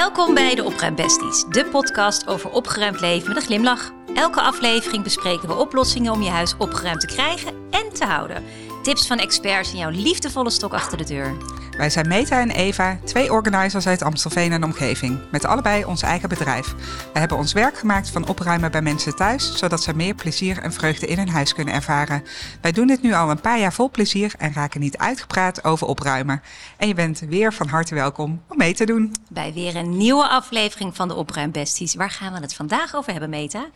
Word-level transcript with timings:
Welkom 0.00 0.34
bij 0.34 0.54
de 0.54 0.64
Opruimbesties, 0.64 1.44
de 1.44 1.64
podcast 1.64 2.26
over 2.26 2.50
opgeruimd 2.50 3.00
leven 3.00 3.28
met 3.28 3.36
een 3.36 3.42
glimlach. 3.42 3.92
Elke 4.14 4.40
aflevering 4.40 5.02
bespreken 5.02 5.48
we 5.48 5.54
oplossingen 5.54 6.12
om 6.12 6.22
je 6.22 6.28
huis 6.30 6.54
opgeruimd 6.58 7.00
te 7.00 7.06
krijgen 7.06 7.54
en 7.70 7.92
te 7.92 8.04
houden. 8.04 8.44
Tips 8.82 9.06
van 9.06 9.18
experts 9.18 9.72
en 9.72 9.78
jouw 9.78 9.90
liefdevolle 9.90 10.50
stok 10.50 10.72
achter 10.72 10.98
de 10.98 11.04
deur. 11.04 11.36
Wij 11.80 11.90
zijn 11.90 12.08
Meta 12.08 12.40
en 12.40 12.50
Eva, 12.50 12.98
twee 13.04 13.32
organizers 13.32 13.86
uit 13.86 14.02
Amstelveen 14.02 14.52
en 14.52 14.64
omgeving, 14.64 15.18
met 15.30 15.44
allebei 15.44 15.84
ons 15.84 16.02
eigen 16.02 16.28
bedrijf. 16.28 16.74
We 17.12 17.18
hebben 17.18 17.36
ons 17.38 17.52
werk 17.52 17.78
gemaakt 17.78 18.10
van 18.10 18.28
opruimen 18.28 18.70
bij 18.70 18.82
mensen 18.82 19.16
thuis, 19.16 19.56
zodat 19.56 19.82
ze 19.82 19.96
meer 19.96 20.14
plezier 20.14 20.58
en 20.58 20.72
vreugde 20.72 21.06
in 21.06 21.18
hun 21.18 21.28
huis 21.28 21.54
kunnen 21.54 21.74
ervaren. 21.74 22.22
Wij 22.60 22.72
doen 22.72 22.86
dit 22.86 23.02
nu 23.02 23.12
al 23.12 23.30
een 23.30 23.40
paar 23.40 23.58
jaar 23.58 23.72
vol 23.72 23.90
plezier 23.90 24.32
en 24.38 24.52
raken 24.52 24.80
niet 24.80 24.98
uitgepraat 24.98 25.64
over 25.64 25.86
opruimen. 25.86 26.42
En 26.76 26.88
je 26.88 26.94
bent 26.94 27.20
weer 27.28 27.52
van 27.52 27.68
harte 27.68 27.94
welkom 27.94 28.42
om 28.48 28.56
mee 28.56 28.74
te 28.74 28.86
doen. 28.86 29.14
Bij 29.28 29.52
weer 29.52 29.76
een 29.76 29.96
nieuwe 29.96 30.28
aflevering 30.28 30.96
van 30.96 31.08
de 31.08 31.14
Opruimbesties. 31.14 31.94
Waar 31.94 32.10
gaan 32.10 32.32
we 32.32 32.38
het 32.40 32.54
vandaag 32.54 32.94
over 32.94 33.10
hebben, 33.10 33.30
Meta? 33.30 33.66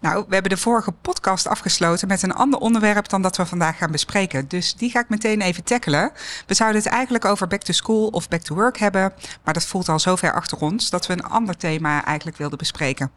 Nou, 0.00 0.24
we 0.28 0.34
hebben 0.34 0.52
de 0.52 0.56
vorige 0.56 0.92
podcast 0.92 1.46
afgesloten 1.46 2.08
met 2.08 2.22
een 2.22 2.34
ander 2.34 2.60
onderwerp 2.60 3.08
dan 3.08 3.22
dat 3.22 3.36
we 3.36 3.46
vandaag 3.46 3.78
gaan 3.78 3.90
bespreken. 3.90 4.48
Dus 4.48 4.74
die 4.74 4.90
ga 4.90 5.00
ik 5.00 5.08
meteen 5.08 5.40
even 5.40 5.64
tackelen. 5.64 6.12
We 6.46 6.54
zouden 6.54 6.82
het 6.82 6.90
eigenlijk 6.90 7.24
over 7.24 7.42
back 7.46 7.62
to 7.62 7.72
school 7.72 8.06
of 8.06 8.28
back 8.28 8.40
to 8.40 8.54
work 8.54 8.78
hebben. 8.78 9.12
Maar 9.44 9.54
dat 9.54 9.66
voelt 9.66 9.88
al 9.88 9.98
zo 9.98 10.16
ver 10.16 10.32
achter 10.32 10.58
ons 10.58 10.90
dat 10.90 11.06
we 11.06 11.12
een 11.12 11.24
ander 11.24 11.56
thema 11.56 12.04
eigenlijk 12.04 12.36
wilden 12.36 12.58
bespreken. 12.58 13.10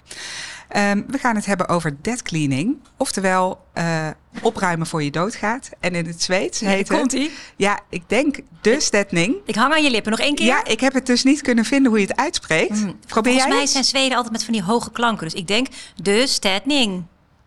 Um, 0.75 1.05
we 1.07 1.17
gaan 1.17 1.35
het 1.35 1.45
hebben 1.45 1.67
over 1.67 1.97
dead 2.01 2.21
cleaning. 2.21 2.77
Oftewel 2.97 3.65
uh, 3.77 4.07
opruimen 4.41 4.87
voor 4.87 5.03
je 5.03 5.11
doodgaat. 5.11 5.69
En 5.79 5.95
in 5.95 6.05
het 6.05 6.23
Zweeds 6.23 6.59
ja, 6.59 6.67
heet 6.67 6.89
komt 6.89 7.11
het... 7.11 7.31
Ja, 7.55 7.79
ik 7.89 8.03
denk 8.07 8.39
de 8.61 8.79
stedning. 8.79 9.35
Ik 9.45 9.55
hang 9.55 9.73
aan 9.73 9.83
je 9.83 9.91
lippen. 9.91 10.11
Nog 10.11 10.19
één 10.19 10.35
keer? 10.35 10.45
Ja, 10.45 10.65
ik 10.65 10.79
heb 10.79 10.93
het 10.93 11.05
dus 11.05 11.23
niet 11.23 11.41
kunnen 11.41 11.65
vinden 11.65 11.91
hoe 11.91 11.99
je 11.99 12.07
het 12.07 12.15
uitspreekt. 12.15 12.69
Mm. 12.69 12.99
Probeer 13.07 13.31
Volgens 13.31 13.35
jij 13.35 13.47
mij 13.47 13.61
het? 13.61 13.69
zijn 13.69 13.83
Zweden 13.83 14.15
altijd 14.15 14.33
met 14.33 14.43
van 14.43 14.53
die 14.53 14.63
hoge 14.63 14.91
klanken. 14.91 15.23
Dus 15.23 15.39
ik 15.39 15.47
denk 15.47 15.67
de 15.95 16.27
stedning. 16.27 17.03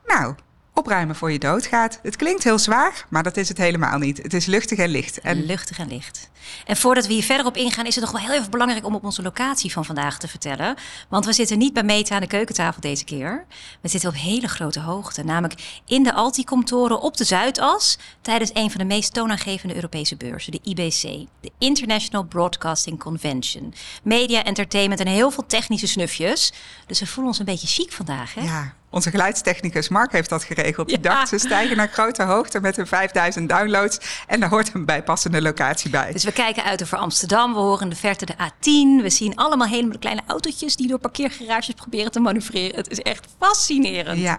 Nou, 0.06 0.34
opruimen 0.74 1.16
voor 1.16 1.32
je 1.32 1.38
doodgaat. 1.38 1.98
Het 2.02 2.16
klinkt 2.16 2.44
heel 2.44 2.58
zwaar, 2.58 3.06
maar 3.08 3.22
dat 3.22 3.36
is 3.36 3.48
het 3.48 3.58
helemaal 3.58 3.98
niet. 3.98 4.22
Het 4.22 4.34
is 4.34 4.46
luchtig 4.46 4.78
en 4.78 4.88
licht. 4.88 5.20
En... 5.20 5.44
Luchtig 5.44 5.78
en 5.78 5.88
licht. 5.88 6.29
En 6.66 6.76
voordat 6.76 7.06
we 7.06 7.12
hier 7.12 7.22
verder 7.22 7.46
op 7.46 7.56
ingaan, 7.56 7.86
is 7.86 7.94
het 7.94 8.04
nog 8.04 8.12
wel 8.12 8.20
heel 8.20 8.38
even 8.38 8.50
belangrijk 8.50 8.86
om 8.86 8.94
op 8.94 9.04
onze 9.04 9.22
locatie 9.22 9.72
van 9.72 9.84
vandaag 9.84 10.18
te 10.18 10.28
vertellen. 10.28 10.74
Want 11.08 11.24
we 11.24 11.32
zitten 11.32 11.58
niet 11.58 11.72
bij 11.72 11.82
Meta 11.82 12.14
aan 12.14 12.20
de 12.20 12.26
keukentafel 12.26 12.80
deze 12.80 13.04
keer. 13.04 13.46
We 13.80 13.88
zitten 13.88 14.08
op 14.08 14.14
hele 14.16 14.48
grote 14.48 14.80
hoogte, 14.80 15.24
namelijk 15.24 15.80
in 15.86 16.02
de 16.02 16.12
Alticom-toren 16.12 17.00
op 17.00 17.16
de 17.16 17.24
Zuidas 17.24 17.98
tijdens 18.20 18.50
een 18.54 18.70
van 18.70 18.80
de 18.80 18.86
meest 18.86 19.14
toonaangevende 19.14 19.74
Europese 19.74 20.16
beurzen, 20.16 20.52
de 20.52 20.60
IBC, 20.62 21.26
de 21.40 21.50
International 21.58 22.24
Broadcasting 22.24 22.98
Convention. 22.98 23.74
Media, 24.02 24.44
entertainment 24.44 25.00
en 25.00 25.06
heel 25.06 25.30
veel 25.30 25.46
technische 25.46 25.86
snufjes. 25.86 26.52
Dus 26.86 27.00
we 27.00 27.06
voelen 27.06 27.26
ons 27.26 27.38
een 27.38 27.44
beetje 27.44 27.66
chic 27.66 27.92
vandaag, 27.92 28.34
hè? 28.34 28.40
Ja, 28.42 28.74
onze 28.90 29.10
geluidstechnicus 29.10 29.88
Mark 29.88 30.12
heeft 30.12 30.28
dat 30.28 30.44
geregeld. 30.44 30.88
Die 30.88 30.98
ja. 31.02 31.02
dacht, 31.02 31.28
ze 31.28 31.38
stijgen 31.38 31.76
naar 31.76 31.88
grote 31.88 32.22
hoogte 32.22 32.60
met 32.60 32.76
hun 32.76 32.86
5000 32.86 33.48
downloads. 33.48 33.98
En 34.26 34.40
daar 34.40 34.48
hoort 34.48 34.74
een 34.74 34.84
bijpassende 34.84 35.42
locatie 35.42 35.90
bij. 35.90 36.12
Dus 36.12 36.24
we 36.30 36.36
kijken 36.36 36.64
uit 36.64 36.82
over 36.82 36.98
Amsterdam. 36.98 37.52
We 37.52 37.58
horen 37.58 37.82
in 37.82 37.88
de 37.88 37.96
verte 37.96 38.26
de 38.26 38.34
A10. 38.34 39.02
We 39.02 39.10
zien 39.10 39.36
allemaal 39.36 39.66
helemaal 39.66 39.98
kleine 39.98 40.22
autootjes 40.26 40.76
die 40.76 40.88
door 40.88 40.98
parkeergarages 40.98 41.74
proberen 41.74 42.12
te 42.12 42.20
manoeuvreren. 42.20 42.76
Het 42.76 42.90
is 42.90 42.98
echt 42.98 43.26
fascinerend. 43.38 44.18
Ja. 44.18 44.38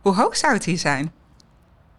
Hoe 0.00 0.14
hoog 0.14 0.36
zou 0.36 0.52
het 0.52 0.64
hier 0.64 0.78
zijn? 0.78 1.12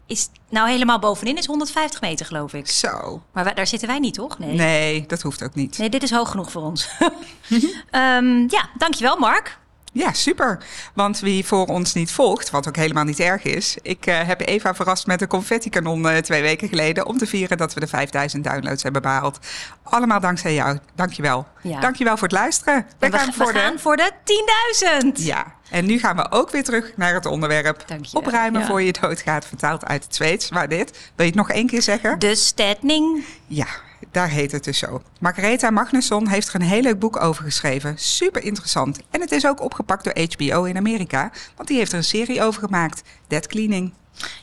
Is 0.06 0.30
nou 0.50 0.69
helemaal 0.69 1.00
bovenin 1.00 1.38
is 1.38 1.45
150 1.45 2.02
meter, 2.02 2.25
geloof 2.25 2.53
ik. 2.53 2.67
Zo. 2.67 3.23
Maar 3.34 3.44
wij, 3.44 3.53
daar 3.53 3.67
zitten 3.67 3.88
wij 3.88 4.00
niet, 4.00 4.14
toch? 4.14 4.39
Nee. 4.39 4.56
nee, 4.56 5.06
dat 5.06 5.22
hoeft 5.22 5.44
ook 5.44 5.56
niet. 5.56 5.78
Nee, 5.78 5.89
dit 5.89 6.03
is 6.03 6.11
hoog 6.11 6.30
genoeg 6.30 6.52
voor 6.52 6.61
ons. 6.61 6.89
um, 7.91 8.50
ja, 8.58 8.69
dankjewel, 8.78 9.17
Mark. 9.17 9.59
Ja, 9.94 10.14
super. 10.14 10.58
Want 10.94 11.20
wie 11.20 11.46
voor 11.46 11.66
ons 11.66 11.94
niet 11.94 12.12
volgt, 12.12 12.50
wat 12.50 12.68
ook 12.68 12.76
helemaal 12.76 13.04
niet 13.04 13.20
erg 13.20 13.44
is. 13.44 13.78
Ik 13.81 14.08
uh, 14.08 14.22
heb 14.22 14.42
Eva 14.42 14.76
verrast 14.76 15.08
met 15.08 15.22
een 15.22 15.28
confetti-kanon 15.28 16.06
uh, 16.06 16.18
twee 16.18 16.42
weken 16.42 16.68
geleden. 16.68 17.06
om 17.06 17.18
te 17.18 17.28
vieren 17.28 17.58
dat 17.58 17.74
we 17.74 17.80
de 17.80 17.88
5000 17.88 18.44
downloads 18.44 18.84
hebben 18.84 19.02
behaald. 19.02 19.40
Allemaal 19.84 20.20
dankzij 20.20 20.53
jou. 20.53 20.78
Dankjewel. 20.96 21.48
Ja. 21.62 21.80
Dankjewel 21.80 22.18
voor 22.18 22.28
het 22.28 22.38
luisteren. 22.38 22.86
We, 23.00 23.09
we, 23.09 23.18
gaan, 23.18 23.26
we 23.26 23.34
voor, 23.34 23.53
gaan 23.53 23.74
de... 23.74 23.80
voor 23.80 23.98
de 23.98 24.12
10.000. 25.18 25.24
Ja, 25.24 25.56
en 25.70 25.86
nu 25.86 26.00
gaan 26.00 26.16
we 26.16 26.32
ook 26.32 26.50
weer 26.50 26.64
terug 26.64 26.92
naar 26.96 27.14
het 27.14 27.26
onderwerp. 27.26 27.84
Dankjewel. 27.88 28.22
Opruimen 28.22 28.62
ja. 28.62 28.68
voor 28.68 28.82
je 28.82 28.94
doodgaat, 29.02 29.46
vertaald 29.46 29.86
uit 29.86 30.03
het 30.03 30.16
Zweeds. 30.16 30.50
Waar 30.50 30.70
dit? 30.70 30.92
Wil 30.92 31.26
je 31.26 31.32
het 31.32 31.36
nog 31.36 31.50
één 31.50 31.68
keer 31.68 31.82
zeggen? 31.82 32.20
De 32.20 32.36
stedning. 32.36 33.26
Ja, 33.48 33.68
daar 34.12 34.30
heet 34.30 34.52
het 34.52 34.64
dus 34.64 34.78
zo. 34.78 35.02
Margaretha 35.19 35.69
Magnusson 35.69 36.28
heeft 36.28 36.47
er 36.47 36.56
een 36.56 36.62
heel 36.62 36.81
leuk 36.81 37.00
boek 37.00 37.22
over 37.22 37.44
geschreven. 37.44 37.97
Super 37.97 38.44
interessant. 38.44 39.00
En 39.09 39.22
het 39.22 39.31
is 39.31 39.47
ook 39.47 39.62
opgepakt 39.62 40.03
door 40.03 40.28
HBO 40.36 40.64
in 40.64 40.78
Amerika, 40.78 41.31
want 41.56 41.68
die 41.68 41.78
heeft 41.78 41.91
er 41.91 41.97
een 41.97 42.03
serie 42.03 42.41
over 42.41 42.62
gemaakt: 42.62 43.03
Dead 43.28 43.47
Cleaning. 43.47 43.94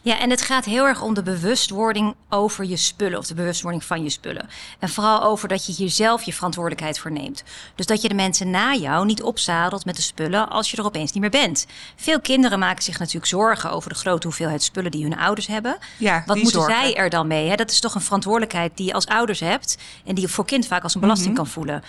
Ja, 0.02 0.18
en 0.18 0.30
het 0.30 0.42
gaat 0.42 0.64
heel 0.64 0.84
erg 0.84 1.02
om 1.02 1.14
de 1.14 1.22
bewustwording 1.22 2.14
over 2.28 2.64
je 2.64 2.76
spullen 2.76 3.18
of 3.18 3.26
de 3.26 3.34
bewustwording 3.34 3.84
van 3.84 4.02
je 4.02 4.10
spullen. 4.10 4.48
En 4.78 4.88
vooral 4.88 5.22
over 5.22 5.48
dat 5.48 5.66
je 5.66 5.72
hier 5.72 5.90
zelf 5.90 6.22
je 6.22 6.32
verantwoordelijkheid 6.32 6.98
voor 6.98 7.12
neemt. 7.12 7.42
Dus 7.74 7.86
dat 7.86 8.02
je 8.02 8.08
de 8.08 8.14
mensen 8.14 8.50
na 8.50 8.74
jou 8.74 9.06
niet 9.06 9.22
opzadelt 9.22 9.84
met 9.84 9.96
de 9.96 10.02
spullen 10.02 10.48
als 10.48 10.70
je 10.70 10.76
er 10.76 10.84
opeens 10.84 11.12
niet 11.12 11.22
meer 11.22 11.30
bent. 11.30 11.66
Veel 11.96 12.20
kinderen 12.20 12.58
maken 12.58 12.82
zich 12.82 12.98
natuurlijk 12.98 13.26
zorgen 13.26 13.70
over 13.70 13.88
de 13.90 13.96
grote 13.96 14.26
hoeveelheid 14.26 14.62
spullen 14.62 14.90
die 14.90 15.02
hun 15.02 15.18
ouders 15.18 15.46
hebben. 15.46 15.78
Ja, 15.96 16.22
Wat 16.26 16.36
moeten 16.36 16.60
zorgen. 16.60 16.80
zij 16.80 16.96
er 16.96 17.10
dan 17.10 17.26
mee? 17.26 17.48
Hè? 17.48 17.56
Dat 17.56 17.70
is 17.70 17.80
toch 17.80 17.94
een 17.94 18.00
verantwoordelijkheid 18.00 18.76
die 18.76 18.86
je 18.86 18.92
als 18.92 19.06
ouders 19.06 19.40
hebt 19.40 19.76
en 20.04 20.14
die 20.14 20.24
je 20.24 20.30
voor 20.30 20.44
kind 20.44 20.66
vaak 20.66 20.82
als 20.82 20.94
een 20.94 21.00
belasting 21.00 21.30
mm-hmm. 21.30 21.44
kan 21.44 21.52
voelen. 21.54 21.82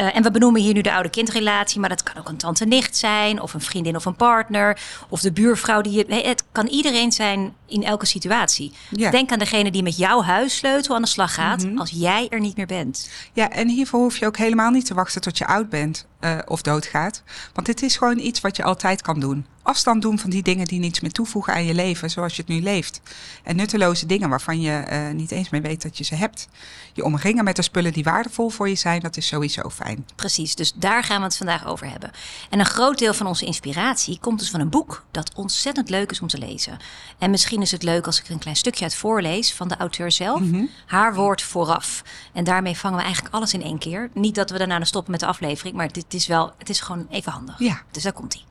Uh, 0.00 0.16
en 0.16 0.22
we 0.22 0.30
benoemen 0.30 0.60
hier 0.60 0.74
nu 0.74 0.80
de 0.80 0.92
oude-kindrelatie, 0.92 1.80
maar 1.80 1.88
dat 1.88 2.02
kan 2.02 2.16
ook 2.18 2.28
een 2.28 2.36
tante-nicht 2.36 2.96
zijn, 2.96 3.40
of 3.42 3.54
een 3.54 3.60
vriendin 3.60 3.96
of 3.96 4.04
een 4.04 4.16
partner, 4.16 4.80
of 5.08 5.20
de 5.20 5.32
buurvrouw 5.32 5.80
die 5.80 5.92
je. 5.92 6.04
Nee, 6.08 6.26
het 6.26 6.44
kan 6.52 6.66
iedereen 6.66 7.12
zijn 7.12 7.54
in 7.66 7.84
elke 7.84 8.06
situatie. 8.06 8.72
Ja. 8.90 9.10
Denk 9.10 9.32
aan 9.32 9.38
degene 9.38 9.70
die 9.70 9.82
met 9.82 9.96
jouw 9.96 10.22
huissleutel 10.22 10.94
aan 10.94 11.02
de 11.02 11.08
slag 11.08 11.34
gaat 11.34 11.62
mm-hmm. 11.62 11.78
als 11.78 11.90
jij 11.90 12.26
er 12.30 12.40
niet 12.40 12.56
meer 12.56 12.66
bent. 12.66 13.10
Ja, 13.32 13.50
en 13.50 13.68
hiervoor 13.68 14.00
hoef 14.00 14.16
je 14.16 14.26
ook 14.26 14.36
helemaal 14.36 14.70
niet 14.70 14.86
te 14.86 14.94
wachten 14.94 15.20
tot 15.20 15.38
je 15.38 15.46
oud 15.46 15.68
bent 15.68 16.06
uh, 16.20 16.38
of 16.46 16.62
doodgaat. 16.62 17.22
Want 17.52 17.66
dit 17.66 17.82
is 17.82 17.96
gewoon 17.96 18.18
iets 18.18 18.40
wat 18.40 18.56
je 18.56 18.62
altijd 18.62 19.02
kan 19.02 19.20
doen. 19.20 19.46
Afstand 19.68 20.02
doen 20.02 20.18
van 20.18 20.30
die 20.30 20.42
dingen 20.42 20.66
die 20.66 20.78
niets 20.78 21.00
meer 21.00 21.12
toevoegen 21.12 21.52
aan 21.52 21.64
je 21.64 21.74
leven 21.74 22.10
zoals 22.10 22.36
je 22.36 22.42
het 22.42 22.50
nu 22.50 22.60
leeft. 22.60 23.00
En 23.44 23.56
nutteloze 23.56 24.06
dingen 24.06 24.28
waarvan 24.28 24.60
je 24.60 24.84
uh, 24.90 25.10
niet 25.14 25.30
eens 25.30 25.50
meer 25.50 25.62
weet 25.62 25.82
dat 25.82 25.98
je 25.98 26.04
ze 26.04 26.14
hebt. 26.14 26.48
Je 26.92 27.04
omringen 27.04 27.44
met 27.44 27.56
de 27.56 27.62
spullen 27.62 27.92
die 27.92 28.04
waardevol 28.04 28.48
voor 28.48 28.68
je 28.68 28.74
zijn, 28.74 29.00
dat 29.00 29.16
is 29.16 29.26
sowieso 29.26 29.70
fijn. 29.70 30.06
Precies, 30.16 30.54
dus 30.54 30.72
daar 30.74 31.04
gaan 31.04 31.18
we 31.18 31.24
het 31.24 31.36
vandaag 31.36 31.66
over 31.66 31.90
hebben. 31.90 32.10
En 32.50 32.58
een 32.58 32.66
groot 32.66 32.98
deel 32.98 33.14
van 33.14 33.26
onze 33.26 33.44
inspiratie 33.44 34.18
komt 34.20 34.38
dus 34.38 34.50
van 34.50 34.60
een 34.60 34.68
boek 34.68 35.04
dat 35.10 35.34
ontzettend 35.34 35.90
leuk 35.90 36.10
is 36.10 36.20
om 36.20 36.28
te 36.28 36.38
lezen. 36.38 36.78
En 37.18 37.30
misschien 37.30 37.62
is 37.62 37.70
het 37.70 37.82
leuk 37.82 38.06
als 38.06 38.18
ik 38.20 38.26
er 38.26 38.32
een 38.32 38.38
klein 38.38 38.56
stukje 38.56 38.84
uit 38.84 38.94
voorlees 38.94 39.52
van 39.52 39.68
de 39.68 39.76
auteur 39.76 40.12
zelf. 40.12 40.40
Mm-hmm. 40.40 40.68
Haar 40.86 41.14
woord 41.14 41.42
vooraf. 41.42 42.02
En 42.32 42.44
daarmee 42.44 42.76
vangen 42.76 42.96
we 42.96 43.04
eigenlijk 43.04 43.34
alles 43.34 43.54
in 43.54 43.62
één 43.62 43.78
keer. 43.78 44.10
Niet 44.14 44.34
dat 44.34 44.50
we 44.50 44.58
daarna 44.58 44.84
stoppen 44.84 45.10
met 45.10 45.20
de 45.20 45.26
aflevering, 45.26 45.76
maar 45.76 45.92
dit 45.92 46.14
is 46.14 46.26
wel, 46.26 46.52
het 46.58 46.68
is 46.68 46.80
gewoon 46.80 47.06
even 47.10 47.32
handig. 47.32 47.58
Ja. 47.58 47.82
Dus 47.90 48.02
daar 48.02 48.12
komt 48.12 48.32
hij. 48.32 48.47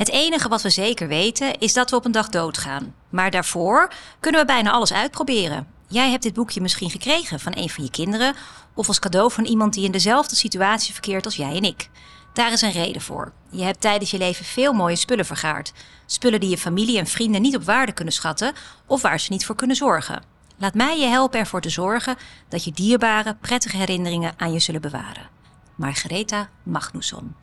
Het 0.00 0.10
enige 0.10 0.48
wat 0.48 0.62
we 0.62 0.70
zeker 0.70 1.08
weten 1.08 1.58
is 1.58 1.72
dat 1.72 1.90
we 1.90 1.96
op 1.96 2.04
een 2.04 2.12
dag 2.12 2.28
doodgaan. 2.28 2.94
Maar 3.08 3.30
daarvoor 3.30 3.92
kunnen 4.20 4.40
we 4.40 4.46
bijna 4.46 4.70
alles 4.70 4.92
uitproberen. 4.92 5.66
Jij 5.88 6.10
hebt 6.10 6.22
dit 6.22 6.34
boekje 6.34 6.60
misschien 6.60 6.90
gekregen 6.90 7.40
van 7.40 7.52
een 7.56 7.70
van 7.70 7.84
je 7.84 7.90
kinderen 7.90 8.34
of 8.74 8.88
als 8.88 8.98
cadeau 8.98 9.30
van 9.30 9.44
iemand 9.44 9.74
die 9.74 9.84
in 9.84 9.90
dezelfde 9.90 10.36
situatie 10.36 10.92
verkeert 10.92 11.24
als 11.24 11.36
jij 11.36 11.56
en 11.56 11.62
ik. 11.62 11.90
Daar 12.32 12.52
is 12.52 12.62
een 12.62 12.70
reden 12.70 13.02
voor. 13.02 13.32
Je 13.50 13.62
hebt 13.62 13.80
tijdens 13.80 14.10
je 14.10 14.18
leven 14.18 14.44
veel 14.44 14.72
mooie 14.72 14.96
spullen 14.96 15.26
vergaard. 15.26 15.72
Spullen 16.06 16.40
die 16.40 16.50
je 16.50 16.58
familie 16.58 16.98
en 16.98 17.06
vrienden 17.06 17.42
niet 17.42 17.56
op 17.56 17.64
waarde 17.64 17.92
kunnen 17.92 18.14
schatten 18.14 18.52
of 18.86 19.02
waar 19.02 19.20
ze 19.20 19.32
niet 19.32 19.46
voor 19.46 19.54
kunnen 19.54 19.76
zorgen. 19.76 20.22
Laat 20.56 20.74
mij 20.74 20.98
je 20.98 21.06
helpen 21.06 21.38
ervoor 21.38 21.60
te 21.60 21.70
zorgen 21.70 22.16
dat 22.48 22.64
je 22.64 22.72
dierbare, 22.72 23.36
prettige 23.40 23.76
herinneringen 23.76 24.34
aan 24.36 24.52
je 24.52 24.58
zullen 24.58 24.80
bewaren. 24.80 25.28
Margaretha 25.74 26.48
Magnusson. 26.62 27.34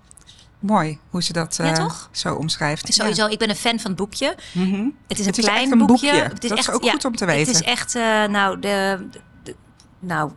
Mooi 0.60 1.00
hoe 1.10 1.24
ze 1.24 1.34
dat 1.34 1.56
ja, 1.58 1.70
uh, 1.70 1.74
toch? 1.74 2.10
zo 2.12 2.36
omschrijft. 2.36 2.94
Sowieso, 2.94 3.24
ja. 3.26 3.32
ik 3.32 3.40
ben 3.40 3.50
een 3.50 3.56
fan 3.56 3.80
van 3.80 3.92
het 3.92 4.00
boekje. 4.00 4.36
Mm-hmm. 4.52 4.96
Het 5.08 5.20
is 5.20 5.26
een 5.26 5.26
het 5.26 5.38
is 5.38 5.46
klein 5.46 5.72
een 5.72 5.78
boekje. 5.78 6.12
boekje. 6.12 6.24
Het 6.24 6.44
is 6.44 6.50
dat 6.50 6.58
echt, 6.58 6.68
is 6.68 6.74
ook 6.74 6.84
ja, 6.84 6.92
goed 6.92 7.06
om 7.06 7.16
te 7.16 7.26
weten. 7.26 7.54
Het 7.54 7.62
is 7.62 7.72
echt, 7.72 7.96
uh, 7.96 8.26
nou, 8.26 8.60
de, 8.60 9.08
nou, 10.00 10.32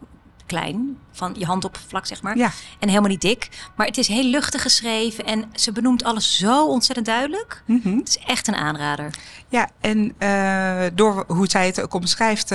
klein. 0.47 0.99
Van 1.13 1.35
je 1.39 1.45
hand 1.45 1.65
op 1.65 1.79
vlak, 1.89 2.07
zeg 2.07 2.23
maar. 2.23 2.37
En 2.79 2.89
helemaal 2.89 3.09
niet 3.09 3.21
dik. 3.21 3.49
Maar 3.77 3.87
het 3.87 3.99
is 3.99 4.09
heel 4.09 4.25
luchtig 4.25 4.63
geschreven. 4.63 5.25
En 5.25 5.45
ze 5.55 5.73
benoemt 5.73 6.05
alles 6.05 6.37
zo 6.39 6.67
ontzettend 6.67 7.07
duidelijk. 7.07 7.63
Mm-hmm. 7.67 7.99
Het 7.99 8.09
is 8.09 8.19
echt 8.19 8.49
een 8.49 8.55
aanrader. 8.55 9.11
Ja, 9.49 9.69
en 9.81 10.15
uh, 10.19 10.83
door 10.95 11.25
hoe 11.27 11.49
zij 11.49 11.67
het 11.67 11.81
ook 11.81 11.95
omschrijft... 11.95 12.51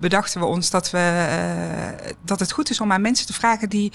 Bedachten 0.00 0.40
we 0.40 0.46
ons 0.46 0.70
dat, 0.70 0.90
we, 0.90 1.26
uh, 2.08 2.10
dat 2.24 2.40
het 2.40 2.52
goed 2.52 2.70
is 2.70 2.80
om 2.80 2.92
aan 2.92 3.00
mensen 3.00 3.26
te 3.26 3.32
vragen 3.32 3.68
die, 3.68 3.92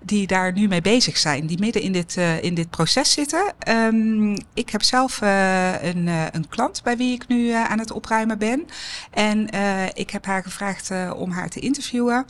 die 0.00 0.26
daar 0.26 0.52
nu 0.52 0.68
mee 0.68 0.80
bezig 0.80 1.16
zijn, 1.16 1.46
die 1.46 1.58
midden 1.58 1.82
in 1.82 1.92
dit, 1.92 2.16
uh, 2.16 2.42
in 2.42 2.54
dit 2.54 2.70
proces 2.70 3.12
zitten. 3.12 3.52
Um, 3.68 4.36
ik 4.54 4.70
heb 4.70 4.82
zelf 4.82 5.20
uh, 5.22 5.82
een, 5.82 6.06
een 6.06 6.48
klant 6.48 6.82
bij 6.82 6.96
wie 6.96 7.14
ik 7.14 7.28
nu 7.28 7.50
aan 7.50 7.78
het 7.78 7.90
opruimen 7.90 8.38
ben. 8.38 8.66
En 9.10 9.48
ik 9.94 10.10
heb 10.10 10.26
haar 10.26 10.42
gevraagd 10.42 10.90
om 11.14 11.30
haar 11.30 11.48
te 11.48 11.60
interviewen. 11.60 12.26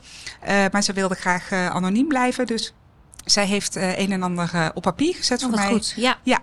maar 0.72 0.82
ze 0.82 0.92
wilde 0.92 1.14
graag 1.14 1.52
anoniem 1.52 2.08
blijven, 2.08 2.46
dus 2.46 2.74
Zij 3.24 3.46
heeft 3.46 3.74
een 3.76 4.12
en 4.12 4.22
ander 4.22 4.70
op 4.74 4.82
papier 4.82 5.14
gezet 5.14 5.42
oh, 5.42 5.48
voor 5.48 5.58
mij. 5.58 5.68
Goed. 5.68 5.92
Ja. 5.96 6.18
Ja. 6.22 6.38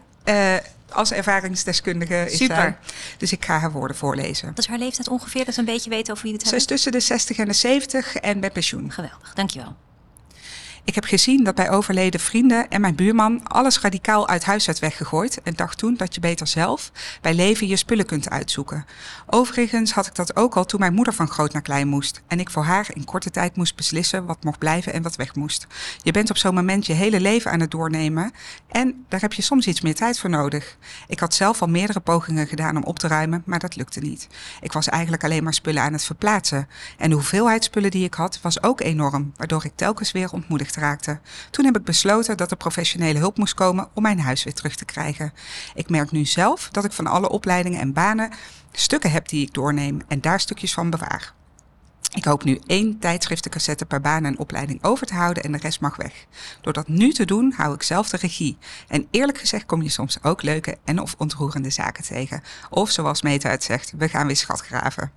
Als 0.94 1.12
ervaringsdeskundige 1.12 2.26
is 2.26 2.38
Super. 2.38 2.56
zij. 2.56 2.78
Dus 3.18 3.32
ik 3.32 3.46
ga 3.46 3.60
haar 3.60 3.72
woorden 3.72 3.98
voorlezen. 3.98 4.48
Wat 4.48 4.58
is 4.58 4.68
haar 4.68 4.78
leeftijd 4.78 5.08
ongeveer? 5.08 5.46
Dat 5.46 5.54
ze 5.54 5.60
een 5.60 5.66
beetje 5.66 5.90
weten 5.90 6.14
over 6.14 6.26
wie 6.26 6.34
het 6.34 6.48
Ze 6.48 6.56
is 6.56 6.66
tussen 6.66 6.92
de 6.92 7.00
60 7.00 7.38
en 7.38 7.48
de 7.48 7.54
70 7.54 8.16
en 8.16 8.40
met 8.40 8.54
pensioen. 8.54 8.92
Geweldig, 8.92 9.34
dankjewel. 9.34 9.76
Ik 10.86 10.96
heb 10.96 11.04
gezien 11.04 11.44
dat 11.44 11.56
bij 11.56 11.70
overleden 11.70 12.20
vrienden 12.20 12.70
en 12.70 12.82
mijn 12.82 12.96
buurman 12.96 13.48
alles 13.48 13.80
radicaal 13.80 14.28
uit 14.28 14.44
huis 14.44 14.66
werd 14.66 14.80
weggegooid 14.80 15.42
en 15.42 15.54
dacht 15.56 15.78
toen 15.78 15.96
dat 15.96 16.14
je 16.14 16.20
beter 16.20 16.48
zelf 16.48 16.92
bij 17.22 17.34
leven 17.34 17.68
je 17.68 17.76
spullen 17.76 18.06
kunt 18.06 18.30
uitzoeken. 18.30 18.86
Overigens 19.28 19.92
had 19.92 20.08
ik 20.08 20.16
dat 20.16 20.36
ook 20.36 20.56
al 20.56 20.66
toen 20.66 20.80
mijn 20.80 20.94
moeder 20.94 21.14
van 21.14 21.28
groot 21.28 21.54
naar 21.54 21.62
klein 21.62 21.88
moest 21.88 22.22
en 22.28 22.40
ik 22.40 22.50
voor 22.50 22.64
haar 22.64 22.88
in 22.94 23.04
korte 23.04 23.30
tijd 23.30 23.56
moest 23.56 23.76
beslissen 23.76 24.26
wat 24.26 24.44
mocht 24.44 24.60
blijven 24.60 24.94
en 24.94 25.02
wat 25.02 25.16
weg 25.16 25.36
moest. 25.36 25.68
Je 26.02 26.12
bent 26.12 26.30
op 26.30 26.38
zo'n 26.38 26.54
moment 26.54 26.86
je 26.86 26.94
hele 26.94 27.20
leven 27.20 27.52
aan 27.52 27.60
het 27.60 27.72
doornemen 27.72 28.32
en 28.68 29.06
daar 29.10 29.22
heb 29.22 29.34
je 29.34 29.42
soms 29.42 29.68
iets 29.68 29.82
meer 29.82 29.96
tijd 29.96 30.20
voor 30.20 30.30
nodig. 30.30 30.78
Ik 31.08 31.20
had 31.20 31.34
zelf 31.34 31.62
al 31.62 31.68
meerdere 31.68 32.00
pogingen 32.00 32.48
gedaan 32.48 32.78
om 32.78 32.84
op 32.84 33.00
te 33.00 33.08
ruimen, 33.08 33.44
maar 33.46 33.60
dat 33.60 33.76
lukte 33.76 34.00
niet. 34.00 34.28
Ik 34.62 34.72
was 34.72 34.90
eigenlijk 34.90 35.24
alleen 35.24 35.44
maar 35.44 35.54
spullen 35.54 35.82
aan 35.82 35.94
het 35.94 36.04
verplaatsen 36.04 36.68
en 36.98 37.10
de 37.10 37.16
hoeveelheid 37.16 37.64
spullen 37.64 37.92
die 37.92 38.06
ik 38.06 38.14
had 38.14 38.40
was 38.42 38.64
ook 38.64 38.82
enorm, 38.82 39.34
waardoor 39.36 39.66
ik 39.66 39.72
telkens 39.76 40.12
weer 40.12 40.32
ontmoedigd 40.32 40.72
raakte. 40.76 41.20
Toen 41.52 41.66
heb 41.66 41.78
ik 41.78 41.84
besloten 41.84 42.38
dat 42.38 42.52
er 42.52 42.58
professionele 42.58 43.20
hulp 43.20 43.38
moest 43.38 43.54
komen 43.54 43.88
om 43.94 44.02
mijn 44.02 44.20
huis 44.20 44.44
weer 44.44 44.54
terug 44.54 44.76
te 44.76 44.86
krijgen. 44.86 45.34
Ik 45.74 45.90
merk 45.90 46.12
nu 46.12 46.26
zelf 46.26 46.70
dat 46.72 46.86
ik 46.86 46.92
van 46.92 47.08
alle 47.08 47.30
opleidingen 47.30 47.80
en 47.80 47.94
banen 47.94 48.32
stukken 48.72 49.12
heb 49.12 49.28
die 49.28 49.46
ik 49.46 49.54
doorneem 49.54 50.02
en 50.08 50.22
daar 50.22 50.40
stukjes 50.40 50.74
van 50.74 50.90
bewaar. 50.90 51.34
Ik 52.14 52.26
hoop 52.26 52.44
nu 52.44 52.60
één 52.66 53.00
tijdschriftencassette 53.00 53.86
per 53.86 54.02
baan 54.02 54.26
en 54.26 54.40
opleiding 54.40 54.84
over 54.84 55.08
te 55.08 55.14
houden 55.14 55.44
en 55.44 55.52
de 55.52 55.58
rest 55.58 55.82
mag 55.82 55.96
weg. 55.96 56.26
Door 56.62 56.74
dat 56.74 56.88
nu 56.88 57.12
te 57.12 57.26
doen, 57.26 57.54
hou 57.56 57.74
ik 57.74 57.84
zelf 57.84 58.10
de 58.10 58.18
regie. 58.18 58.58
En 58.88 59.08
eerlijk 59.12 59.38
gezegd 59.38 59.66
kom 59.66 59.82
je 59.82 59.90
soms 59.90 60.24
ook 60.24 60.42
leuke 60.42 60.78
en 60.84 61.00
of 61.00 61.16
ontroerende 61.18 61.70
zaken 61.70 62.04
tegen. 62.04 62.42
Of 62.70 62.90
zoals 62.90 63.22
Meta 63.22 63.50
het 63.50 63.64
zegt, 63.64 63.94
we 63.98 64.10
gaan 64.10 64.28
weer 64.28 64.36
schat 64.36 64.62
graven. 64.62 65.12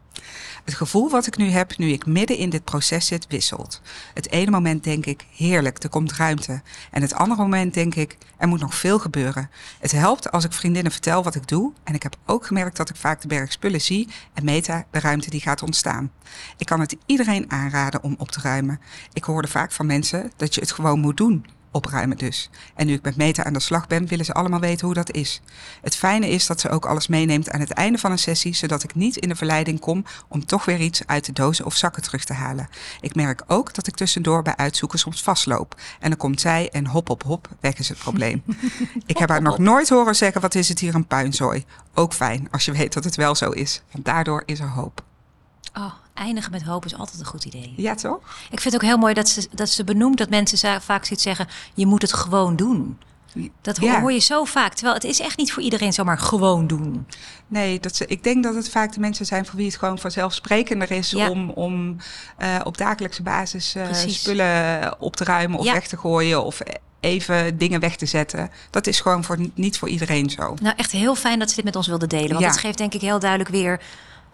Het 0.64 0.74
gevoel 0.74 1.10
wat 1.10 1.26
ik 1.26 1.36
nu 1.36 1.50
heb, 1.50 1.78
nu 1.78 1.88
ik 1.88 2.06
midden 2.06 2.36
in 2.36 2.50
dit 2.50 2.64
proces 2.64 3.06
zit, 3.06 3.26
wisselt. 3.28 3.80
Het 4.14 4.30
ene 4.30 4.50
moment 4.50 4.84
denk 4.84 5.06
ik, 5.06 5.26
heerlijk, 5.36 5.82
er 5.82 5.88
komt 5.88 6.12
ruimte. 6.12 6.62
En 6.90 7.02
het 7.02 7.14
andere 7.14 7.42
moment 7.42 7.74
denk 7.74 7.94
ik, 7.94 8.16
er 8.36 8.48
moet 8.48 8.60
nog 8.60 8.74
veel 8.74 8.98
gebeuren. 8.98 9.50
Het 9.80 9.92
helpt 9.92 10.30
als 10.30 10.44
ik 10.44 10.52
vriendinnen 10.52 10.92
vertel 10.92 11.22
wat 11.22 11.34
ik 11.34 11.48
doe. 11.48 11.72
En 11.84 11.94
ik 11.94 12.02
heb 12.02 12.16
ook 12.26 12.46
gemerkt 12.46 12.76
dat 12.76 12.90
ik 12.90 12.96
vaak 12.96 13.20
de 13.20 13.28
berg 13.28 13.52
spullen 13.52 13.80
zie 13.80 14.08
en 14.34 14.44
meta 14.44 14.84
de 14.90 15.00
ruimte 15.00 15.30
die 15.30 15.40
gaat 15.40 15.62
ontstaan. 15.62 16.12
Ik 16.56 16.66
kan 16.66 16.80
het 16.80 16.96
iedereen 17.06 17.50
aanraden 17.50 18.02
om 18.02 18.14
op 18.19 18.30
te 18.30 18.40
ruimen. 18.40 18.80
Ik 19.12 19.24
hoorde 19.24 19.48
vaak 19.48 19.72
van 19.72 19.86
mensen 19.86 20.32
dat 20.36 20.54
je 20.54 20.60
het 20.60 20.72
gewoon 20.72 21.00
moet 21.00 21.16
doen 21.16 21.46
opruimen 21.76 22.17
dus. 22.17 22.50
En 22.75 22.87
nu 22.87 22.93
ik 22.93 23.02
met 23.02 23.17
Meta 23.17 23.44
aan 23.44 23.52
de 23.52 23.61
slag 23.61 23.87
ben, 23.87 24.06
willen 24.06 24.25
ze 24.25 24.32
allemaal 24.32 24.61
weten 24.61 24.87
hoe 24.87 24.94
dat 24.94 25.12
is. 25.12 25.40
Het 25.82 25.96
fijne 25.96 26.28
is 26.28 26.46
dat 26.46 26.61
ze 26.61 26.69
ook 26.69 26.87
alles 26.87 27.06
meeneemt 27.06 27.50
aan 27.50 27.61
het 27.61 27.70
einde 27.70 27.99
van 27.99 28.11
een 28.11 28.19
sessie, 28.19 28.55
zodat 28.55 28.82
ik 28.82 28.94
niet 28.94 29.17
in 29.17 29.28
de 29.28 29.37
verleiding 29.37 29.81
kom 29.81 30.05
om 30.28 30.46
toch 30.46 30.64
weer 30.64 30.81
iets 30.81 31.06
uit 31.06 31.25
de 31.25 31.32
dozen 31.32 31.64
of 31.64 31.75
zakken 31.75 32.02
terug 32.02 32.25
te 32.25 32.32
halen. 32.32 32.69
Ik 33.00 33.14
merk 33.14 33.43
ook 33.46 33.75
dat 33.75 33.87
ik 33.87 33.96
tussendoor 33.96 34.43
bij 34.43 34.56
uitzoeken 34.56 34.99
soms 34.99 35.23
vastloop. 35.23 35.81
En 36.00 36.08
dan 36.08 36.19
komt 36.19 36.40
zij 36.40 36.70
en 36.70 36.87
hop 36.87 37.11
op 37.11 37.23
hop, 37.23 37.49
weg 37.61 37.79
is 37.79 37.88
het 37.88 37.99
probleem. 37.99 38.43
ik 39.06 39.19
heb 39.19 39.29
haar 39.29 39.43
nog 39.43 39.58
nooit 39.58 39.88
horen 39.88 40.17
zeggen, 40.17 40.40
wat 40.40 40.55
is 40.55 40.69
het 40.69 40.79
hier 40.79 40.94
een 40.94 41.06
puinzooi. 41.06 41.64
Ook 41.94 42.12
fijn 42.12 42.49
als 42.50 42.64
je 42.64 42.72
weet 42.72 42.93
dat 42.93 43.05
het 43.05 43.17
wel 43.17 43.34
zo 43.34 43.50
is, 43.50 43.82
want 43.93 44.05
daardoor 44.05 44.43
is 44.46 44.61
er 44.61 44.69
hoop. 44.69 45.05
Oh, 45.75 45.93
eindigen 46.16 46.50
met 46.50 46.62
hoop 46.62 46.84
is 46.84 46.94
altijd 46.96 47.20
een 47.20 47.26
goed 47.26 47.44
idee. 47.44 47.74
Ja, 47.76 47.94
toch? 47.94 48.18
Ik 48.50 48.60
vind 48.60 48.64
het 48.64 48.74
ook 48.74 48.88
heel 48.88 48.98
mooi 48.98 49.14
dat 49.14 49.28
ze, 49.28 49.48
dat 49.54 49.68
ze 49.68 49.84
benoemt 49.84 50.18
dat 50.18 50.28
mensen 50.30 50.82
vaak 50.82 51.04
ziet 51.04 51.20
zeggen: 51.20 51.46
je 51.74 51.86
moet 51.86 52.02
het 52.02 52.12
gewoon 52.12 52.56
doen. 52.56 52.98
Dat 53.60 53.80
Ja. 53.80 54.00
hoor 54.00 54.12
je 54.12 54.18
zo 54.18 54.44
vaak. 54.44 54.72
Terwijl 54.74 54.94
het 54.94 55.04
is 55.04 55.20
echt 55.20 55.36
niet 55.38 55.52
voor 55.52 55.62
iedereen 55.62 55.92
zomaar 55.92 56.18
gewoon 56.18 56.66
doen. 56.66 57.06
Nee, 57.46 57.80
dat 57.80 57.96
ze, 57.96 58.06
ik 58.06 58.22
denk 58.22 58.42
dat 58.42 58.54
het 58.54 58.68
vaak 58.70 58.92
de 58.92 59.00
mensen 59.00 59.26
zijn 59.26 59.46
voor 59.46 59.56
wie 59.56 59.66
het 59.66 59.76
gewoon 59.76 59.98
vanzelfsprekender 59.98 60.90
is 60.90 61.10
Ja. 61.10 61.30
om, 61.30 61.50
om 61.50 61.96
eh, 62.38 62.56
op 62.64 62.76
dagelijkse 62.78 63.22
basis 63.22 63.74
eh, 63.74 63.92
spullen 63.92 65.00
op 65.00 65.16
te 65.16 65.24
ruimen 65.24 65.58
of 65.58 65.64
Ja. 65.64 65.72
weg 65.72 65.86
te 65.86 65.96
gooien 65.96 66.44
of 66.44 66.60
even 67.00 67.58
dingen 67.58 67.80
weg 67.80 67.96
te 67.96 68.06
zetten. 68.06 68.50
Dat 68.70 68.86
is 68.86 69.00
gewoon 69.00 69.24
voor, 69.24 69.38
niet 69.54 69.78
voor 69.78 69.88
iedereen 69.88 70.30
zo. 70.30 70.54
Nou, 70.62 70.74
echt 70.76 70.92
heel 70.92 71.14
fijn 71.14 71.38
dat 71.38 71.48
ze 71.48 71.54
dit 71.54 71.64
met 71.64 71.76
ons 71.76 71.86
wilde 71.86 72.06
delen. 72.06 72.32
Want 72.32 72.44
het 72.44 72.58
geeft 72.58 72.78
denk 72.78 72.94
ik 72.94 73.00
heel 73.00 73.19
duidelijk 73.19 73.50
weer 73.50 73.80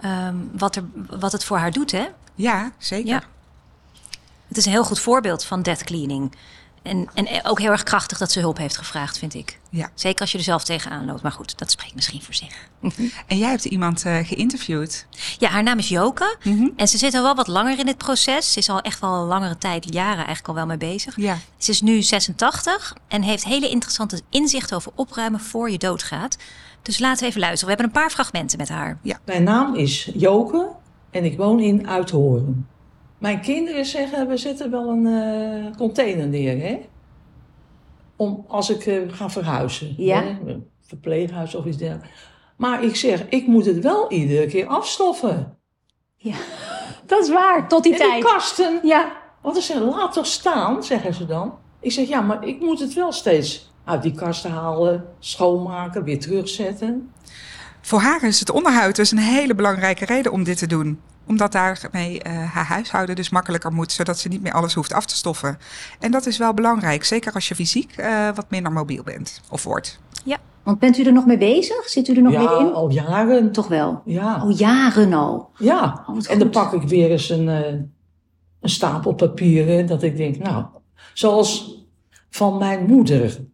ehm, 0.03 0.35
wat, 0.53 0.77
er, 0.77 0.85
wat 1.11 1.33
het 1.33 1.45
voor 1.45 1.59
haar 1.59 1.73
doet. 1.73 1.91
Hè? 1.91 2.07
Ja, 2.35 2.73
zeker. 2.79 3.09
Ja. 3.09 3.23
Het 4.49 4.57
is 4.57 4.65
een 4.65 4.73
heel 4.73 4.85
goed 4.85 5.01
voorbeeld 5.01 5.45
van 5.45 5.63
death 5.63 5.85
cleaning. 5.85 6.33
En, 6.83 7.09
en 7.15 7.45
ook 7.45 7.61
heel 7.61 7.71
erg 7.71 7.83
krachtig 7.83 8.19
dat 8.19 8.33
ze 8.33 8.41
hulp 8.41 8.57
heeft 8.57 8.77
gevraagd, 8.77 9.19
vind 9.19 9.35
ik. 9.35 9.59
Ja. 9.71 9.91
Zeker 9.95 10.21
als 10.21 10.33
je 10.33 10.39
er 10.39 10.45
zelf 10.45 10.65
tegenaan 10.65 11.07
loopt. 11.07 11.23
Maar 11.23 11.33
goed, 11.33 11.59
dat 11.59 11.71
spreekt 11.71 11.95
misschien 11.95 12.23
voor 12.23 12.35
zich. 12.35 12.69
En 13.27 13.39
jij 13.39 13.49
hebt 13.49 13.65
iemand 13.65 14.05
eh, 14.05 14.27
geïnterviewd. 14.27 15.07
Ja, 15.39 15.49
haar 15.49 15.63
naam 15.63 15.79
is 15.79 15.89
Joke. 15.89 16.37
Mhm. 16.45 16.69
En 16.77 16.89
ze 16.89 16.99
zit 16.99 17.15
al 17.15 17.23
wel 17.23 17.35
wat 17.35 17.47
langer 17.47 17.79
in 17.79 17.87
dit 17.87 17.97
proces. 17.97 18.53
Ze 18.53 18.59
is 18.59 18.69
al 18.69 18.81
echt 18.81 19.01
wel 19.01 19.15
een 19.15 19.27
langere 19.27 19.59
tijd, 19.59 19.93
jaren 19.93 20.17
eigenlijk 20.17 20.49
al 20.49 20.55
wel 20.55 20.67
mee 20.67 20.77
bezig. 20.77 21.17
Ja. 21.17 21.39
Ze 21.57 21.71
is 21.71 21.81
nu 21.81 22.03
86 22.03 22.97
en 23.09 23.23
heeft 23.23 23.45
hele 23.45 23.69
interessante 23.69 24.21
inzichten 24.31 24.77
over 24.77 24.93
opruimen 24.95 25.41
voor 25.41 25.71
je 25.71 25.79
doodgaat. 25.79 26.37
Dus 26.83 26.99
laten 26.99 27.21
we 27.23 27.27
even 27.29 27.41
luisteren. 27.41 27.75
We 27.75 27.81
hebben 27.81 27.87
een 27.87 28.03
paar 28.03 28.15
fragmenten 28.15 28.59
met 28.59 28.69
haar. 28.69 28.99
Mijn 29.25 29.43
naam 29.43 29.75
is 29.75 30.11
Joke 30.15 30.69
en 31.11 31.25
ik 31.25 31.37
woon 31.37 31.61
in 31.61 31.89
Uithoren. 31.89 32.69
Mijn 33.19 33.41
kinderen 33.41 33.85
zeggen, 33.85 34.29
we 34.29 34.37
zetten 34.37 34.71
wel 34.71 34.89
een 34.89 35.07
eh, 35.07 35.77
container 35.77 36.27
neer, 36.27 36.61
hè? 36.61 36.81
Om, 38.17 38.45
als 38.49 38.71
ik 38.71 38.87
eh, 38.87 39.01
ga 39.07 39.31
verhuizen. 39.31 39.95
Ja. 39.97 40.23
Hè? 40.23 40.59
Verpleeghuis 40.81 41.55
of 41.55 41.65
iets 41.65 41.77
dergelijks. 41.77 42.31
Maar 42.57 42.85
ik 42.85 42.97
zeg, 42.97 43.29
ik 43.29 43.47
moet 43.47 43.67
het 43.67 43.81
wel 43.81 44.11
iedere 44.11 44.47
keer 44.47 44.67
afstoffen. 44.67 45.57
Ja, 46.17 46.37
dat 47.07 47.23
is 47.23 47.31
waar. 47.31 47.69
Tot 47.69 47.83
die 47.83 47.93
en 47.93 47.99
die 47.99 48.09
tijd. 48.09 48.25
kasten, 48.25 48.81
Ja, 48.83 49.13
want 49.43 49.57
ze 49.57 49.63
zeggen, 49.63 49.87
laat 49.87 50.13
toch 50.13 50.27
staan, 50.27 50.85
zeggen 50.85 51.15
ze 51.15 51.27
dan. 51.27 51.55
Ik 51.81 51.93
zeg, 51.93 52.09
ja, 52.09 52.21
maar 52.21 52.47
ik 52.47 52.61
moet 52.61 52.81
het 52.81 52.95
wel 52.95 53.13
steeds 53.13 53.72
uit 53.85 54.03
die 54.03 54.15
kasten 54.15 54.51
halen, 54.51 55.05
schoonmaken, 55.19 56.05
weer 56.05 56.21
terugzetten. 56.21 57.11
Voor 57.81 58.01
haar 58.01 58.23
is 58.23 58.41
het 58.41 58.51
onderhoud 58.51 58.97
dus 58.97 59.11
een 59.11 59.19
hele 59.19 59.55
belangrijke 59.55 60.05
reden 60.05 60.33
om 60.33 60.45
dit 60.45 60.59
te 60.59 60.67
doen. 60.67 61.01
Omdat 61.27 61.53
daarmee 61.53 62.23
eh, 62.23 62.53
haar 62.53 62.65
huishouden 62.65 63.17
dus 63.17 63.31
makkelijker 63.31 63.73
moet, 63.73 63.93
zodat 63.93 64.19
ze 64.19 64.29
niet 64.29 64.43
meer 64.43 64.53
alles 64.53 64.75
hoeft 64.75 64.93
af 64.93 65.07
te 65.07 65.17
stoffen. 65.17 65.59
En 65.99 66.11
dat 66.11 66.27
is 66.27 66.39
wel 66.39 66.55
belangrijk, 66.55 67.05
zeker 67.05 67.33
als 67.33 67.49
je 67.49 67.55
fysiek 67.55 67.93
eh, 67.97 68.29
wat 68.35 68.51
minder 68.51 68.73
mobiel 68.73 69.03
bent 69.03 69.41
of 69.51 69.65
wordt. 69.65 70.01
want 70.63 70.79
bent 70.79 70.99
u 70.99 71.05
er 71.05 71.13
nog 71.13 71.27
mee 71.27 71.39
bezig? 71.39 71.89
Zit 71.89 72.09
u 72.09 72.15
er 72.15 72.23
nog 72.23 72.33
ja, 72.33 72.39
middenin? 72.39 72.73
al 72.73 72.91
jaren. 72.91 73.53
Toch 73.53 73.69
wel. 73.69 74.03
Ja. 74.05 74.35
Al 74.35 74.51
jaren 74.51 75.13
al. 75.13 75.51
Ja, 75.59 76.05
Oh, 76.07 76.17
en 76.29 76.39
dan 76.39 76.51
pak 76.51 76.73
ik 76.73 76.83
weer 76.83 77.11
eens 77.11 77.29
een, 77.29 77.49
eh, 77.49 77.73
een 78.61 78.69
stapel 78.71 79.15
papieren. 79.15 79.87
Dat 79.87 80.03
ik 80.03 80.17
denk, 80.17 80.39
nou, 80.39 80.65
zoals 81.15 81.79
van 82.31 82.59
mijn 82.59 82.87
moeder, 82.87 83.45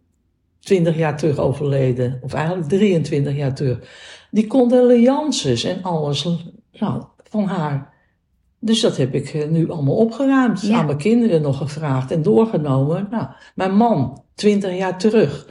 20 0.69 0.97
jaar 0.97 1.17
terug 1.17 1.37
overleden, 1.37 2.19
of 2.21 2.33
eigenlijk 2.33 2.67
23 2.67 3.35
jaar 3.35 3.53
terug. 3.53 3.79
Die 4.31 4.47
condolences 4.47 5.63
en 5.63 5.83
alles, 5.83 6.27
nou, 6.71 7.03
van 7.23 7.45
haar. 7.45 7.93
Dus 8.59 8.81
dat 8.81 8.97
heb 8.97 9.13
ik 9.13 9.29
eh, 9.29 9.47
nu 9.47 9.69
allemaal 9.69 9.95
opgeruimd. 9.95 10.61
Ja. 10.61 10.77
Aan 10.77 10.85
mijn 10.85 10.97
kinderen 10.97 11.41
nog 11.41 11.57
gevraagd 11.57 12.11
en 12.11 12.21
doorgenomen. 12.21 13.07
Nou, 13.11 13.27
mijn 13.55 13.75
man, 13.75 14.23
20 14.35 14.77
jaar 14.77 14.97
terug. 14.97 15.47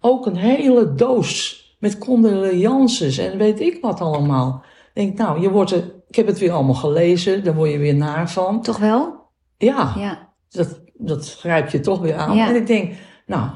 Ook 0.00 0.26
een 0.26 0.36
hele 0.36 0.94
doos 0.94 1.60
met 1.78 1.98
condolences 1.98 3.18
en 3.18 3.38
weet 3.38 3.60
ik 3.60 3.78
wat 3.80 4.00
allemaal. 4.00 4.62
Ik 4.94 5.02
denk, 5.02 5.18
nou, 5.18 5.40
je 5.40 5.50
wordt 5.50 5.70
er, 5.70 5.92
ik 6.08 6.14
heb 6.14 6.26
het 6.26 6.38
weer 6.38 6.52
allemaal 6.52 6.74
gelezen, 6.74 7.44
daar 7.44 7.54
word 7.54 7.70
je 7.70 7.78
weer 7.78 7.94
naar 7.94 8.30
van. 8.30 8.62
Toch 8.62 8.78
wel? 8.78 9.20
Ja, 9.56 9.94
Ja. 9.96 10.28
dat, 10.50 10.80
dat 10.94 11.36
grijp 11.38 11.68
je 11.70 11.80
toch 11.80 12.00
weer 12.00 12.16
aan. 12.16 12.36
Ja. 12.36 12.48
En 12.48 12.56
ik 12.56 12.66
denk, 12.66 12.94
nou, 13.26 13.50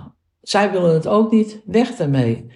zij 0.49 0.71
willen 0.73 0.95
het 0.95 1.07
ook 1.07 1.31
niet, 1.33 1.61
weg 1.65 1.97
daarmee. 1.97 2.47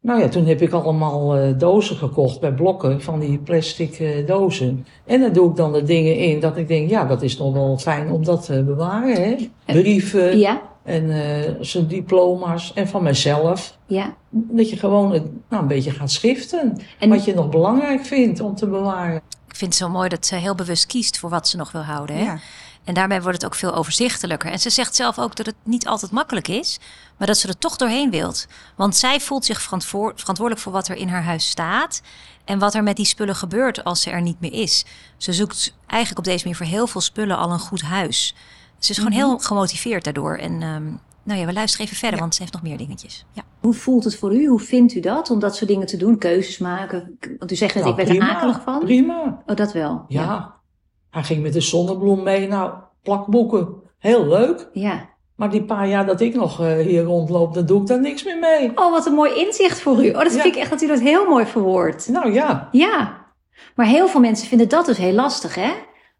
Nou 0.00 0.20
ja, 0.20 0.28
toen 0.28 0.46
heb 0.46 0.62
ik 0.62 0.72
allemaal 0.72 1.36
eh, 1.36 1.58
dozen 1.58 1.96
gekocht 1.96 2.40
bij 2.40 2.52
blokken 2.52 3.00
van 3.02 3.20
die 3.20 3.38
plastic 3.38 3.98
eh, 3.98 4.26
dozen. 4.26 4.86
En 5.06 5.20
daar 5.20 5.32
doe 5.32 5.50
ik 5.50 5.56
dan 5.56 5.72
de 5.72 5.82
dingen 5.82 6.16
in 6.16 6.40
dat 6.40 6.56
ik 6.56 6.68
denk, 6.68 6.90
ja, 6.90 7.04
dat 7.04 7.22
is 7.22 7.38
nog 7.38 7.52
wel 7.52 7.78
fijn 7.78 8.10
om 8.10 8.24
dat 8.24 8.44
te 8.44 8.62
bewaren. 8.64 9.22
Hè? 9.22 9.36
Brieven 9.80 10.38
Ja. 10.38 10.62
en 10.84 11.10
eh, 11.10 11.50
zijn 11.60 11.86
diploma's 11.86 12.72
en 12.74 12.88
van 12.88 13.02
mezelf. 13.02 13.78
Ja. 13.86 14.16
Dat 14.30 14.70
je 14.70 14.76
gewoon 14.76 15.12
het, 15.12 15.22
nou, 15.48 15.62
een 15.62 15.68
beetje 15.68 15.90
gaat 15.90 16.10
schiften. 16.10 16.76
En- 16.98 17.08
Wat 17.08 17.24
je 17.24 17.34
nog 17.34 17.48
belangrijk 17.48 18.04
vindt 18.04 18.40
om 18.40 18.54
te 18.54 18.66
bewaren. 18.66 19.16
Ik 19.48 19.56
vind 19.56 19.70
het 19.72 19.80
zo 19.82 19.88
mooi 19.88 20.08
dat 20.08 20.26
ze 20.26 20.34
heel 20.34 20.54
bewust 20.54 20.86
kiest 20.86 21.18
voor 21.18 21.30
wat 21.30 21.48
ze 21.48 21.56
nog 21.56 21.72
wil 21.72 21.82
houden. 21.82 22.16
Hè? 22.16 22.24
Ja. 22.24 22.38
En 22.84 22.94
daarmee 22.94 23.20
wordt 23.20 23.36
het 23.36 23.46
ook 23.46 23.54
veel 23.58 23.74
overzichtelijker. 23.74 24.50
En 24.50 24.58
ze 24.58 24.70
zegt 24.70 24.94
zelf 24.94 25.18
ook 25.18 25.36
dat 25.36 25.46
het 25.46 25.54
niet 25.62 25.86
altijd 25.86 26.12
makkelijk 26.12 26.48
is, 26.48 26.78
maar 27.16 27.26
dat 27.26 27.38
ze 27.38 27.48
er 27.48 27.58
toch 27.58 27.76
doorheen 27.76 28.10
wilt. 28.10 28.46
Want 28.76 28.96
zij 28.96 29.20
voelt 29.20 29.44
zich 29.44 29.62
verantwoor- 29.62 30.12
verantwoordelijk 30.16 30.64
voor 30.64 30.72
wat 30.72 30.88
er 30.88 30.96
in 30.96 31.08
haar 31.08 31.24
huis 31.24 31.48
staat 31.48 32.02
en 32.44 32.58
wat 32.58 32.74
er 32.74 32.82
met 32.82 32.96
die 32.96 33.06
spullen 33.06 33.36
gebeurt 33.36 33.84
als 33.84 34.02
ze 34.02 34.10
er 34.10 34.22
niet 34.22 34.40
meer 34.40 34.52
is. 34.52 34.84
Ze 35.16 35.32
zoekt 35.32 35.74
eigenlijk 35.86 36.18
op 36.18 36.24
deze 36.32 36.42
manier 36.44 36.56
voor 36.58 36.66
heel 36.66 36.86
veel 36.86 37.00
spullen 37.00 37.36
al 37.36 37.50
een 37.52 37.58
goed 37.58 37.82
huis. 37.82 38.34
Ze 38.78 38.90
is 38.90 38.96
gewoon 38.96 39.12
heel 39.12 39.38
gemotiveerd 39.38 40.04
daardoor. 40.04 40.36
En 40.36 40.62
ehm, 40.62 40.84
nou 41.22 41.40
ja, 41.40 41.46
we 41.46 41.52
luisteren 41.52 41.86
even 41.86 41.98
verder, 41.98 42.20
want 42.20 42.34
ze 42.34 42.40
heeft 42.40 42.52
nog 42.52 42.62
meer 42.62 42.76
dingetjes. 42.78 43.24
Ja. 43.32 43.42
Hoe 43.60 43.74
voelt 43.74 44.04
het 44.04 44.16
voor 44.16 44.34
u? 44.34 44.46
Hoe 44.46 44.60
vindt 44.60 44.94
u 44.94 45.00
dat 45.00 45.30
om 45.30 45.38
dat 45.38 45.56
soort 45.56 45.70
dingen 45.70 45.86
te 45.86 45.96
doen? 45.96 46.18
Keuzes 46.18 46.58
maken? 46.58 47.16
Want 47.38 47.52
u 47.52 47.54
zegt 47.56 47.74
net, 47.74 47.84
Nou, 47.84 48.00
ik 48.00 48.06
werd 48.06 48.18
er 48.18 48.28
akelig 48.28 48.60
van. 48.64 48.78
Prima. 48.78 49.42
Oh, 49.46 49.56
dat 49.56 49.72
wel. 49.72 50.04
Ja. 50.08 50.54
Hij 51.10 51.22
ging 51.22 51.42
met 51.42 51.52
de 51.52 51.60
zonnebloem 51.60 52.22
mee. 52.22 52.48
Nou, 52.48 52.72
plakboeken. 53.02 53.68
Heel 53.98 54.26
leuk. 54.26 54.68
Ja. 54.72 55.08
Maar 55.36 55.50
die 55.50 55.62
paar 55.64 55.88
jaar 55.88 56.06
dat 56.06 56.20
ik 56.20 56.34
nog 56.34 56.60
eh, 56.60 56.76
hier 56.76 57.02
rondloop, 57.02 57.54
dan 57.54 57.66
doe 57.66 57.80
ik 57.80 57.86
daar 57.86 58.00
niks 58.00 58.24
meer 58.24 58.38
mee. 58.38 58.70
Oh, 58.74 58.90
wat 58.90 59.06
een 59.06 59.12
mooi 59.14 59.34
inzicht 59.46 59.80
voor 59.80 60.04
u. 60.04 60.08
Oh, 60.08 60.22
dat 60.22 60.34
Ja. 60.34 60.40
vind 60.40 60.54
ik 60.54 60.60
echt 60.60 60.70
dat 60.70 60.82
u 60.82 60.86
dat 60.86 61.00
heel 61.00 61.28
mooi 61.28 61.46
verwoordt. 61.46 62.08
Nou 62.08 62.32
ja. 62.32 62.68
Ja. 62.72 63.18
Maar 63.74 63.86
heel 63.86 64.08
veel 64.08 64.20
mensen 64.20 64.48
vinden 64.48 64.68
dat 64.68 64.86
dus 64.86 64.96
heel 64.96 65.12
lastig, 65.12 65.54
hè? 65.54 65.70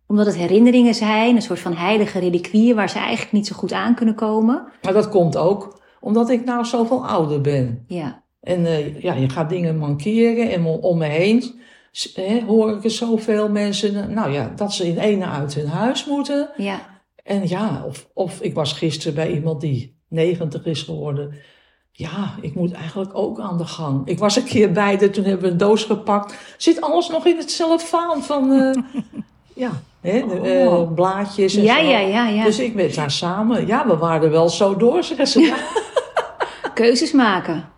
Omdat 0.06 0.26
het 0.26 0.36
herinneringen 0.36 0.94
zijn, 0.94 1.36
een 1.36 1.42
soort 1.42 1.60
van 1.60 1.74
heilige 1.74 2.18
reliquieën 2.18 2.76
waar 2.76 2.88
ze 2.90 2.98
eigenlijk 2.98 3.32
niet 3.32 3.46
zo 3.46 3.56
goed 3.56 3.72
aan 3.72 3.94
kunnen 3.94 4.14
komen. 4.14 4.64
Maar 4.82 4.92
dat 4.92 5.08
komt 5.08 5.36
ook 5.36 5.78
omdat 6.00 6.30
ik 6.30 6.44
nou 6.44 6.64
zoveel 6.64 7.06
ouder 7.06 7.40
ben. 7.40 7.84
Ja. 7.86 8.22
En 8.40 8.66
eh, 8.66 9.02
ja, 9.02 9.14
je 9.14 9.28
gaat 9.28 9.48
dingen 9.48 9.76
mankeren 9.78 10.50
en 10.50 10.64
om, 10.64 10.98
me 10.98 11.06
heen 11.06 11.60
hè, 12.14 12.40
hoor 12.46 12.76
ik 12.76 12.84
er 12.84 12.90
zoveel 12.90 13.48
mensen, 13.48 14.02
eh, 14.02 14.14
nou 14.14 14.32
ja, 14.32 14.52
dat 14.56 14.72
ze 14.74 14.86
in 14.88 14.98
ene 14.98 15.24
uit 15.26 15.54
hun 15.54 15.68
huis 15.68 16.04
moeten. 16.04 16.50
Ja. 16.56 16.80
En 17.24 17.48
ja, 17.48 17.82
of, 17.86 18.08
of 18.14 18.40
ik 18.40 18.54
was 18.54 18.72
gisteren 18.72 19.14
bij 19.14 19.32
iemand 19.32 19.60
die 19.60 19.98
90 20.08 20.64
is 20.64 20.82
geworden. 20.82 21.34
Ja, 21.92 22.34
ik 22.40 22.54
moet 22.54 22.72
eigenlijk 22.72 23.10
ook 23.14 23.40
aan 23.40 23.58
de 23.58 23.64
gang. 23.66 24.06
Ik 24.08 24.18
was 24.18 24.36
een 24.36 24.44
keer 24.44 24.72
bij 24.72 24.96
de, 24.96 25.10
toen 25.10 25.24
hebben 25.24 25.44
we 25.44 25.50
een 25.50 25.56
doos 25.56 25.84
gepakt. 25.84 26.34
Zit 26.56 26.80
alles 26.80 27.08
nog 27.08 27.26
in 27.26 27.36
het 27.36 27.50
celofaan 27.50 28.22
van, 28.22 28.52
eh, 28.52 28.82
ja, 29.64 29.70
hè, 30.00 30.26
de, 30.26 30.40
eh, 30.40 30.72
Oh. 30.72 30.94
blaadjes 30.94 31.54
en 31.56 31.62
Ja, 31.62 31.78
zo. 31.80 31.86
ja, 31.86 31.98
ja, 31.98 32.28
ja. 32.28 32.44
Dus 32.44 32.58
ik 32.58 32.76
ben 32.76 32.94
daar 32.94 33.10
samen. 33.10 33.66
Ja, 33.66 33.86
we 33.86 33.96
waren 33.96 34.22
er 34.22 34.30
wel 34.30 34.48
zo 34.48 34.76
door, 34.76 35.04
zeggen 35.04 35.26
ze. 35.26 35.40
Ja. 35.40 35.56
Keuzes 36.74 37.12
maken. 37.12 37.68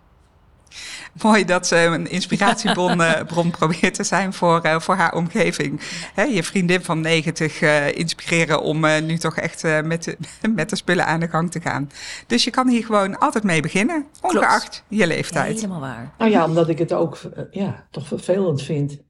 Mooi 1.23 1.45
dat 1.45 1.67
ze 1.67 1.75
een 1.75 2.09
inspiratiebron 2.09 3.01
eh, 3.01 3.25
bron 3.25 3.51
probeert 3.51 3.93
te 3.93 4.03
zijn 4.03 4.33
voor, 4.33 4.61
eh, 4.61 4.79
voor 4.79 4.95
haar 4.95 5.13
omgeving. 5.13 5.81
Hè, 6.13 6.23
je 6.23 6.43
vriendin 6.43 6.81
van 6.81 7.01
90 7.01 7.61
eh, 7.61 7.97
inspireren 7.97 8.61
om 8.61 8.85
eh, 8.85 9.01
nu 9.01 9.17
toch 9.17 9.37
echt 9.37 9.63
eh, 9.63 9.81
met, 9.81 10.03
de, 10.03 10.17
met 10.55 10.69
de 10.69 10.75
spullen 10.75 11.05
aan 11.05 11.19
de 11.19 11.27
gang 11.27 11.51
te 11.51 11.61
gaan. 11.61 11.89
Dus 12.27 12.43
je 12.43 12.51
kan 12.51 12.67
hier 12.67 12.85
gewoon 12.85 13.19
altijd 13.19 13.43
mee 13.43 13.61
beginnen, 13.61 14.05
ongeacht 14.21 14.83
je 14.87 15.07
leeftijd. 15.07 15.55
Helemaal 15.55 15.79
waar. 15.79 16.13
Nou 16.17 16.31
ja, 16.31 16.45
omdat 16.45 16.69
ik 16.69 16.77
het 16.77 16.93
ook 16.93 17.19
ja, 17.51 17.87
toch 17.91 18.07
vervelend 18.07 18.61
vind. 18.61 19.01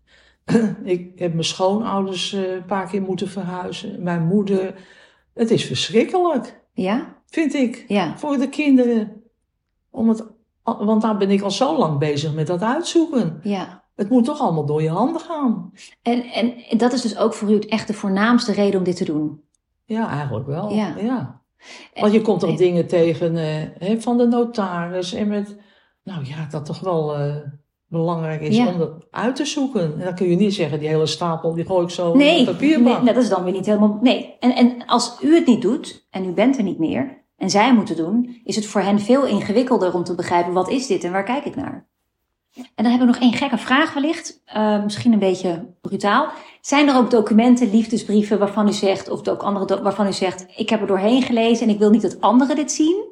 ik 0.83 1.11
heb 1.15 1.31
mijn 1.31 1.43
schoonouders 1.43 2.33
eh, 2.33 2.51
een 2.51 2.65
paar 2.65 2.87
keer 2.87 3.01
moeten 3.01 3.29
verhuizen. 3.29 4.03
Mijn 4.03 4.23
moeder. 4.23 4.75
Het 5.33 5.51
is 5.51 5.65
verschrikkelijk, 5.65 6.61
Ja? 6.73 7.21
vind 7.27 7.53
ik. 7.53 7.85
Ja. 7.87 8.17
Voor 8.17 8.37
de 8.37 8.49
kinderen. 8.49 9.21
Om 9.89 10.09
het, 10.09 10.23
want 10.63 11.01
daar 11.01 11.17
ben 11.17 11.29
ik 11.31 11.41
al 11.41 11.51
zo 11.51 11.77
lang 11.77 11.99
bezig 11.99 12.33
met 12.33 12.47
dat 12.47 12.61
uitzoeken. 12.61 13.39
Ja. 13.43 13.83
Het 13.95 14.09
moet 14.09 14.25
toch 14.25 14.39
allemaal 14.41 14.65
door 14.65 14.81
je 14.81 14.89
handen 14.89 15.21
gaan. 15.21 15.71
En, 16.01 16.23
en 16.23 16.53
dat 16.77 16.93
is 16.93 17.01
dus 17.01 17.17
ook 17.17 17.33
voor 17.33 17.49
u 17.49 17.53
het 17.53 17.65
echt 17.65 17.87
de 17.87 17.93
voornaamste 17.93 18.51
reden 18.51 18.77
om 18.79 18.85
dit 18.85 18.95
te 18.95 19.05
doen. 19.05 19.41
Ja, 19.85 20.09
eigenlijk 20.09 20.47
wel. 20.47 20.69
Ja. 20.73 20.93
Ja. 20.97 21.41
Want 21.93 22.13
je 22.13 22.21
komt 22.21 22.39
toch 22.39 22.49
en- 22.49 22.55
dingen 22.55 22.87
tegen 22.87 23.37
eh, 23.37 23.45
hè, 23.79 24.01
van 24.01 24.17
de 24.17 24.25
notaris 24.27 25.13
en 25.13 25.27
met, 25.27 25.57
nou 26.03 26.25
ja, 26.25 26.47
dat 26.49 26.65
toch 26.65 26.79
wel 26.79 27.15
eh, 27.15 27.35
belangrijk 27.87 28.41
is 28.41 28.55
Ja. 28.57 28.67
om 28.67 28.77
dat 28.77 29.07
uit 29.11 29.35
te 29.35 29.45
zoeken. 29.45 29.81
En 29.99 30.05
dan 30.05 30.15
kun 30.15 30.29
je 30.29 30.35
niet 30.35 30.53
zeggen, 30.53 30.79
die 30.79 30.87
hele 30.87 31.05
stapel, 31.05 31.53
die 31.53 31.65
gooi 31.65 31.83
ik 31.83 31.89
zo 31.89 32.15
Nee, 32.15 32.35
nee, 32.35 32.45
papierbak. 32.45 33.01
nee, 33.03 33.13
dat 33.13 33.23
is 33.23 33.29
dan 33.29 33.43
weer 33.43 33.53
niet 33.53 33.65
helemaal. 33.65 33.97
Nee. 34.01 34.35
En, 34.39 34.55
en 34.55 34.85
als 34.85 35.17
u 35.21 35.35
het 35.35 35.45
niet 35.45 35.61
doet 35.61 36.07
en 36.09 36.25
u 36.25 36.31
bent 36.31 36.57
er 36.57 36.63
niet 36.63 36.79
meer 36.79 37.22
en 37.37 37.49
zij 37.49 37.73
moeten 37.73 37.95
doen, 37.95 38.41
is 38.43 38.55
het 38.55 38.65
voor 38.65 38.81
hen 38.81 38.99
veel 38.99 39.25
ingewikkelder 39.25 39.93
om 39.93 40.03
te 40.03 40.15
begrijpen 40.15 40.53
wat 40.53 40.69
is 40.69 40.87
dit 40.87 41.03
en 41.03 41.11
waar 41.11 41.23
kijk 41.23 41.45
ik 41.45 41.55
naar. 41.55 41.85
En 42.55 42.83
dan 42.83 42.85
hebben 42.85 43.07
we 43.07 43.13
nog 43.13 43.21
één 43.21 43.33
gekke 43.33 43.57
vraag 43.57 43.93
wellicht, 43.93 44.41
eh, 44.45 44.83
misschien 44.83 45.13
een 45.13 45.19
beetje 45.19 45.65
brutaal. 45.81 46.27
Zijn 46.61 46.87
er 46.87 46.95
ook 46.95 47.11
documenten, 47.11 47.69
liefdesbrieven 47.71 48.39
waarvan 48.39 48.67
u 48.67 48.71
zegt, 48.71 49.09
of 49.09 49.27
ook 49.27 49.43
andere 49.43 49.81
waarvan 49.81 50.07
u 50.07 50.13
zegt, 50.13 50.45
ik 50.55 50.69
heb 50.69 50.81
er 50.81 50.87
doorheen 50.87 51.21
gelezen 51.21 51.67
en 51.67 51.73
ik 51.73 51.79
wil 51.79 51.89
niet 51.89 52.01
dat 52.01 52.21
anderen 52.21 52.55
dit 52.55 52.71
zien, 52.71 53.03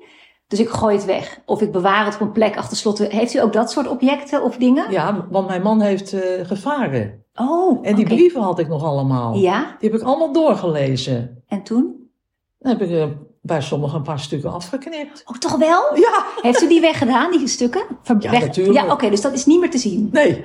dus 0.48 0.60
ik 0.60 0.70
gooi 0.70 0.96
het 0.96 1.06
weg. 1.06 1.40
Of 1.46 1.62
ik 1.62 1.72
bewaar 1.72 2.06
het 2.06 2.13
op 2.13 2.22
een 2.22 2.32
plek 2.32 2.58
achter 2.58 2.78
slot. 2.78 2.98
Heeft 2.98 3.34
u 3.34 3.40
ook 3.40 3.54
dat 3.54 3.72
soort 3.72 3.88
objecten 3.88 4.44
of 4.44 4.58
dingen? 4.58 4.92
Ja, 4.92 5.28
want 5.30 5.48
mijn 5.48 5.62
man 5.62 5.82
heeft 5.82 6.13
eh, 6.13 6.46
gevaren. 6.46 7.24
Oh, 7.36 7.80
En 7.82 7.96
die 7.96 8.06
brieven 8.06 8.42
had 8.42 8.60
ik 8.60 8.68
nog 8.68 8.84
allemaal. 8.84 9.36
Ja, 9.36 9.75
Die 9.80 9.90
heb 9.90 10.00
ik 10.00 10.06
allemaal 10.06 10.34
doorgelezen. 10.34 11.44
en 11.48 11.63
toen? 11.63 12.10
Dan 12.60 12.72
heb 12.78 12.82
ik 12.90 13.08
bij 13.42 13.62
sommigen 13.62 13.98
een 13.98 14.04
paar 14.04 14.20
stukken 14.20 14.54
afgeknipt. 14.54 15.22
Oh, 15.26 15.38
toch 15.38 15.56
wel? 15.58 15.96
Ja, 15.96 16.26
Heeft 16.42 16.62
u 16.62 16.68
die 16.68 16.82
weggedaan, 16.82 17.32
die 17.32 17.48
stukken? 17.48 17.84
Ver- 18.04 18.16
Ja, 18.20 18.32
natuurlijk. 18.32 18.78
Ja, 18.86 18.92
oké, 18.92 19.10
dus 19.10 19.22
dat 19.22 19.34
is 19.34 19.46
niet 19.46 19.60
meer 19.60 19.70
te 19.70 19.78
zien. 19.78 20.10
nee. 20.12 20.42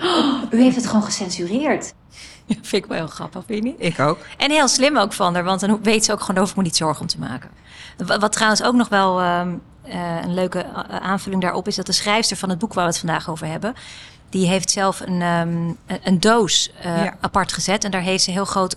U 0.50 0.62
heeft 0.62 0.76
het 0.76 0.86
gewoon 0.86 1.02
gecensureerd. 1.02 1.94
Ja, 2.46 2.54
vind 2.62 2.72
ik 2.84 2.86
wel 2.86 2.96
heel 2.98 3.06
grappig, 3.06 3.42
vind 3.46 3.64
je 3.64 3.70
niet? 3.70 3.80
Ik 3.94 3.98
ook. 4.00 4.18
En 4.36 4.50
heel 4.50 4.68
slim 4.68 4.96
ook 4.98 5.12
van 5.12 5.34
haar, 5.34 5.44
want 5.44 5.60
dan 5.60 5.82
weet 5.82 6.04
ze 6.04 6.12
ook 6.12 6.20
gewoon 6.20 6.42
over 6.42 6.56
me 6.56 6.62
niet 6.62 6.76
zorgen 6.76 7.00
om 7.00 7.06
te 7.06 7.18
maken. 7.18 7.50
Wat, 8.18 8.32
trouwens 8.32 8.62
ook 8.62 8.74
nog 8.74 8.88
wel 8.88 9.20
ehm, 9.20 9.54
eh, 9.82 10.22
een 10.22 10.34
leuke 10.34 10.66
a- 10.76 11.00
aanvulling 11.00 11.42
daarop 11.42 11.66
is 11.66 11.76
dat 11.76 11.86
de 11.86 11.92
schrijfster 11.92 12.36
van 12.36 12.48
het 12.48 12.58
boek 12.58 12.74
waar 12.74 12.84
we 12.84 12.90
het 12.90 12.98
vandaag 13.00 13.30
over 13.30 13.46
hebben, 13.46 13.74
die 14.30 14.46
heeft 14.48 14.70
zelf 14.70 15.00
een, 15.00 15.22
ehm, 15.22 15.72
een- 16.02 16.20
doos 16.20 16.70
eh, 16.80 17.04
Ja. 17.04 17.16
apart 17.20 17.52
gezet 17.52 17.84
en 17.84 17.90
daar 17.90 18.00
heeft 18.00 18.24
ze 18.24 18.30
heel 18.30 18.44
groot 18.44 18.76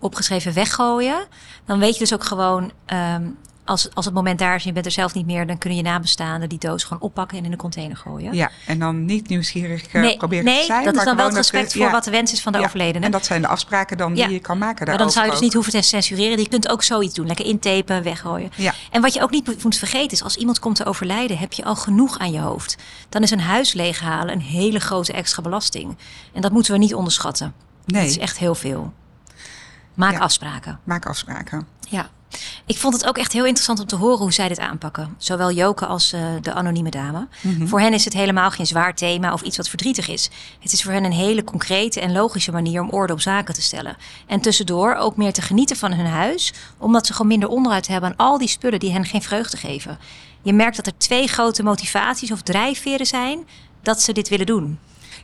opgeschreven 0.00 0.52
weggooien. 0.54 1.26
Dan 1.64 1.78
weet 1.78 1.92
je 1.92 1.98
dus 1.98 2.14
ook 2.14 2.24
gewoon, 2.24 2.72
ehm, 2.86 3.22
als, 3.68 3.88
als 3.94 4.04
het 4.04 4.14
moment 4.14 4.38
daar 4.38 4.54
is 4.54 4.60
en 4.62 4.66
je 4.68 4.72
bent 4.72 4.86
er 4.86 4.92
zelf 4.92 5.14
niet 5.14 5.26
meer, 5.26 5.46
dan 5.46 5.58
kunnen 5.58 5.78
je 5.78 5.84
nabestaanden 5.84 6.48
die 6.48 6.58
doos 6.58 6.84
gewoon 6.84 7.02
oppakken 7.02 7.38
en 7.38 7.44
in 7.44 7.50
de 7.50 7.56
container 7.56 7.96
gooien. 7.96 8.34
Ja, 8.34 8.50
en 8.66 8.78
dan 8.78 9.04
niet 9.04 9.28
nieuwsgierig 9.28 9.86
eh, 9.86 10.02
nee, 10.02 10.16
proberen 10.16 10.44
nee 10.44 10.58
te 10.60 10.64
zijn. 10.64 10.84
dat 10.84 10.94
is 10.96 11.04
dan 11.04 11.16
wel 11.16 11.26
het 11.26 11.34
respect 11.34 11.72
voor 11.72 11.80
ja, 11.80 11.90
wat 11.90 12.04
de 12.04 12.10
wens 12.10 12.32
is 12.32 12.42
van 12.42 12.52
de 12.52 12.58
ja, 12.58 12.64
overledene. 12.64 13.04
En 13.04 13.10
dat 13.10 13.24
zijn 13.24 13.42
de 13.42 13.48
afspraken 13.48 13.96
dan 13.96 14.16
Ja. 14.16 14.24
die 14.26 14.34
je 14.34 14.40
kan 14.40 14.58
maken 14.58 14.86
Maar 14.86 14.98
dan 14.98 15.10
zou 15.10 15.24
je 15.24 15.30
dus 15.30 15.40
niet 15.40 15.54
hoeven 15.54 15.72
te 15.72 15.82
censureren. 15.82 16.38
Je 16.38 16.48
kunt 16.48 16.68
ook 16.68 16.82
zoiets 16.82 17.14
doen. 17.14 17.26
Lekker 17.26 17.44
intapen, 17.44 18.02
weggooien. 18.02 18.50
Ja. 18.54 18.74
En 18.90 19.00
wat 19.00 19.14
je 19.14 19.22
ook 19.22 19.30
niet 19.30 19.64
moet 19.64 19.76
vergeten 19.76 20.10
is... 20.10 20.22
als 20.22 20.36
iemand 20.36 20.58
komt 20.58 20.76
te 20.76 20.84
overlijden, 20.84 21.38
heb 21.38 21.52
je 21.52 21.64
al 21.64 21.76
genoeg 21.76 22.18
aan 22.18 22.32
je 22.32 22.40
hoofd. 22.40 22.76
Dan 23.08 23.22
is 23.22 23.30
een 23.30 23.40
huis 23.40 23.72
leeghalen 23.72 24.34
een 24.34 24.40
hele 24.40 24.80
grote 24.80 25.12
extra 25.12 25.42
belasting. 25.42 25.96
En 26.32 26.40
dat 26.40 26.52
moeten 26.52 26.72
we 26.72 26.78
niet 26.78 26.94
onderschatten. 26.94 27.54
Nee, 27.84 28.02
Dat 28.02 28.10
is 28.10 28.18
echt 28.18 28.38
heel 28.38 28.54
veel. 28.54 28.92
Maak 29.94 30.18
afspraken. 30.18 30.80
maak 30.84 31.06
afspraken. 31.06 31.66
Ja. 31.88 32.10
Ik 32.66 32.78
vond 32.78 32.94
het 32.94 33.06
ook 33.06 33.18
echt 33.18 33.32
heel 33.32 33.44
interessant 33.44 33.80
om 33.80 33.86
te 33.86 33.96
horen 33.96 34.18
hoe 34.18 34.32
zij 34.32 34.48
dit 34.48 34.58
aanpakken. 34.58 35.14
Zowel 35.18 35.52
Joke 35.52 35.86
als 35.86 36.12
eh, 36.12 36.20
de 36.40 36.52
anonieme 36.52 36.90
dame. 36.90 37.28
Voor 37.64 37.80
hen 37.80 37.92
is 37.92 38.04
het 38.04 38.14
helemaal 38.14 38.50
geen 38.50 38.66
zwaar 38.66 38.94
thema 38.94 39.32
of 39.32 39.42
iets 39.42 39.56
wat 39.56 39.68
verdrietig 39.68 40.08
is. 40.08 40.30
Het 40.60 40.72
is 40.72 40.82
voor 40.82 40.92
hen 40.92 41.04
een 41.04 41.12
hele 41.12 41.44
concrete 41.44 42.00
en 42.00 42.12
logische 42.12 42.52
manier 42.52 42.80
om 42.80 42.90
orde 42.90 43.12
op 43.12 43.20
zaken 43.20 43.54
te 43.54 43.62
stellen. 43.62 43.96
En 44.26 44.40
tussendoor 44.40 44.94
ook 44.94 45.16
meer 45.16 45.32
te 45.32 45.42
genieten 45.42 45.76
van 45.76 45.92
hun 45.92 46.06
huis, 46.06 46.52
omdat 46.78 47.06
ze 47.06 47.12
gewoon 47.12 47.26
minder 47.28 47.48
onderuit 47.48 47.86
hebben 47.86 48.10
aan 48.10 48.16
al 48.16 48.38
die 48.38 48.48
spullen 48.48 48.78
die 48.78 48.92
hen 48.92 49.04
geen 49.04 49.22
vreugde 49.22 49.56
geven. 49.56 49.98
Je 50.42 50.52
merkt 50.52 50.76
dat 50.76 50.86
er 50.86 50.98
twee 50.98 51.26
grote 51.26 51.62
motivaties 51.62 52.32
of 52.32 52.42
drijfveren 52.42 53.06
zijn 53.06 53.46
dat 53.82 54.02
ze 54.02 54.12
dit 54.12 54.28
willen 54.28 54.46
doen. 54.46 54.78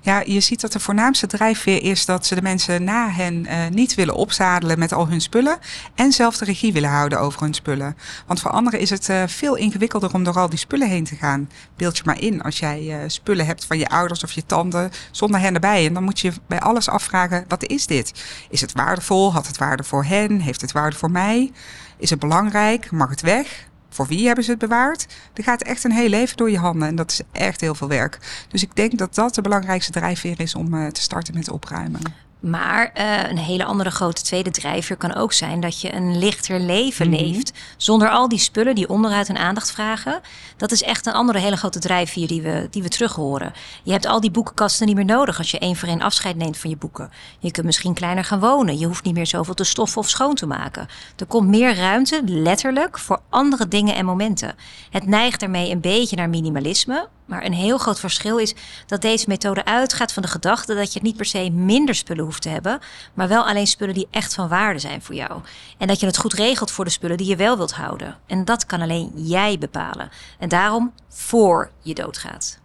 Ja, 0.04 0.22
je 0.26 0.40
ziet 0.40 0.60
dat 0.60 0.72
de 0.72 0.80
voornaamste 0.80 1.26
drijfveer 1.26 1.82
is 1.82 2.04
dat 2.04 2.26
ze 2.26 2.34
de 2.34 2.42
mensen 2.42 2.84
na 2.84 3.10
hen 3.10 3.46
eh, 3.46 3.68
niet 3.70 3.94
willen 3.94 4.14
opzadelen 4.14 4.78
met 4.78 4.92
al 4.92 5.08
hun 5.08 5.20
spullen. 5.20 5.58
En 5.94 6.12
zelf 6.12 6.36
de 6.36 6.44
regie 6.44 6.72
willen 6.72 6.90
houden 6.90 7.20
over 7.20 7.40
hun 7.40 7.54
spullen. 7.54 7.96
Want 8.26 8.40
voor 8.40 8.50
anderen 8.50 8.80
is 8.80 8.90
het 8.90 9.08
eh, 9.08 9.22
veel 9.26 9.54
ingewikkelder 9.56 10.14
om 10.14 10.24
door 10.24 10.38
al 10.38 10.48
die 10.48 10.58
spullen 10.58 10.88
heen 10.88 11.04
te 11.04 11.16
gaan. 11.16 11.50
Beeld 11.76 11.96
je 11.96 12.02
maar 12.06 12.20
in 12.20 12.42
als 12.42 12.58
jij 12.58 12.90
eh, 12.90 13.08
spullen 13.08 13.46
hebt 13.46 13.64
van 13.64 13.78
je 13.78 13.88
ouders 13.88 14.24
of 14.24 14.32
je 14.32 14.46
tanden 14.46 14.90
zonder 15.10 15.40
hen 15.40 15.54
erbij. 15.54 15.86
En 15.86 15.94
dan 15.94 16.04
moet 16.04 16.20
je 16.20 16.32
bij 16.46 16.60
alles 16.60 16.88
afvragen, 16.88 17.44
wat 17.48 17.66
is 17.66 17.86
dit? 17.86 18.24
Is 18.50 18.60
het 18.60 18.72
waardevol? 18.72 19.32
Had 19.32 19.46
het 19.46 19.58
waarde 19.58 19.84
voor 19.84 20.04
hen? 20.04 20.40
Heeft 20.40 20.60
het 20.60 20.72
waarde 20.72 20.96
voor 20.96 21.10
mij? 21.10 21.52
Is 21.96 22.10
het 22.10 22.18
belangrijk? 22.18 22.90
Mag 22.90 23.10
het 23.10 23.20
weg? 23.20 23.68
Voor 23.94 24.06
wie 24.06 24.26
hebben 24.26 24.44
ze 24.44 24.50
het 24.50 24.58
bewaard? 24.58 25.06
Er 25.34 25.42
gaat 25.42 25.62
echt 25.62 25.84
een 25.84 25.92
heel 25.92 26.08
leven 26.08 26.36
door 26.36 26.50
je 26.50 26.58
handen 26.58 26.88
en 26.88 26.96
dat 26.96 27.10
is 27.10 27.20
echt 27.32 27.60
heel 27.60 27.74
veel 27.74 27.88
werk. 27.88 28.18
Dus 28.48 28.62
ik 28.62 28.76
denk 28.76 28.98
dat 28.98 29.14
dat 29.14 29.34
de 29.34 29.42
belangrijkste 29.42 29.92
drijfveer 29.92 30.40
is 30.40 30.54
om 30.54 30.74
eh, 30.74 30.86
te 30.86 31.00
starten 31.00 31.34
met 31.34 31.50
opruimen. 31.50 32.00
Maar 32.44 32.90
eh, 32.94 33.30
een 33.30 33.38
hele 33.38 33.64
andere 33.64 33.90
grote 33.90 34.22
tweede 34.22 34.50
drijfveer 34.50 34.96
kan 34.96 35.14
ook 35.14 35.32
zijn 35.32 35.60
dat 35.60 35.80
je 35.80 35.94
een 35.94 36.18
lichter 36.18 36.60
leven 36.60 37.08
Mhm. 37.10 37.16
leeft. 37.16 37.52
Zonder 37.76 38.08
al 38.10 38.28
die 38.28 38.38
spullen 38.38 38.74
die 38.74 38.88
onderuit 38.88 39.26
hun 39.28 39.38
aandacht 39.38 39.70
vragen. 39.72 40.20
Dat 40.56 40.72
is 40.72 40.82
echt 40.82 41.06
een 41.06 41.12
andere 41.12 41.38
hele 41.38 41.56
grote 41.56 41.78
drijfveer 41.78 42.26
die 42.26 42.42
we, 42.42 42.66
die 42.70 42.82
we 42.82 42.88
terug 42.88 43.14
horen. 43.14 43.52
Je 43.82 43.92
hebt 43.92 44.06
al 44.06 44.20
die 44.20 44.30
boekenkasten 44.30 44.86
niet 44.86 44.96
meer 44.96 45.04
nodig 45.04 45.38
als 45.38 45.50
je 45.50 45.58
één 45.58 45.76
voor 45.76 45.88
één 45.88 46.02
afscheid 46.02 46.36
neemt 46.36 46.58
van 46.58 46.70
je 46.70 46.76
boeken. 46.76 47.10
Je 47.38 47.50
kunt 47.50 47.66
misschien 47.66 47.94
kleiner 47.94 48.24
gaan 48.24 48.40
wonen. 48.40 48.78
Je 48.78 48.86
hoeft 48.86 49.04
niet 49.04 49.14
meer 49.14 49.26
zoveel 49.26 49.54
te 49.54 49.64
stoffen 49.64 50.00
of 50.00 50.08
schoon 50.08 50.34
te 50.34 50.46
maken. 50.46 50.86
Er 51.16 51.26
komt 51.26 51.48
meer 51.48 51.76
ruimte, 51.76 52.20
letterlijk, 52.24 52.98
voor 52.98 53.20
andere 53.30 53.68
dingen 53.68 53.94
en 53.94 54.04
momenten. 54.04 54.54
Het 54.90 55.06
neigt 55.06 55.40
daarmee 55.40 55.70
een 55.70 55.80
beetje 55.80 56.16
naar 56.16 56.28
minimalisme. 56.28 57.08
Maar 57.24 57.44
een 57.44 57.52
heel 57.52 57.78
groot 57.78 58.00
verschil 58.00 58.38
is 58.38 58.54
dat 58.86 59.02
deze 59.02 59.24
methode 59.28 59.64
uitgaat 59.64 60.12
van 60.12 60.22
de 60.22 60.28
gedachte 60.28 60.74
dat 60.74 60.92
je 60.92 61.00
niet 61.02 61.16
per 61.16 61.24
se 61.24 61.50
minder 61.50 61.94
spullen 61.94 62.24
hoeft 62.24 62.42
te 62.42 62.48
hebben, 62.48 62.78
maar 63.14 63.28
wel 63.28 63.46
alleen 63.46 63.66
spullen 63.66 63.94
die 63.94 64.08
echt 64.10 64.34
van 64.34 64.48
waarde 64.48 64.78
zijn 64.78 65.02
voor 65.02 65.14
jou. 65.14 65.40
En 65.78 65.86
dat 65.86 66.00
je 66.00 66.06
het 66.06 66.18
goed 66.18 66.32
regelt 66.32 66.70
voor 66.70 66.84
de 66.84 66.90
spullen 66.90 67.16
die 67.16 67.26
je 67.26 67.36
wel 67.36 67.56
wilt 67.56 67.72
houden. 67.72 68.18
En 68.26 68.44
dat 68.44 68.66
kan 68.66 68.80
alleen 68.80 69.12
jij 69.14 69.58
bepalen. 69.58 70.10
En 70.38 70.48
daarom 70.48 70.92
voor 71.08 71.70
je 71.82 71.94
doodgaat. 71.94 72.62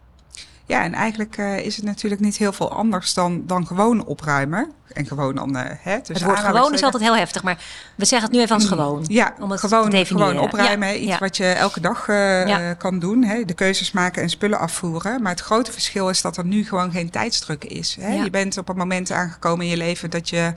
Ja, 0.70 0.82
en 0.82 0.94
eigenlijk 0.94 1.36
uh, 1.36 1.58
is 1.58 1.76
het 1.76 1.84
natuurlijk 1.84 2.20
niet 2.20 2.36
heel 2.36 2.52
veel 2.52 2.72
anders 2.72 3.14
dan, 3.14 3.42
dan 3.46 3.66
gewoon 3.66 4.04
opruimen. 4.04 4.72
En 4.92 5.06
gewoon 5.06 5.34
dan. 5.34 5.56
Uh, 5.56 5.62
hè, 5.66 5.92
het 5.92 6.22
woord 6.22 6.38
gewoon 6.38 6.74
is 6.74 6.82
altijd 6.82 7.02
heel 7.02 7.16
heftig, 7.16 7.42
maar 7.42 7.58
we 7.94 8.04
zeggen 8.04 8.28
het 8.28 8.36
nu 8.36 8.42
even 8.42 8.54
als 8.54 8.64
mm, 8.64 8.70
gewoon. 8.70 9.04
Ja, 9.08 9.34
om 9.40 9.50
het 9.50 9.60
gewoon, 9.60 9.90
te 9.90 10.04
gewoon 10.04 10.38
opruimen. 10.38 10.88
Ja, 10.88 10.94
iets 10.94 11.06
ja. 11.06 11.18
wat 11.18 11.36
je 11.36 11.46
elke 11.46 11.80
dag 11.80 12.08
uh, 12.08 12.46
ja. 12.46 12.74
kan 12.74 12.98
doen. 12.98 13.24
Hè, 13.24 13.44
de 13.44 13.54
keuzes 13.54 13.92
maken 13.92 14.22
en 14.22 14.30
spullen 14.30 14.58
afvoeren. 14.58 15.22
Maar 15.22 15.32
het 15.32 15.40
grote 15.40 15.72
verschil 15.72 16.08
is 16.08 16.20
dat 16.20 16.36
er 16.36 16.44
nu 16.44 16.64
gewoon 16.64 16.90
geen 16.90 17.10
tijdsdruk 17.10 17.64
is. 17.64 17.96
Hè. 18.00 18.14
Je 18.14 18.30
bent 18.30 18.58
op 18.58 18.68
een 18.68 18.76
moment 18.76 19.10
aangekomen 19.10 19.64
in 19.64 19.70
je 19.70 19.76
leven 19.76 20.10
dat 20.10 20.28
je, 20.28 20.52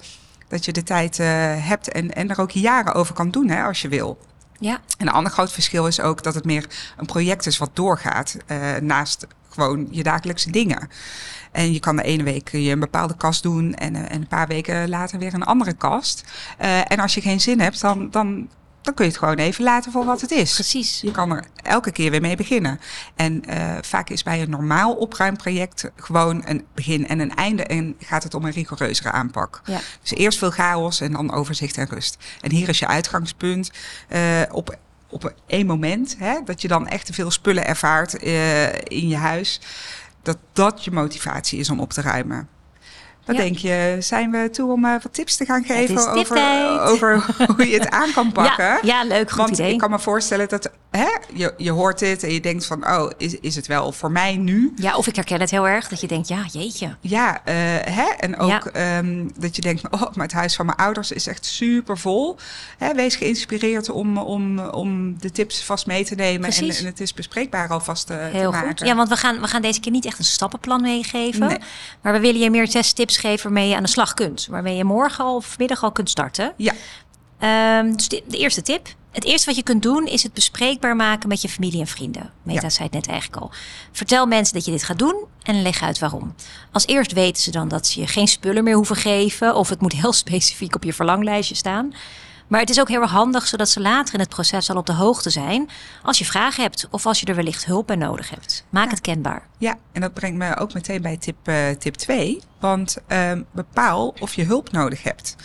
dat 0.48 0.66
je 0.66 0.72
de 0.72 0.84
tijd 0.84 1.18
hebt 1.58 1.92
en, 1.92 2.16
en 2.16 2.30
er 2.30 2.42
ook 2.42 2.52
jaren 2.52 2.94
over 2.94 3.14
kan 3.14 3.32
doen 3.32 3.50
hè, 3.50 3.64
als 3.64 3.82
je 3.82 3.88
wil. 3.88 4.18
Ja. 4.60 4.80
En 4.98 5.08
een 5.08 5.14
ander 5.14 5.32
groot 5.32 5.52
verschil 5.52 5.88
is 5.88 6.00
ook 6.00 6.24
dat 6.24 6.36
het 6.36 6.46
meer 6.46 6.66
een 6.98 7.06
project 7.06 7.46
is 7.46 7.58
wat 7.58 7.70
doorgaat 7.74 8.38
naast 8.82 9.28
gewoon 9.54 9.88
je 9.92 10.04
dagelijkse 10.04 10.52
dingen. 10.52 10.90
En 11.52 11.74
je 11.74 11.80
kan 11.80 11.96
de 11.96 12.04
ene 12.04 12.24
week 12.24 12.50
je 12.50 12.72
een 12.72 12.80
bepaalde 12.80 13.16
kast 13.16 13.44
doen 13.44 13.74
en, 13.74 13.96
en 13.96 14.22
een 14.22 14.28
paar 14.28 14.48
weken 14.48 14.90
later 14.90 15.20
weer 15.20 15.34
een 15.34 15.44
andere 15.44 15.74
kast. 15.74 16.24
Uh, 16.62 16.92
en 16.92 17.00
als 17.00 17.14
je 17.14 17.22
geen 17.22 17.42
zin 17.42 17.60
hebt, 17.60 17.82
dan, 17.82 18.10
dan, 18.10 18.50
dan 18.82 18.94
kun 18.94 19.06
je 19.06 19.12
het 19.12 19.20
gewoon 19.20 19.36
even 19.36 19.64
laten 19.64 19.92
voor 19.92 20.06
wat 20.06 20.22
het 20.22 20.32
is. 20.32 20.54
Precies. 20.54 21.02
Je 21.02 21.12
kan 21.12 21.32
er 21.32 21.46
elke 21.56 21.92
keer 21.92 22.12
weer 22.12 22.22
mee 22.22 22.36
beginnen. 22.36 22.80
En 23.16 23.44
uh, 23.50 23.78
vaak 23.82 24.10
is 24.10 24.24
bij 24.24 24.42
een 24.42 24.50
normaal 24.50 24.94
opruimproject 24.94 25.92
gewoon 25.96 26.42
een 26.46 26.66
begin 26.74 27.08
en 27.08 27.20
een 27.20 27.36
einde. 27.36 27.64
En 27.64 27.96
gaat 28.00 28.24
het 28.24 28.34
om 28.34 28.46
een 28.46 28.52
rigoureuzere 28.52 29.12
aanpak. 29.12 29.62
Ja. 29.66 29.80
Dus 30.02 30.12
eerst 30.12 30.38
veel 30.38 30.52
chaos 30.52 31.02
en 31.02 31.12
dan 31.12 31.32
overzicht 31.32 31.78
en 31.78 31.88
rust. 31.88 32.18
En 32.42 32.52
hier 32.52 32.70
is 32.70 32.80
je 32.80 32.88
uitgangspunt. 32.88 33.72
Uh, 34.10 34.42
op 34.52 34.78
op 35.14 35.34
één 35.48 35.66
moment, 35.66 36.16
hè, 36.20 36.40
dat 36.46 36.62
je 36.62 36.68
dan 36.68 36.88
echt 36.88 37.06
te 37.06 37.14
veel 37.14 37.32
spullen 37.32 37.66
ervaart 37.66 38.24
uh, 38.24 38.74
in 38.74 39.08
je 39.08 39.16
huis, 39.16 39.60
dat 40.22 40.38
dat 40.54 40.84
je 40.84 40.92
motivatie 40.92 41.60
is 41.60 41.70
om 41.70 41.80
op 41.80 41.94
te 41.94 42.02
ruimen. 42.02 42.48
Wat 43.26 43.36
denk 43.36 43.58
je? 43.58 43.98
Zijn 44.00 44.32
we 44.32 44.50
toe 44.50 44.72
om 44.72 44.86
uh, 44.86 44.92
wat 44.92 45.14
tips 45.14 45.36
te 45.36 45.46
gaan 45.46 45.64
geven 45.64 46.12
over, 46.12 46.38
over 46.84 47.26
hoe 47.56 47.70
je 47.70 47.80
het 47.80 47.90
aan 47.90 48.12
kan 48.14 48.32
pakken? 48.42 48.66
Ja, 48.66 48.80
ja 48.82 49.04
leuk, 49.04 49.30
goed 49.30 49.38
Want 49.38 49.52
idee. 49.52 49.72
ik 49.72 49.78
kan 49.78 49.90
me 49.90 50.00
voorstellen 50.00 50.50
dat 50.50 50.72
hè, 50.98 51.10
je, 51.34 51.54
je 51.58 51.72
hoort 51.72 52.00
dit 52.00 52.24
en 52.24 52.34
je 52.34 52.42
denkt 52.42 52.66
van... 52.66 52.88
oh, 52.88 53.12
is, 53.18 53.40
is 53.40 53.56
het 53.56 53.68
wel 53.68 53.92
voor 53.92 54.12
mij 54.12 54.36
nu? 54.36 54.74
Ja, 54.76 54.96
of 54.96 55.08
ik 55.08 55.16
herken 55.16 55.40
het 55.40 55.52
heel 55.52 55.68
erg, 55.68 55.88
dat 55.88 56.02
je 56.02 56.08
denkt, 56.08 56.28
ja, 56.28 56.46
jeetje. 56.52 56.96
Ja, 57.02 57.34
uh, 57.36 57.54
hè, 57.96 58.10
en 58.20 58.38
ook 58.38 58.70
ja. 58.74 58.98
um, 58.98 59.32
dat 59.40 59.56
je 59.56 59.62
denkt... 59.62 59.84
oh, 59.92 60.02
maar 60.14 60.26
het 60.26 60.36
huis 60.36 60.56
van 60.56 60.66
mijn 60.66 60.78
ouders 60.78 61.12
is 61.12 61.28
echt 61.28 61.46
super 61.46 61.98
vol. 61.98 62.38
Hè, 62.78 62.94
wees 62.94 63.16
geïnspireerd 63.16 63.90
om, 63.90 64.18
om, 64.18 64.60
om 64.60 65.20
de 65.20 65.32
tips 65.32 65.64
vast 65.64 65.86
mee 65.86 66.06
te 66.06 66.16
nemen. 66.16 66.50
En, 66.50 66.70
en, 66.70 66.86
het 66.86 67.00
is 67.00 67.14
bespreekbaar 67.14 67.70
alvast 67.70 68.10
heel 68.10 68.32
te 68.32 68.58
maken. 68.58 68.68
Goed. 68.68 68.88
Ja, 68.88 68.96
want 68.96 69.10
we 69.10 69.16
gaan, 69.16 69.42
we 69.42 69.48
gaan 69.48 69.62
deze 69.62 69.80
keer 69.80 69.92
niet 69.92 70.06
echt 70.06 70.20
een 70.20 70.26
stappenplan 70.26 70.82
meegeven. 70.82 71.48
Nee. 71.48 71.58
Maar 72.02 72.14
we 72.14 72.20
willen 72.20 72.42
je 72.42 72.50
meer 72.50 72.68
zes 72.68 72.94
tips 72.94 73.18
geven 73.18 73.44
waarmee 73.44 73.70
je 73.70 73.76
aan 73.76 73.84
de 73.84 73.90
slag 73.90 74.14
kunt. 74.14 74.48
Waarmee 74.50 74.76
je 74.76 74.84
morgen 74.84 75.26
of 75.26 75.58
middag 75.58 75.84
al 75.84 75.92
kunt 75.92 76.10
starten. 76.10 76.54
Ja. 76.58 76.74
Um, 77.80 77.96
dus 77.96 78.08
de, 78.08 78.24
de, 78.28 78.38
eerste 78.38 78.62
tip. 78.62 78.88
Het 79.14 79.24
eerste 79.24 79.46
wat 79.46 79.56
je 79.56 79.64
kunt 79.64 79.82
doen 79.82 80.06
is 80.06 80.24
het 80.24 80.34
bespreekbaar 80.34 80.96
maken 80.96 81.30
met 81.30 81.42
je 81.42 81.50
familie 81.50 81.80
en 81.80 81.88
vrienden. 81.88 82.32
Meta 82.44 82.62
ja. 82.62 82.70
zei 82.70 82.84
het 82.84 82.94
net 82.94 83.08
eigenlijk 83.08 83.42
al. 83.42 83.52
Vertel 83.92 84.26
mensen 84.26 84.54
dat 84.54 84.66
je 84.66 84.72
dit 84.72 84.84
gaat 84.84 85.00
doen 85.00 85.26
en 85.44 85.62
leg 85.62 85.82
uit 85.82 86.00
waarom. 86.00 86.36
Als 86.72 86.88
eerst 86.88 87.12
weten 87.12 87.44
ze 87.44 87.52
dan 87.52 87.68
dat 87.68 87.88
ze 87.88 88.00
je 88.00 88.08
geen 88.08 88.28
spullen 88.28 88.64
meer 88.64 88.76
hoeven 88.76 88.96
geven. 88.96 89.56
Of 89.56 89.70
het 89.70 89.82
moet 89.82 89.94
heel 89.94 90.14
specifiek 90.24 90.76
op 90.76 90.84
je 90.84 90.94
verlanglijstje 90.94 91.56
staan. 91.56 91.94
Maar 92.48 92.60
het 92.60 92.70
is 92.70 92.80
ook 92.80 92.90
heel 92.90 93.02
erg 93.02 93.12
handig 93.12 93.48
zodat 93.48 93.70
ze 93.70 93.80
later 93.80 94.14
in 94.14 94.20
het 94.20 94.30
proces 94.30 94.70
al 94.70 94.78
op 94.78 94.86
de 94.86 94.94
hoogte 94.94 95.30
zijn. 95.30 95.70
Als 96.04 96.18
je 96.18 96.26
vragen 96.26 96.64
hebt 96.64 96.88
of 96.92 97.06
als 97.06 97.20
je 97.20 97.26
er 97.26 97.36
wellicht 97.36 97.66
hulp 97.66 97.88
bij 97.88 97.96
nodig 97.96 98.30
hebt. 98.30 98.66
Maak 98.70 98.86
ja. 98.86 98.90
het 98.90 99.02
kenbaar. 99.02 99.48
Ja, 99.58 99.78
en 99.92 100.02
dat 100.02 100.14
brengt 100.14 100.38
me 100.38 100.58
ook 100.58 100.74
meteen 100.74 101.02
bij 101.02 101.18
tip, 101.18 101.48
uh, 101.48 101.70
tip 101.70 101.94
2. 101.94 102.42
Want 102.60 102.98
uh, 103.08 103.32
bepaal 103.52 104.14
of 104.20 104.34
je 104.34 104.44
hulp 104.44 104.72
nodig 104.72 105.04
hebt. 105.04 105.36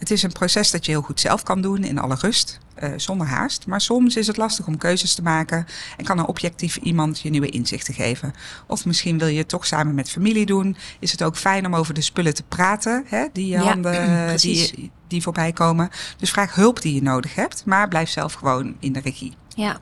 Het 0.00 0.10
is 0.10 0.22
een 0.22 0.32
proces 0.32 0.70
dat 0.70 0.84
je 0.84 0.90
heel 0.90 1.02
goed 1.02 1.20
zelf 1.20 1.42
kan 1.42 1.62
doen 1.62 1.84
in 1.84 1.98
alle 1.98 2.14
rust, 2.14 2.58
uh, 2.82 2.90
zonder 2.96 3.26
haast. 3.26 3.66
Maar 3.66 3.80
soms 3.80 4.16
is 4.16 4.26
het 4.26 4.36
lastig 4.36 4.66
om 4.66 4.76
keuzes 4.76 5.14
te 5.14 5.22
maken 5.22 5.66
en 5.96 6.04
kan 6.04 6.18
een 6.18 6.26
objectief 6.26 6.76
iemand 6.76 7.20
je 7.20 7.30
nieuwe 7.30 7.50
inzichten 7.50 7.94
geven. 7.94 8.34
Of 8.66 8.84
misschien 8.84 9.18
wil 9.18 9.28
je 9.28 9.38
het 9.38 9.48
toch 9.48 9.66
samen 9.66 9.94
met 9.94 10.10
familie 10.10 10.46
doen. 10.46 10.76
Is 10.98 11.12
het 11.12 11.22
ook 11.22 11.36
fijn 11.36 11.66
om 11.66 11.76
over 11.76 11.94
de 11.94 12.00
spullen 12.00 12.34
te 12.34 12.42
praten, 12.42 13.04
hè, 13.06 13.26
die 13.32 13.46
je 13.46 13.52
ja, 13.52 13.62
handen 13.62 14.36
die, 14.40 14.90
die 15.06 15.22
voorbij 15.22 15.52
komen. 15.52 15.90
Dus 16.16 16.30
vraag 16.30 16.54
hulp 16.54 16.82
die 16.82 16.94
je 16.94 17.02
nodig 17.02 17.34
hebt, 17.34 17.64
maar 17.64 17.88
blijf 17.88 18.10
zelf 18.10 18.32
gewoon 18.32 18.74
in 18.78 18.92
de 18.92 19.00
regie. 19.00 19.34
Ja, 19.54 19.72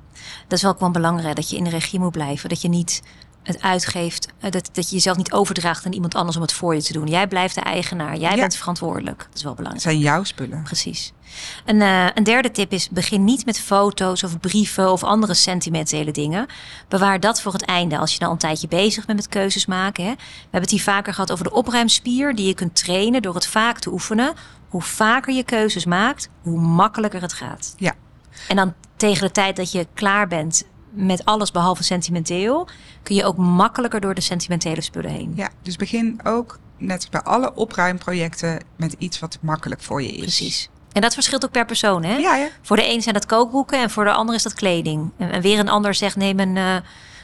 dat 0.48 0.58
is 0.58 0.62
wel 0.62 0.72
gewoon 0.72 0.92
belangrijk 0.92 1.36
dat 1.36 1.50
je 1.50 1.56
in 1.56 1.64
de 1.64 1.70
regie 1.70 1.98
moet 1.98 2.12
blijven. 2.12 2.48
Dat 2.48 2.62
je 2.62 2.68
niet 2.68 3.02
het 3.48 3.62
uitgeeft, 3.62 4.28
dat, 4.40 4.70
dat 4.72 4.88
je 4.88 4.94
jezelf 4.94 5.16
niet 5.16 5.32
overdraagt 5.32 5.86
aan 5.86 5.92
iemand 5.92 6.14
anders 6.14 6.36
om 6.36 6.42
het 6.42 6.52
voor 6.52 6.74
je 6.74 6.82
te 6.82 6.92
doen. 6.92 7.06
Jij 7.06 7.26
blijft 7.26 7.54
de 7.54 7.60
eigenaar, 7.60 8.16
jij 8.16 8.30
ja. 8.30 8.36
bent 8.36 8.56
verantwoordelijk. 8.56 9.18
Dat 9.18 9.36
is 9.36 9.42
wel 9.42 9.54
belangrijk. 9.54 9.84
Het 9.84 9.92
zijn 9.92 10.12
jouw 10.12 10.24
spullen. 10.24 10.62
Precies. 10.62 11.12
Een, 11.64 11.80
uh, 11.80 12.06
een 12.14 12.24
derde 12.24 12.50
tip 12.50 12.72
is: 12.72 12.88
begin 12.88 13.24
niet 13.24 13.44
met 13.44 13.60
foto's 13.60 14.22
of 14.22 14.40
brieven 14.40 14.92
of 14.92 15.04
andere 15.04 15.34
sentimentele 15.34 16.10
dingen. 16.10 16.46
Bewaar 16.88 17.20
dat 17.20 17.40
voor 17.40 17.52
het 17.52 17.64
einde 17.64 17.98
als 17.98 18.12
je 18.12 18.18
dan 18.18 18.30
een 18.30 18.38
tijdje 18.38 18.68
bezig 18.68 19.06
bent 19.06 19.18
met 19.18 19.28
keuzes 19.28 19.66
maken. 19.66 20.04
Hè. 20.04 20.10
We 20.10 20.18
hebben 20.42 20.60
het 20.60 20.70
hier 20.70 20.82
vaker 20.82 21.14
gehad 21.14 21.32
over 21.32 21.44
de 21.44 21.52
opruimspier 21.52 22.34
die 22.34 22.46
je 22.46 22.54
kunt 22.54 22.74
trainen 22.74 23.22
door 23.22 23.34
het 23.34 23.46
vaak 23.46 23.78
te 23.78 23.90
oefenen. 23.90 24.34
Hoe 24.68 24.82
vaker 24.82 25.34
je 25.34 25.42
keuzes 25.42 25.84
maakt, 25.84 26.28
hoe 26.42 26.60
makkelijker 26.60 27.20
het 27.20 27.32
gaat. 27.32 27.74
Ja. 27.76 27.94
En 28.48 28.56
dan 28.56 28.74
tegen 28.96 29.26
de 29.26 29.32
tijd 29.32 29.56
dat 29.56 29.72
je 29.72 29.86
klaar 29.94 30.28
bent 30.28 30.64
met 31.06 31.24
alles 31.24 31.50
behalve 31.50 31.82
sentimenteel, 31.82 32.68
kun 33.02 33.14
je 33.14 33.24
ook 33.24 33.36
makkelijker 33.36 34.00
door 34.00 34.14
de 34.14 34.20
sentimentele 34.20 34.80
spullen 34.80 35.10
heen. 35.10 35.32
Ja, 35.34 35.48
dus 35.62 35.76
begin 35.76 36.20
ook 36.24 36.58
net 36.76 37.06
bij 37.10 37.20
alle 37.20 37.54
opruimprojecten 37.54 38.64
met 38.76 38.94
iets 38.98 39.18
wat 39.18 39.38
makkelijk 39.40 39.82
voor 39.82 40.02
je 40.02 40.12
is. 40.12 40.20
Precies. 40.20 40.68
En 40.92 41.00
dat 41.00 41.14
verschilt 41.14 41.44
ook 41.44 41.50
per 41.50 41.64
persoon, 41.64 42.04
hè? 42.04 42.16
Ja, 42.16 42.36
ja. 42.36 42.48
Voor 42.62 42.76
de 42.76 42.92
een 42.92 43.02
zijn 43.02 43.14
dat 43.14 43.26
kookboeken 43.26 43.80
en 43.80 43.90
voor 43.90 44.04
de 44.04 44.12
ander 44.12 44.34
is 44.34 44.42
dat 44.42 44.54
kleding. 44.54 45.10
En, 45.16 45.30
en 45.30 45.40
weer 45.40 45.58
een 45.58 45.68
ander 45.68 45.94
zegt 45.94 46.16
neem 46.16 46.40
een, 46.40 46.56
uh, 46.56 46.76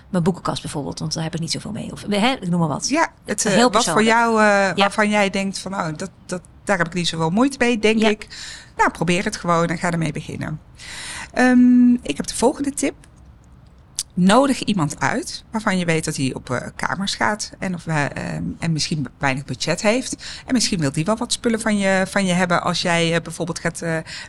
mijn 0.09 0.23
boekenkast 0.23 0.63
bijvoorbeeld, 0.63 0.99
want 0.99 1.15
daar 1.15 1.23
heb 1.23 1.35
ik 1.35 1.41
niet 1.41 1.51
zoveel 1.51 1.73
mee. 1.73 1.93
Of 1.93 2.05
hè, 2.09 2.33
ik 2.33 2.49
noem 2.49 2.61
maar 2.61 2.69
wat. 2.69 2.89
Ja, 2.89 3.13
het, 3.25 3.45
uh, 3.45 3.67
wat 3.71 3.85
voor 3.85 4.05
jou, 4.05 4.33
uh, 4.33 4.47
ja. 4.47 4.75
waarvan 4.75 5.11
jij 5.11 5.31
denkt 5.31 5.59
van, 5.59 5.75
oh, 5.75 5.87
dat, 5.97 6.11
dat, 6.27 6.43
daar 6.65 6.79
heb 6.79 6.87
ik 6.87 6.95
niet 6.95 7.09
zoveel 7.09 7.31
moeite 7.31 7.57
mee, 7.59 7.79
denk 7.79 8.01
ja. 8.01 8.09
ik. 8.09 8.27
Nou, 8.77 8.91
probeer 8.91 9.25
het 9.25 9.37
gewoon 9.37 9.67
en 9.67 9.79
ga 9.79 9.91
ermee 9.91 10.13
beginnen. 10.13 10.61
Um, 11.39 11.99
ik 12.03 12.17
heb 12.17 12.27
de 12.27 12.35
volgende 12.35 12.71
tip. 12.71 12.95
Nodig 14.17 14.61
iemand 14.61 15.01
uit 15.01 15.45
waarvan 15.51 15.79
je 15.79 15.85
weet 15.85 16.05
dat 16.05 16.17
hij 16.17 16.35
op 16.35 16.51
uh, 16.51 16.59
kamers 16.77 17.15
gaat 17.15 17.53
en, 17.59 17.75
of, 17.75 17.87
uh, 17.87 18.05
um, 18.35 18.57
en 18.59 18.73
misschien 18.73 19.09
weinig 19.19 19.45
budget 19.45 19.83
heeft. 19.83 20.43
En 20.47 20.53
misschien 20.53 20.81
wil 20.81 20.93
die 20.93 21.05
wel 21.05 21.17
wat 21.17 21.33
spullen 21.33 21.61
van 21.61 21.79
je, 21.79 22.05
van 22.09 22.27
je 22.27 22.33
hebben 22.33 22.63
als 22.63 22.83
jij 22.83 23.15
uh, 23.15 23.21
bijvoorbeeld 23.23 23.59
gaat 23.59 23.83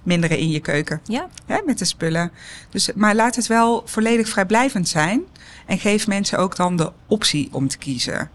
minderen 0.03 0.37
in 0.37 0.49
je 0.49 0.59
keuken. 0.59 1.01
Ja. 1.03 1.29
Hè, 1.45 1.61
met 1.65 1.79
de 1.79 1.85
spullen. 1.85 2.31
Dus, 2.69 2.93
maar 2.95 3.15
laat 3.15 3.35
het 3.35 3.47
wel 3.47 3.81
volledig 3.85 4.29
vrijblijvend 4.29 4.87
zijn. 4.87 5.23
En 5.65 5.79
geef 5.79 6.07
mensen 6.07 6.37
ook 6.37 6.55
dan 6.55 6.77
de 6.77 6.91
optie 7.07 7.49
om 7.51 7.67
te 7.67 7.77
kiezen. 7.77 8.29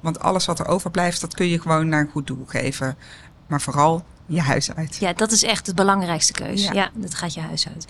want 0.00 0.20
alles 0.20 0.46
wat 0.46 0.58
er 0.58 0.66
overblijft, 0.66 1.20
dat 1.20 1.34
kun 1.34 1.48
je 1.48 1.60
gewoon 1.60 1.88
naar 1.88 2.00
een 2.00 2.10
goed 2.10 2.26
doel 2.26 2.44
geven. 2.46 2.96
Maar 3.46 3.60
vooral 3.60 4.04
je 4.30 4.40
huis 4.40 4.74
uit. 4.74 4.96
Ja, 4.96 5.12
dat 5.12 5.32
is 5.32 5.42
echt 5.42 5.66
de 5.66 5.74
belangrijkste 5.74 6.32
keuze. 6.32 6.64
Ja, 6.64 6.72
ja 6.72 6.90
dat 6.94 7.14
gaat 7.14 7.34
je 7.34 7.40
huis 7.40 7.68
uit. 7.68 7.86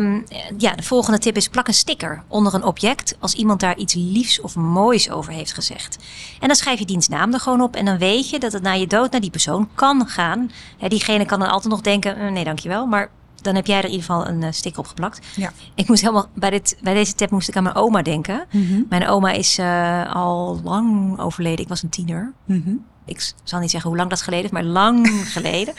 Um, 0.00 0.24
ja, 0.58 0.74
de 0.74 0.82
volgende 0.82 1.18
tip 1.18 1.36
is 1.36 1.48
plak 1.48 1.68
een 1.68 1.74
sticker 1.74 2.22
onder 2.28 2.54
een 2.54 2.64
object 2.64 3.16
als 3.18 3.34
iemand 3.34 3.60
daar 3.60 3.76
iets 3.76 3.94
liefs 3.94 4.40
of 4.40 4.56
moois 4.56 5.10
over 5.10 5.32
heeft 5.32 5.52
gezegd. 5.52 5.98
En 6.40 6.46
dan 6.46 6.56
schrijf 6.56 6.78
je 6.78 6.84
dienstnaam 6.84 7.32
er 7.32 7.40
gewoon 7.40 7.60
op 7.60 7.76
en 7.76 7.84
dan 7.84 7.98
weet 7.98 8.30
je 8.30 8.38
dat 8.38 8.52
het 8.52 8.62
na 8.62 8.72
je 8.72 8.86
dood 8.86 9.10
naar 9.10 9.20
die 9.20 9.30
persoon 9.30 9.68
kan 9.74 10.06
gaan. 10.08 10.50
Diegene 10.88 11.24
kan 11.24 11.38
dan 11.38 11.50
altijd 11.50 11.72
nog 11.72 11.80
denken, 11.80 12.32
nee 12.32 12.44
dankjewel, 12.44 12.86
maar 12.86 13.10
dan 13.42 13.54
heb 13.54 13.66
jij 13.66 13.78
er 13.78 13.84
in 13.84 13.90
ieder 13.90 14.04
geval 14.04 14.26
een 14.26 14.42
uh, 14.42 14.48
sticker 14.50 14.80
op 14.80 14.86
geplakt. 14.86 15.26
Ja. 15.36 15.52
Ik 15.74 15.88
moest 15.88 16.00
helemaal 16.00 16.28
bij, 16.34 16.50
dit, 16.50 16.76
bij 16.80 16.94
deze 16.94 17.14
tip 17.14 17.30
moest 17.30 17.48
ik 17.48 17.56
aan 17.56 17.62
mijn 17.62 17.74
oma 17.74 18.02
denken. 18.02 18.44
Mm 18.50 18.66
-hmm. 18.66 18.86
Mijn 18.88 19.08
oma 19.08 19.30
is 19.30 19.58
uh, 19.58 20.14
al 20.14 20.60
lang 20.64 21.18
overleden. 21.18 21.60
Ik 21.64 21.68
was 21.68 21.82
een 21.82 21.88
tiener. 21.88 22.32
Mm 22.44 22.62
-hmm. 22.64 22.84
Ik 23.06 23.32
zal 23.44 23.58
niet 23.60 23.70
zeggen 23.70 23.88
hoe 23.90 23.98
lang 23.98 24.10
dat 24.10 24.22
geleden 24.22 24.44
is, 24.44 24.50
maar 24.50 24.62
lang 24.64 25.08
geleden. 25.36 25.74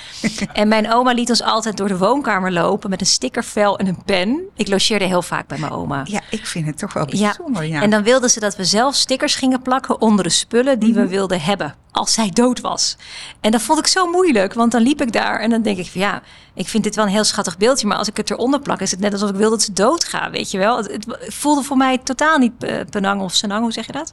En 0.53 0.67
mijn 0.67 0.91
oma 0.91 1.11
liet 1.13 1.29
ons 1.29 1.43
altijd 1.43 1.77
door 1.77 1.87
de 1.87 1.97
woonkamer 1.97 2.51
lopen 2.51 2.89
met 2.89 3.01
een 3.01 3.07
stickervel 3.07 3.77
en 3.77 3.87
een 3.87 4.03
pen. 4.05 4.41
Ik 4.55 4.67
logeerde 4.67 5.05
heel 5.05 5.21
vaak 5.21 5.47
bij 5.47 5.57
mijn 5.57 5.71
oma. 5.71 6.01
Ja, 6.03 6.21
ik 6.29 6.45
vind 6.45 6.65
het 6.65 6.77
toch 6.77 6.93
wel 6.93 7.05
bijzonder. 7.05 7.65
Ja. 7.65 7.81
En 7.81 7.89
dan 7.89 8.03
wilden 8.03 8.29
ze 8.29 8.39
dat 8.39 8.55
we 8.55 8.63
zelf 8.65 8.95
stickers 8.95 9.35
gingen 9.35 9.61
plakken 9.61 10.01
onder 10.01 10.23
de 10.23 10.29
spullen 10.29 10.79
die 10.79 10.93
we 10.93 10.99
Mhm. 10.99 11.09
wilden 11.09 11.41
hebben. 11.41 11.75
Als 11.91 12.13
zij 12.13 12.29
dood 12.29 12.61
was. 12.61 12.97
En 13.41 13.51
dat 13.51 13.61
vond 13.61 13.79
ik 13.79 13.87
zo 13.87 14.07
moeilijk, 14.11 14.53
want 14.53 14.71
dan 14.71 14.81
liep 14.81 15.01
ik 15.01 15.11
daar 15.11 15.39
en 15.39 15.49
dan 15.49 15.61
denk 15.61 15.77
ik 15.77 15.87
van 15.87 16.01
ja, 16.01 16.21
ik 16.53 16.67
vind 16.67 16.83
dit 16.83 16.95
wel 16.95 17.05
een 17.05 17.11
heel 17.11 17.23
schattig 17.23 17.57
beeldje, 17.57 17.87
maar 17.87 17.97
als 17.97 18.07
ik 18.07 18.17
het 18.17 18.31
eronder 18.31 18.59
plak, 18.59 18.81
is 18.81 18.91
het 18.91 18.99
net 18.99 19.13
alsof 19.13 19.29
ik 19.29 19.35
wil 19.35 19.49
dat 19.49 19.61
ze 19.61 19.73
doodgaan, 19.73 20.31
weet 20.31 20.51
je 20.51 20.57
wel. 20.57 20.77
Het, 20.77 20.87
het 20.91 21.33
voelde 21.33 21.63
voor 21.63 21.77
mij 21.77 21.97
totaal 21.97 22.37
niet 22.37 22.63
eh, 22.63 22.75
penang 22.89 23.21
of 23.21 23.33
senang, 23.33 23.61
hoe 23.61 23.71
zeg 23.71 23.85
je 23.85 23.91
dat? 23.91 24.11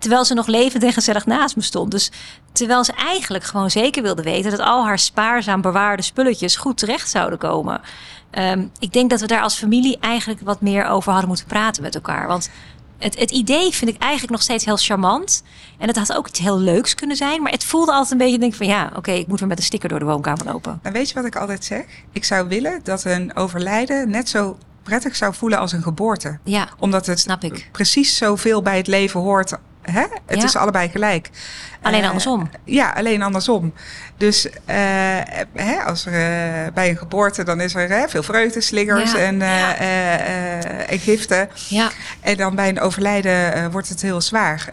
Terwijl 0.00 0.24
ze 0.24 0.34
nog 0.34 0.46
levend 0.46 0.82
en 0.84 0.92
gezellig 0.92 1.26
naast 1.26 1.56
me 1.56 1.62
stond. 1.62 1.90
Dus 1.90 2.10
terwijl 2.52 2.84
ze 2.84 2.92
eigenlijk 2.92 3.44
gewoon 3.44 3.70
zeker 3.70 4.02
wilde 4.02 4.22
weten 4.22 4.50
dat 4.50 4.60
al 4.60 4.84
haar 4.84 4.98
spaarzaam 4.98 5.60
bewaarde 5.60 6.02
spulletjes 6.02 6.56
goed 6.56 6.78
terecht 6.78 7.10
zouden 7.10 7.38
komen. 7.38 7.80
Ehm, 8.30 8.66
ik 8.78 8.92
denk 8.92 9.10
dat 9.10 9.20
we 9.20 9.26
daar 9.26 9.42
als 9.42 9.54
familie 9.58 9.98
eigenlijk 10.00 10.40
wat 10.40 10.60
meer 10.60 10.84
over 10.86 11.10
hadden 11.10 11.28
moeten 11.28 11.46
praten 11.46 11.82
met 11.82 11.94
elkaar. 11.94 12.26
Want 12.26 12.50
het, 12.98 13.18
het 13.18 13.30
idee 13.30 13.70
vind 13.72 13.90
ik 13.90 14.00
eigenlijk 14.00 14.32
nog 14.32 14.42
steeds 14.42 14.64
heel 14.64 14.76
charmant. 14.76 15.42
En 15.78 15.86
het 15.88 15.96
had 15.96 16.12
ook 16.12 16.28
iets 16.28 16.38
heel 16.38 16.58
leuks 16.58 16.94
kunnen 16.94 17.16
zijn. 17.16 17.42
Maar 17.42 17.52
het 17.52 17.64
voelde 17.64 17.92
altijd 17.92 18.10
een 18.10 18.18
beetje, 18.18 18.38
denk 18.38 18.52
ik 18.52 18.58
van 18.58 18.66
ja, 18.66 18.90
oké, 18.96 19.10
ik 19.12 19.26
moet 19.26 19.38
weer 19.38 19.48
met 19.48 19.58
een 19.58 19.64
sticker 19.64 19.88
door 19.88 19.98
de 19.98 20.04
woonkamer 20.04 20.44
lopen. 20.44 20.78
En 20.82 20.92
weet 20.92 21.08
je 21.08 21.14
wat 21.14 21.24
ik 21.24 21.36
altijd 21.36 21.64
zeg? 21.64 21.84
Ik 22.12 22.24
zou 22.24 22.48
willen 22.48 22.80
dat 22.82 23.04
een 23.04 23.36
overlijden 23.36 24.10
net 24.10 24.28
zo 24.28 24.58
prettig 24.82 25.16
zou 25.16 25.34
voelen 25.34 25.58
als 25.58 25.72
een 25.72 25.82
geboorte. 25.82 26.38
Ja, 26.44 26.68
Omdat 26.78 27.06
het 27.06 27.20
snap 27.20 27.44
ik. 27.44 27.68
precies 27.72 28.16
zoveel 28.16 28.62
bij 28.62 28.76
het 28.76 28.86
leven 28.86 29.20
hoort. 29.20 29.56
Hè? 29.82 30.00
Het 30.26 30.38
Ja. 30.38 30.44
is 30.44 30.56
allebei 30.56 30.88
gelijk. 30.88 31.30
Alleen 31.82 32.00
Eh, 32.00 32.06
andersom. 32.06 32.50
Ja, 32.64 32.90
alleen 32.96 33.22
andersom. 33.22 33.72
Dus 34.16 34.48
eh, 34.64 34.76
hè, 35.54 35.76
als 35.86 36.06
er 36.06 36.12
eh, 36.12 36.72
bij 36.74 36.88
een 36.88 36.96
geboorte, 36.96 37.42
dan 37.44 37.60
is 37.60 37.74
er 37.74 37.88
hè, 37.88 38.08
veel 38.08 38.22
vreugde, 38.22 38.60
slingers 38.60 39.12
Ja, 39.12 39.18
en, 39.18 39.38
ja. 39.38 39.74
en 40.86 40.98
giften. 40.98 41.48
Ja, 41.68 41.90
En 42.20 42.36
dan 42.36 42.54
bij 42.54 42.68
een 42.68 42.80
overlijden 42.80 43.70
wordt 43.70 43.88
het 43.88 44.02
heel 44.02 44.20
zwaar. 44.20 44.68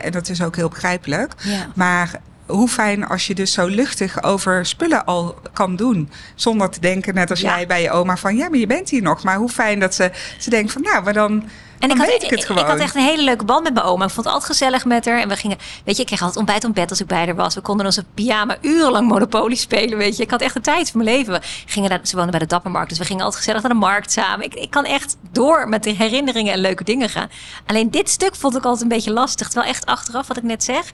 En 0.00 0.10
dat 0.12 0.28
is 0.28 0.42
ook 0.42 0.56
heel 0.56 0.68
begrijpelijk. 0.68 1.32
ja. 1.38 1.66
Maar 1.74 2.10
hoe 2.46 2.68
fijn 2.68 3.06
als 3.06 3.26
je 3.26 3.34
dus 3.34 3.52
zo 3.52 3.66
luchtig 3.66 4.22
over 4.22 4.66
spullen 4.66 5.04
al 5.04 5.38
kan 5.52 5.76
doen. 5.76 6.10
Zonder 6.34 6.70
te 6.70 6.80
denken, 6.80 7.14
net 7.14 7.30
als 7.30 7.40
Ja. 7.40 7.56
jij 7.56 7.66
bij 7.66 7.82
je 7.82 7.90
oma, 7.90 8.16
van 8.16 8.36
ja, 8.36 8.48
maar 8.48 8.58
je 8.58 8.66
bent 8.66 8.88
hier 8.90 9.02
nog. 9.02 9.22
Maar 9.22 9.36
hoe 9.36 9.48
fijn 9.48 9.80
dat 9.80 9.94
ze, 9.94 10.10
ze 10.38 10.50
denkt 10.50 10.72
van 10.72 10.82
nou, 10.82 11.02
maar 11.04 11.12
dan, 11.12 11.48
En 11.84 11.90
ik 11.90 11.96
had, 11.96 12.58
ik 12.58 12.64
had 12.66 12.78
echt 12.78 12.94
een 12.94 13.02
hele 13.02 13.22
leuke 13.22 13.44
band 13.44 13.62
met 13.62 13.74
mijn 13.74 13.86
oma. 13.86 14.04
Ik 14.04 14.10
vond 14.10 14.26
het 14.26 14.34
altijd 14.34 14.52
gezellig 14.52 14.84
met 14.84 15.04
haar. 15.04 15.20
En 15.20 15.28
we 15.28 15.36
gingen, 15.36 15.58
weet 15.84 15.94
je, 15.96 16.00
ik 16.00 16.06
kreeg 16.06 16.20
altijd 16.20 16.38
ontbijt 16.38 16.64
op 16.64 16.74
bed 16.74 16.90
als 16.90 17.00
ik 17.00 17.06
bij 17.06 17.24
haar 17.24 17.34
was. 17.34 17.54
We 17.54 17.60
konden 17.60 17.86
onze 17.86 18.04
pyjama 18.14 18.56
urenlang 18.60 19.08
Monopoly 19.08 19.54
spelen, 19.54 19.98
weet 19.98 20.16
je. 20.16 20.22
Ik 20.22 20.30
had 20.30 20.40
echt 20.40 20.54
de 20.54 20.60
tijd 20.60 20.90
van 20.90 21.04
mijn 21.04 21.16
leven. 21.16 21.32
We 21.32 21.40
gingen 21.66 22.00
ze 22.02 22.16
woonde 22.16 22.30
bij 22.30 22.40
de 22.40 22.46
Dappermarkt, 22.46 22.88
dus 22.88 22.98
we 22.98 23.04
gingen 23.04 23.24
altijd 23.24 23.42
gezellig 23.42 23.62
naar 23.62 23.72
de 23.72 23.78
markt 23.78 24.12
samen. 24.12 24.44
Ik, 24.44 24.54
ik 24.54 24.70
kan 24.70 24.84
echt 24.84 25.16
door 25.32 25.68
met 25.68 25.82
de 25.82 25.90
herinneringen 25.90 26.52
en 26.52 26.58
leuke 26.58 26.84
dingen 26.84 27.08
gaan. 27.08 27.30
Alleen 27.66 27.90
dit 27.90 28.10
stuk 28.10 28.34
vond 28.34 28.56
ik 28.56 28.64
altijd 28.64 28.82
een 28.82 28.88
beetje 28.88 29.12
lastig. 29.12 29.46
Terwijl 29.48 29.70
echt 29.70 29.86
achteraf, 29.86 30.26
wat 30.26 30.36
ik 30.36 30.42
net 30.42 30.64
zeg, 30.64 30.90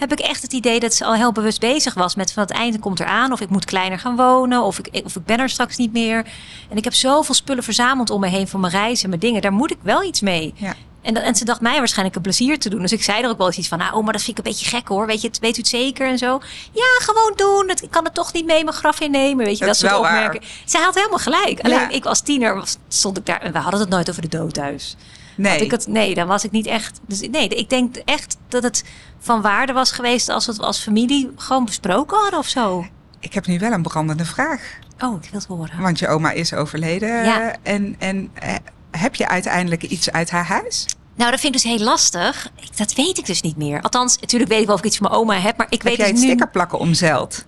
heb 0.00 0.12
ik 0.12 0.20
echt 0.20 0.42
het 0.42 0.52
idee 0.52 0.80
dat 0.80 0.94
ze 0.94 1.04
al 1.04 1.14
heel 1.14 1.32
bewust 1.32 1.60
bezig 1.60 1.94
was 1.94 2.14
met 2.14 2.32
van 2.32 2.42
het 2.42 2.52
einde 2.52 2.78
komt 2.78 3.00
eraan. 3.00 3.32
Of 3.32 3.40
ik 3.40 3.50
moet 3.50 3.64
kleiner 3.64 3.98
gaan 3.98 4.16
wonen. 4.16 4.62
Of 4.62 4.78
ik, 4.78 5.04
of 5.04 5.16
ik 5.16 5.24
ben 5.24 5.38
er 5.38 5.48
straks 5.48 5.76
niet 5.76 5.92
meer. 5.92 6.26
En 6.70 6.76
ik 6.76 6.84
heb 6.84 6.94
zoveel 6.94 7.34
spullen 7.34 7.62
verzameld 7.62 8.10
om 8.10 8.20
me 8.20 8.28
heen 8.28 8.48
van 8.48 8.60
mijn 8.60 8.72
reis 8.72 9.02
en 9.02 9.08
mijn 9.08 9.20
dingen. 9.20 9.42
Daar 9.42 9.52
moet 9.52 9.70
ik 9.70 9.78
wel 9.82 10.02
iets 10.02 10.20
mee. 10.20 10.52
Ja. 10.56 10.74
En, 11.02 11.14
dat- 11.14 11.22
en 11.22 11.34
ze 11.34 11.44
dacht 11.44 11.60
mij 11.60 11.78
waarschijnlijk 11.78 12.16
een 12.16 12.22
plezier 12.22 12.58
te 12.58 12.68
doen. 12.68 12.80
Dus 12.80 12.92
ik 12.92 13.02
zei 13.02 13.22
er 13.22 13.28
ook 13.28 13.38
wel 13.38 13.46
eens 13.46 13.58
iets 13.58 13.68
van, 13.68 13.78
nou, 13.78 13.94
oh, 13.94 14.04
maar 14.04 14.12
dat 14.12 14.22
vind 14.22 14.38
ik 14.38 14.44
een 14.44 14.50
beetje 14.52 14.66
gek 14.76 14.88
hoor. 14.88 15.06
Weet, 15.06 15.20
je, 15.20 15.28
het, 15.28 15.38
weet 15.38 15.56
u 15.56 15.60
het 15.60 15.68
zeker 15.68 16.08
en 16.08 16.18
zo? 16.18 16.40
Ja, 16.72 16.84
gewoon 16.98 17.32
doen. 17.36 17.68
Het, 17.68 17.82
ik 17.82 17.90
kan 17.90 18.04
het 18.04 18.14
toch 18.14 18.32
niet 18.32 18.46
mee 18.46 18.64
mijn 18.64 18.76
graf 18.76 19.00
innemen. 19.00 19.44
Weet 19.44 19.58
je, 19.58 19.64
Dat 19.64 19.78
dat, 19.80 19.90
soort 19.90 20.00
opmerkingen. 20.02 20.46
Zij 20.64 20.80
had 20.82 20.94
helemaal 20.94 21.18
gelijk. 21.18 21.60
Alleen 21.60 21.78
Ja. 21.78 21.88
ik 21.90 22.04
als 22.04 22.20
tiener 22.20 22.54
was- 22.54 22.76
stond 22.88 23.18
ik 23.18 23.26
daar 23.26 23.40
en 23.40 23.52
we 23.52 23.58
hadden 23.58 23.80
het 23.80 23.88
nooit 23.88 24.10
over 24.10 24.22
de 24.22 24.28
dood 24.28 24.54
thuis. 24.54 24.96
Nee. 25.36 25.52
Had 25.52 25.60
ik 25.60 25.70
het, 25.70 25.86
nee, 25.86 26.14
dan 26.14 26.26
was 26.26 26.44
ik 26.44 26.50
niet 26.50 26.66
echt. 26.66 27.00
Dus 27.06 27.20
nee, 27.28 27.48
ik 27.48 27.70
denk 27.70 27.96
echt 27.96 28.36
dat 28.48 28.62
het 28.62 28.84
van 29.18 29.40
waarde 29.42 29.72
was 29.72 29.90
geweest 29.92 30.28
als 30.28 30.46
we 30.46 30.52
het 30.52 30.60
als 30.60 30.78
familie 30.82 31.30
gewoon 31.36 31.64
besproken 31.64 32.18
hadden 32.18 32.38
of 32.38 32.46
zo. 32.48 32.86
Ik 33.20 33.34
heb 33.34 33.46
nu 33.46 33.58
wel 33.58 33.72
een 33.72 33.82
brandende 33.82 34.24
vraag. 34.24 34.62
Oh, 34.98 35.14
ik 35.22 35.30
wil 35.30 35.40
het 35.40 35.48
horen. 35.48 35.80
Want 35.80 35.98
je 35.98 36.08
oma 36.08 36.30
is 36.30 36.52
overleden. 36.54 37.24
Ja. 37.24 37.54
En, 37.62 37.94
en 37.98 38.30
eh, 38.34 38.54
heb 39.00 39.14
je 39.14 39.28
uiteindelijk 39.28 39.82
iets 39.82 40.10
uit 40.10 40.30
haar 40.30 40.44
huis? 40.46 40.86
Nou, 41.14 41.30
dat 41.30 41.40
vind 41.40 41.54
ik 41.54 41.62
dus 41.62 41.70
heel 41.70 41.84
lastig. 41.84 42.50
Ik, 42.60 42.76
dat 42.76 42.92
weet 42.94 43.18
ik 43.18 43.26
dus 43.26 43.40
niet 43.40 43.56
meer. 43.56 43.80
Althans, 43.82 44.18
natuurlijk 44.20 44.50
weet 44.50 44.60
ik 44.60 44.66
wel 44.66 44.74
of 44.74 44.80
ik 44.80 44.86
iets 44.86 44.96
van 44.96 45.08
mijn 45.08 45.20
oma 45.20 45.34
heb, 45.40 45.56
maar 45.56 45.66
ik 45.70 45.82
Heb 45.82 45.82
weet 45.82 45.96
jij 45.96 46.06
dus 46.06 46.14
het 46.14 46.24
nu. 46.24 46.26
stickerplakken 46.32 46.78
omzeild? 46.78 47.44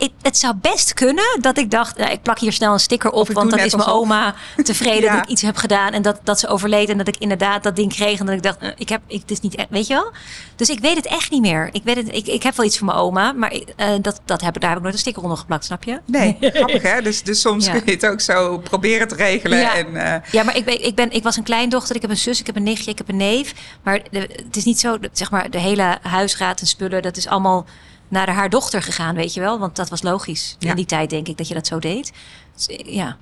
Ik- 0.00 0.12
het 0.22 0.36
zou 0.38 0.54
best 0.56 0.94
kunnen 0.94 1.38
dat 1.40 1.58
ik 1.58 1.70
dacht, 1.70 1.96
nou, 1.98 2.10
ik 2.10 2.22
plak 2.22 2.38
hier 2.38 2.52
snel 2.52 2.72
een 2.72 2.80
sticker 2.80 3.10
op, 3.10 3.28
want 3.32 3.50
dan 3.50 3.58
is 3.58 3.74
mijn 3.74 3.88
alsof. 3.88 4.00
oma 4.02 4.34
tevreden 4.62 5.02
Ja. 5.10 5.14
dat 5.14 5.22
ik 5.22 5.28
iets 5.28 5.42
heb 5.42 5.56
gedaan 5.56 5.92
en 5.92 6.02
dat, 6.02 6.20
dat 6.24 6.38
ze 6.40 6.48
overleed 6.48 6.88
en 6.88 6.98
dat 6.98 7.08
ik 7.08 7.16
inderdaad 7.16 7.62
dat 7.62 7.76
ding 7.76 7.92
kreeg 7.94 8.18
en 8.20 8.26
dat 8.26 8.34
ik 8.34 8.42
dacht, 8.42 8.58
eh, 8.58 8.68
ik 8.76 8.88
heb, 8.88 9.00
ik, 9.06 9.20
het 9.20 9.30
is 9.30 9.40
niet, 9.40 9.54
echt- 9.54 9.68
weet 9.70 9.86
je 9.86 9.94
wel? 9.94 10.10
Dus 10.56 10.68
ik 10.68 10.80
weet 10.80 10.96
het 10.96 11.06
echt 11.06 11.30
niet 11.30 11.40
meer. 11.40 11.68
Ik 11.72 11.82
weet 11.84 11.96
het, 11.96 12.14
ik, 12.14 12.26
ik 12.26 12.42
heb 12.42 12.56
wel 12.56 12.66
iets 12.66 12.78
van 12.78 12.86
mijn 12.86 12.98
oma, 12.98 13.32
maar 13.32 13.50
eh, 13.76 13.88
dat, 14.00 14.20
dat 14.24 14.40
heb, 14.40 14.60
daar 14.60 14.68
heb 14.68 14.76
ik 14.78 14.82
nooit 14.82 14.94
een 14.94 15.00
sticker 15.00 15.22
onder 15.22 15.38
geplakt, 15.38 15.64
snap 15.64 15.84
je? 15.84 16.00
Nee, 16.06 16.36
grappig 16.40 16.82
hè? 16.82 17.02
Dus, 17.02 17.22
dus 17.22 17.40
soms 17.40 17.66
Ja. 17.66 17.72
kun 17.72 17.82
je 17.84 17.90
het 17.92 18.06
ook 18.06 18.20
zo 18.20 18.58
proberen 18.58 19.08
te 19.08 19.14
regelen. 19.14 19.58
Ja. 19.58 19.74
En, 19.76 19.96
eh, 19.96 20.30
Ja, 20.32 20.42
maar 20.42 20.56
ik 20.56 20.64
ben, 20.64 20.84
ik, 20.86 20.94
ben, 20.94 21.10
ik 21.12 21.22
was 21.22 21.36
een 21.36 21.42
kleindochter, 21.42 21.94
ik 21.96 22.02
heb 22.02 22.10
een 22.10 22.16
zus, 22.16 22.40
ik 22.40 22.46
heb 22.46 22.56
een 22.56 22.62
nichtje, 22.62 22.90
ik 22.90 22.98
heb 22.98 23.08
een 23.08 23.16
neef. 23.16 23.54
Maar 23.82 24.00
de- 24.10 24.28
het 24.46 24.56
is 24.56 24.64
niet 24.64 24.80
zo, 24.80 24.96
zeg 25.12 25.30
maar, 25.30 25.50
de 25.50 25.58
hele 25.58 25.98
huisraad 26.02 26.60
en 26.60 26.66
spullen, 26.66 27.02
dat 27.02 27.16
is 27.16 27.26
allemaal 27.26 27.66
naar 28.10 28.30
haar 28.30 28.50
dochter 28.50 28.82
gegaan, 28.82 29.14
weet 29.14 29.34
je 29.34 29.40
wel? 29.40 29.58
Want 29.58 29.76
dat 29.76 29.88
was 29.88 30.02
logisch. 30.02 30.56
Ja. 30.58 30.70
In 30.70 30.76
die 30.76 30.86
tijd 30.86 31.10
denk 31.10 31.28
ik 31.28 31.36
dat 31.36 31.48
je 31.48 31.54
dat 31.54 31.66
zo 31.66 31.78
deed. 31.78 32.12
Dus, 32.54 32.66
eh, 32.66 32.94
ja. 32.94 33.16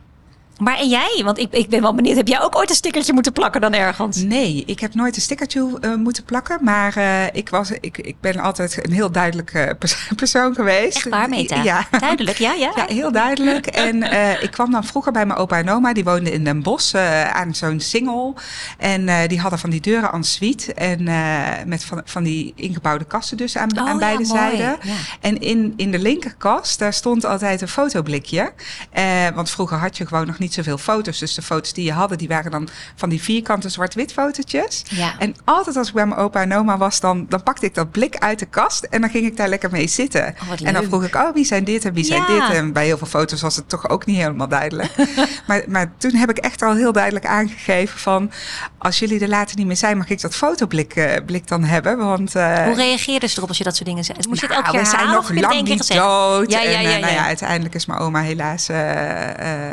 Maar 0.59 0.79
en 0.79 0.89
jij? 0.89 1.21
Want 1.25 1.39
ik, 1.39 1.53
ik 1.53 1.69
ben 1.69 1.81
wel 1.83 1.95
benieuwd, 1.95 2.17
heb 2.17 2.29
jij 2.29 2.41
ook 2.43 2.57
ooit 2.57 2.71
een 2.71 2.77
stickertje 2.77 3.13
moeten 3.13 3.33
plakken 3.33 3.61
dan 3.61 3.73
ergens? 3.73 4.17
Nee, 4.23 4.63
ik 4.67 4.81
heb 4.81 4.95
nooit 4.95 5.17
een 5.17 5.23
stickertje 5.23 5.79
eh, 5.81 5.95
moeten 5.95 6.25
plakken. 6.25 6.59
Maar 6.63 6.97
eh, 6.97 7.25
ik, 7.33 7.49
was, 7.49 7.71
ik, 7.81 7.99
ik 7.99 8.21
ben 8.21 8.39
altijd 8.39 8.85
een 8.87 8.93
heel 8.93 9.11
duidelijke 9.13 9.77
pers- 9.79 10.09
persoon 10.17 10.55
geweest. 10.55 10.97
Echt 10.97 11.09
waar, 11.09 11.29
Meta? 11.29 11.63
Ja. 11.63 11.87
Duidelijk, 12.01 12.39
ja, 12.39 12.53
ja. 12.53 12.73
Ja, 12.77 12.85
heel 12.89 13.13
duidelijk. 13.13 13.67
En 13.89 14.03
eh, 14.03 14.43
ik 14.43 14.51
kwam 14.51 14.71
dan 14.71 14.85
vroeger 14.85 15.13
bij 15.13 15.27
mijn 15.27 15.39
opa 15.39 15.59
en 15.59 15.71
oma. 15.71 15.93
Die 15.93 16.05
woonden 16.05 16.33
in 16.33 16.45
Den 16.45 16.63
Bosch 16.63 16.95
eh, 16.95 17.31
aan 17.31 17.55
zo'n 17.55 17.81
singel. 17.81 18.35
En 18.79 19.09
eh, 19.09 19.29
die 19.29 19.41
hadden 19.41 19.59
van 19.59 19.71
die 19.71 19.81
deuren 19.81 20.13
en 20.13 20.25
suite. 20.25 20.75
En 20.75 21.09
eh, 21.09 21.65
met 21.67 21.85
van, 21.85 22.03
van 22.05 22.23
die 22.23 22.53
ingebouwde 22.57 23.05
kasten 23.05 23.37
dus 23.37 23.57
aan, 23.57 23.79
Oh, 23.79 23.89
aan 23.89 23.99
beide 23.99 24.25
zijden. 24.25 24.77
Ja. 24.83 24.93
En 25.21 25.41
in, 25.41 25.73
in 25.77 25.91
de 25.91 25.99
linkerkast, 25.99 26.79
daar 26.79 26.93
stond 26.93 27.25
altijd 27.25 27.61
een 27.61 27.69
fotoblikje. 27.69 28.53
Eh, 28.91 29.05
want 29.35 29.51
vroeger 29.51 29.77
had 29.79 29.97
je 29.97 30.07
gewoon 30.07 30.27
nog 30.27 30.39
niet 30.39 30.48
zoveel 30.55 30.79
foto's. 30.79 31.19
Dus 31.19 31.35
de 31.35 31.43
foto's 31.43 31.73
die 31.73 31.85
je 31.85 31.93
hadden, 31.93 32.19
die 32.19 32.29
waren 32.29 32.51
dan 32.51 32.69
van 32.95 33.09
die 33.09 33.23
vierkante 33.23 33.69
zwart-wit 33.69 34.13
fotootjes. 34.13 34.83
Ja. 34.89 35.15
En 35.19 35.35
altijd 35.45 35.77
als 35.77 35.89
ik 35.89 35.95
bij 35.95 36.07
mijn 36.07 36.21
opa 36.21 36.41
en 36.41 36.55
oma 36.55 36.79
was, 36.79 37.01
dan, 37.01 37.27
dan 37.29 37.43
pakte 37.43 37.67
ik 37.67 37.75
dat 37.75 37.91
blik 37.91 38.17
uit 38.17 38.39
de 38.39 38.47
kast. 38.47 38.85
En 38.85 39.01
dan 39.01 39.11
ging 39.11 39.27
ik 39.27 39.37
daar 39.37 39.49
lekker 39.49 39.71
mee 39.71 39.87
zitten. 39.87 40.35
Oh, 40.43 40.67
en 40.67 40.73
dan 40.73 40.85
vroeg 40.85 41.05
ik, 41.05 41.15
oh, 41.15 41.35
wie 41.35 41.45
zijn 41.45 41.65
dit 41.65 41.85
en 41.85 41.93
wie 41.93 42.05
zijn 42.05 42.25
dit? 42.27 42.51
En 42.51 42.73
bij 42.73 42.85
heel 42.85 42.99
veel 42.99 43.07
foto's 43.07 43.41
was 43.41 43.57
het 43.57 43.69
toch 43.69 43.89
ook 43.89 44.07
niet 44.07 44.17
helemaal 44.17 44.49
duidelijk. 44.49 44.95
maar, 45.49 45.63
maar 45.69 45.93
toen 45.97 46.15
heb 46.15 46.31
ik 46.31 46.39
echt 46.39 46.63
al 46.63 46.75
heel 46.75 46.93
duidelijk 46.93 47.27
aangegeven 47.27 47.99
van... 47.99 48.31
als 48.79 48.99
jullie 48.99 49.21
er 49.21 49.29
later 49.29 49.57
niet 49.57 49.67
meer 49.67 49.77
zijn, 49.77 49.97
mag 49.97 50.09
ik 50.09 50.21
dat 50.21 50.35
fotoblik 50.35 50.97
eh, 50.97 51.25
blik 51.27 51.49
dan 51.49 51.65
hebben? 51.65 51.97
Want, 51.97 52.35
eh, 52.35 52.65
Hoe 52.65 52.75
reageerden 52.75 53.29
ze 53.29 53.37
erop 53.37 53.49
als 53.49 53.59
je 53.59 53.65
dat 53.65 53.77
soort 53.77 53.89
dingen 53.89 54.05
zei? 54.05 54.19
Moest 54.29 54.41
je 54.41 54.47
het 54.47 54.57
elke 54.57 54.73
nou, 54.73 54.85
keer 54.85 54.93
we 54.93 54.97
zijn 54.97 55.11
nog 55.11 55.31
lang 55.31 55.63
niet 55.63 55.79
gezegd? 55.81 56.01
dood. 56.01 56.51
Ja, 56.51 56.61
ja, 56.61 56.79
en, 56.79 56.85
eh, 56.85 56.93
ja, 56.93 56.99
Nou 56.99 57.13
ja. 57.13 57.25
uiteindelijk 57.25 57.75
is 57.75 57.87
mijn 57.87 58.01
oma 58.01 58.21
helaas 58.21 58.69
eh, 58.69 58.79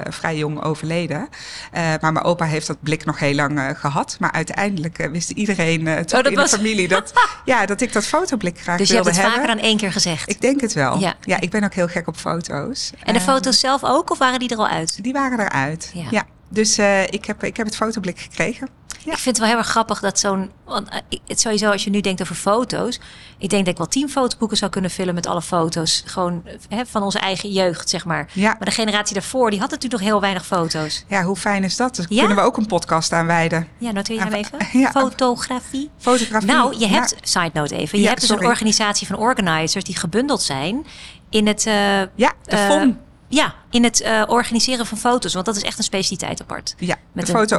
vrij 0.10 0.38
jong 0.38 0.64
overleden. 0.66 1.28
Eh, 1.72 1.82
maar 2.02 2.14
mijn 2.14 2.26
opa 2.26 2.46
heeft 2.46 2.68
dat 2.68 2.78
blik 2.82 3.06
nog 3.06 3.20
heel 3.20 3.34
lang 3.34 3.60
eh, 3.60 3.70
gehad. 3.74 4.18
Maar 4.20 4.32
uiteindelijk 4.32 5.00
eh, 5.00 5.10
wist 5.10 5.30
iedereen 5.30 5.88
eh, 5.88 5.96
toch 6.00 6.18
Oh, 6.18 6.24
dat 6.24 6.32
in 6.32 6.38
was- 6.38 6.52
de 6.52 6.58
familie 6.58 6.88
dat, 6.88 7.14
ja, 7.46 7.66
dat 7.66 7.82
ik 7.82 7.94
dat 7.94 8.06
fotoblik 8.06 8.60
graag 8.60 8.78
Dus 8.78 8.88
je 8.88 8.94
wilde 8.94 9.10
hebt 9.10 9.22
het 9.22 9.32
hebben. 9.32 9.46
vaker 9.48 9.62
dan 9.62 9.70
één 9.72 9.78
keer 9.80 9.92
gezegd. 9.92 10.30
Ik 10.30 10.42
denk 10.42 10.62
het 10.62 10.74
wel. 10.74 11.00
Ja. 11.00 11.14
Ja. 11.22 11.40
ik 11.42 11.50
ben 11.50 11.64
ook 11.64 11.74
heel 11.74 11.88
gek 11.88 12.08
op 12.08 12.18
foto's. 12.18 12.92
en 13.04 13.14
de 13.14 13.22
foto's 13.22 13.60
zelf 13.60 13.84
ook, 13.84 14.10
of 14.12 14.18
waren 14.18 14.40
die 14.40 14.50
er 14.50 14.58
al 14.58 14.68
uit? 14.68 15.04
Die 15.04 15.14
waren 15.14 15.40
eruit. 15.40 15.92
Ja. 15.94 16.08
Ja. 16.12 16.24
Dus 16.50 16.80
ik, 17.10 17.26
heb, 17.26 17.44
ik 17.44 17.58
heb 17.58 17.66
het 17.66 17.76
fotoblik 17.76 18.20
gekregen. 18.20 18.70
Ja. 19.06 19.12
Ik 19.12 19.18
vind 19.18 19.26
het 19.26 19.38
wel 19.38 19.48
heel 19.48 19.58
erg 19.58 19.68
grappig 19.68 20.00
dat 20.00 20.20
zo'n. 20.20 20.52
Want 20.66 20.90
eh, 20.90 20.98
het 21.28 21.40
sowieso, 21.40 21.72
als 21.72 21.84
je 21.84 21.90
nu 21.90 22.02
denkt 22.02 22.22
over 22.22 22.36
foto's. 22.36 23.00
Ik 23.38 23.50
denk 23.50 23.64
dat 23.66 23.72
ik 23.74 23.78
wel 23.78 23.88
tien 23.88 24.10
fotoboeken 24.10 24.58
zou 24.58 24.72
kunnen 24.72 24.92
vullen 24.92 25.14
met 25.16 25.28
alle 25.28 25.42
foto's. 25.42 26.04
Gewoon 26.06 26.42
eh, 26.46 26.54
hè, 26.70 26.86
van 26.86 27.04
onze 27.04 27.20
eigen 27.20 27.52
jeugd, 27.52 27.90
zeg 27.90 28.06
maar. 28.06 28.30
Ja. 28.34 28.50
Maar 28.50 28.66
de 28.68 28.72
generatie 28.72 29.14
daarvoor, 29.14 29.50
die 29.50 29.60
had 29.60 29.70
natuurlijk 29.72 30.02
nog 30.02 30.12
heel 30.12 30.22
weinig 30.22 30.46
foto's. 30.46 31.06
Ja, 31.08 31.24
hoe 31.24 31.36
fijn 31.36 31.64
is 31.64 31.76
dat? 31.76 32.06
Ja? 32.10 32.20
kunnen 32.20 32.38
we 32.38 32.44
ook 32.44 32.58
een 32.58 32.66
podcast 32.66 33.12
aan 33.12 33.26
wijden. 33.26 33.68
Ja, 33.78 33.92
noteer 33.92 34.16
je 34.16 34.22
hem 34.22 34.34
even? 34.34 34.92
Fotografie. 35.02 35.90
Fotografie. 35.98 36.48
Nou, 36.52 36.78
je 36.80 36.88
hebt, 36.88 37.16
side 37.22 37.50
note 37.54 37.76
even, 37.76 38.00
je 38.00 38.08
hebt 38.08 38.22
dus 38.22 38.30
een 38.30 38.46
organisatie 38.46 39.08
van 39.08 39.18
organizers 39.18 39.84
die 39.84 39.96
gebundeld 39.98 40.42
zijn 40.42 40.86
in 41.30 41.48
het. 41.48 41.66
eh, 41.66 42.00
Ja, 42.16 42.34
de 42.44 42.58
FON. 42.58 43.00
Ja, 43.36 43.54
in 43.70 43.84
het 43.84 44.02
eh, 44.02 44.24
organiseren 44.28 44.86
van 44.86 44.98
foto's. 44.98 45.34
Want 45.34 45.46
dat 45.46 45.56
is 45.56 45.62
echt 45.62 45.78
een 45.78 45.84
specialiteit 45.84 46.42
apart. 46.42 46.76
Ja, 46.78 46.96
Met 47.12 47.26
de 47.26 47.34
een 47.34 47.38
Foto 47.40 47.56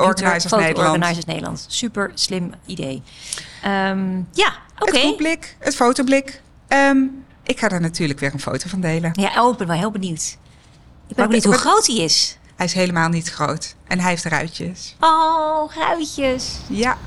Nederland. 0.56 1.26
Nederland. 1.26 1.64
Super 1.68 2.10
slim 2.14 2.52
idee. 2.66 3.02
Ehm, 3.62 4.16
ja, 4.32 4.52
oké. 4.78 4.96
Het 4.96 5.02
boekblik, 5.02 5.56
het 5.58 5.76
fotoblik. 5.76 6.42
Ehm, 6.68 6.98
ik 7.42 7.58
ga 7.58 7.68
er 7.68 7.80
natuurlijk 7.80 8.20
weer 8.20 8.32
een 8.32 8.40
foto 8.40 8.68
van 8.68 8.80
delen. 8.80 9.10
Ja, 9.12 9.44
oh, 9.44 9.52
ik 9.52 9.58
ben 9.58 9.66
wel 9.66 9.76
heel 9.76 9.90
benieuwd. 9.90 10.36
Ik 11.08 11.16
ben 11.16 11.24
ook 11.24 11.30
benieuwd 11.30 11.44
hoe 11.44 11.54
groot 11.54 11.86
hij 11.86 11.96
is. 11.96 12.38
Hij 12.56 12.66
is 12.66 12.72
helemaal 12.72 13.08
niet 13.08 13.30
groot. 13.30 13.74
En 13.86 14.00
hij 14.00 14.10
heeft 14.10 14.24
ruitjes. 14.24 14.96
Oh, 15.00 15.74
ruitjes. 15.74 16.56
Ja, 16.68 16.98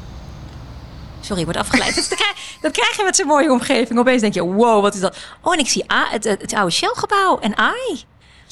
Sorry, 1.22 1.40
ik 1.40 1.46
word 1.46 1.58
afgeleid. 1.58 1.96
dat, 1.96 2.08
krijg, 2.08 2.58
dat 2.62 2.72
krijg 2.72 2.98
je 2.98 3.04
met 3.04 3.16
zo'n 3.16 3.28
mooie 3.28 3.52
omgeving. 3.52 4.00
Opeens 4.00 4.22
denk 4.22 4.34
je, 4.34 4.44
wow, 4.44 4.82
wat 4.82 4.94
is 4.94 5.00
dat? 5.00 5.18
Oh, 5.42 5.54
en 5.54 5.60
ik 5.60 5.68
zie 5.68 5.92
A, 5.92 6.08
het, 6.10 6.24
het, 6.24 6.42
het 6.42 6.54
oude 6.54 6.72
Shell-gebouw 6.72 7.40
en 7.40 7.58
AI. 7.58 8.06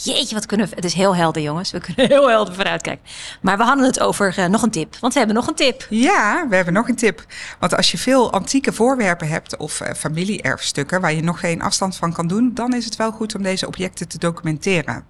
Jeetje, 0.04 0.36
wat 0.36 0.46
kunnen 0.46 0.70
we... 0.70 0.76
Het 0.76 0.86
is 0.86 0.94
heel 0.94 1.16
helder, 1.16 1.42
jongens. 1.42 1.72
We 1.72 1.80
kunnen 1.80 2.08
heel 2.18 2.30
helder 2.30 2.54
vooruitkijken. 2.54 3.06
Maar 3.42 3.58
we 3.58 3.64
hadden 3.64 3.86
het 3.86 4.00
over 4.00 4.38
eh, 4.38 4.46
nog 4.46 4.62
een 4.62 4.72
tip. 4.72 4.96
Want 5.00 5.14
we 5.14 5.20
hebben 5.20 5.38
nog 5.38 5.48
een 5.48 5.56
tip. 5.56 5.88
Ja, 5.90 6.46
we 6.50 6.56
hebben 6.56 6.74
nog 6.74 6.88
een 6.90 6.96
tip. 6.96 7.26
Want 7.60 7.76
als 7.76 7.92
je 7.92 7.98
veel 7.98 8.32
antieke 8.32 8.74
voorwerpen 8.74 9.28
hebt 9.28 9.58
of 9.58 9.82
eh, 9.82 9.94
familieerfstukken 9.94 11.02
waar 11.02 11.14
je 11.14 11.24
nog 11.24 11.40
geen 11.40 11.62
afstand 11.62 11.96
van 11.96 12.14
kan 12.14 12.28
doen, 12.28 12.54
dan 12.54 12.74
is 12.74 12.86
het 12.86 12.96
wel 12.96 13.12
goed 13.12 13.36
om 13.36 13.44
deze 13.44 13.68
objecten 13.68 14.08
te 14.08 14.18
documenteren. 14.18 15.06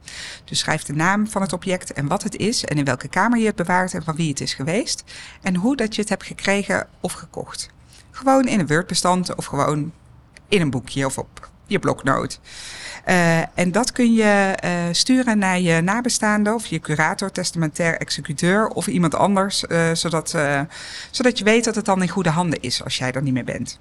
Dus 0.46 0.60
schrijf 0.60 0.84
de 0.84 0.94
naam 0.94 1.28
van 1.28 1.42
het 1.42 1.54
object 1.54 1.94
en 1.94 2.08
wat 2.08 2.24
het 2.24 2.36
is 2.36 2.66
en 2.66 2.78
in 2.78 2.86
welke 2.86 3.08
kamer 3.08 3.40
je 3.40 3.46
het 3.46 3.56
bewaart 3.56 3.94
en 3.94 4.04
van 4.04 4.16
wie 4.16 4.30
het 4.30 4.42
is 4.42 4.54
geweest 4.54 5.04
en 5.42 5.56
hoe 5.56 5.76
dat 5.76 5.96
je 5.96 6.02
het 6.02 6.10
hebt 6.10 6.24
gekregen 6.24 6.88
of 7.00 7.14
gekocht. 7.14 7.70
Gewoon 8.12 8.48
in 8.48 8.60
een 8.60 8.68
Word-bestand 8.68 9.36
of 9.36 9.46
gewoon 9.46 9.92
in 10.48 10.62
een 10.62 10.70
boekje 10.70 11.06
of 11.06 11.18
op 11.18 11.50
je 11.68 11.80
bloknoot. 11.80 12.40
Eh, 13.08 13.40
en 13.40 13.72
dat 13.72 13.92
kun 13.92 14.14
je 14.14 14.56
eh, 14.56 14.72
sturen 14.92 15.38
naar 15.38 15.60
je 15.60 15.82
nabestaande 15.82 16.54
of 16.54 16.66
je 16.66 16.80
curator, 16.80 17.32
testamentair 17.32 17.98
executeur 17.98 18.68
of 18.68 18.88
iemand 18.88 19.16
anders, 19.16 19.68
eh, 19.68 19.92
zodat, 19.94 20.36
zodat 21.12 21.38
je 21.38 21.44
weet 21.44 21.64
dat 21.64 21.76
het 21.76 21.86
dan 21.86 22.02
in 22.02 22.10
goede 22.10 22.30
handen 22.30 22.62
is 22.62 22.84
als 22.84 22.98
jij 22.98 23.12
er 23.12 23.22
niet 23.22 23.34
meer 23.34 23.44
bent. 23.44 23.80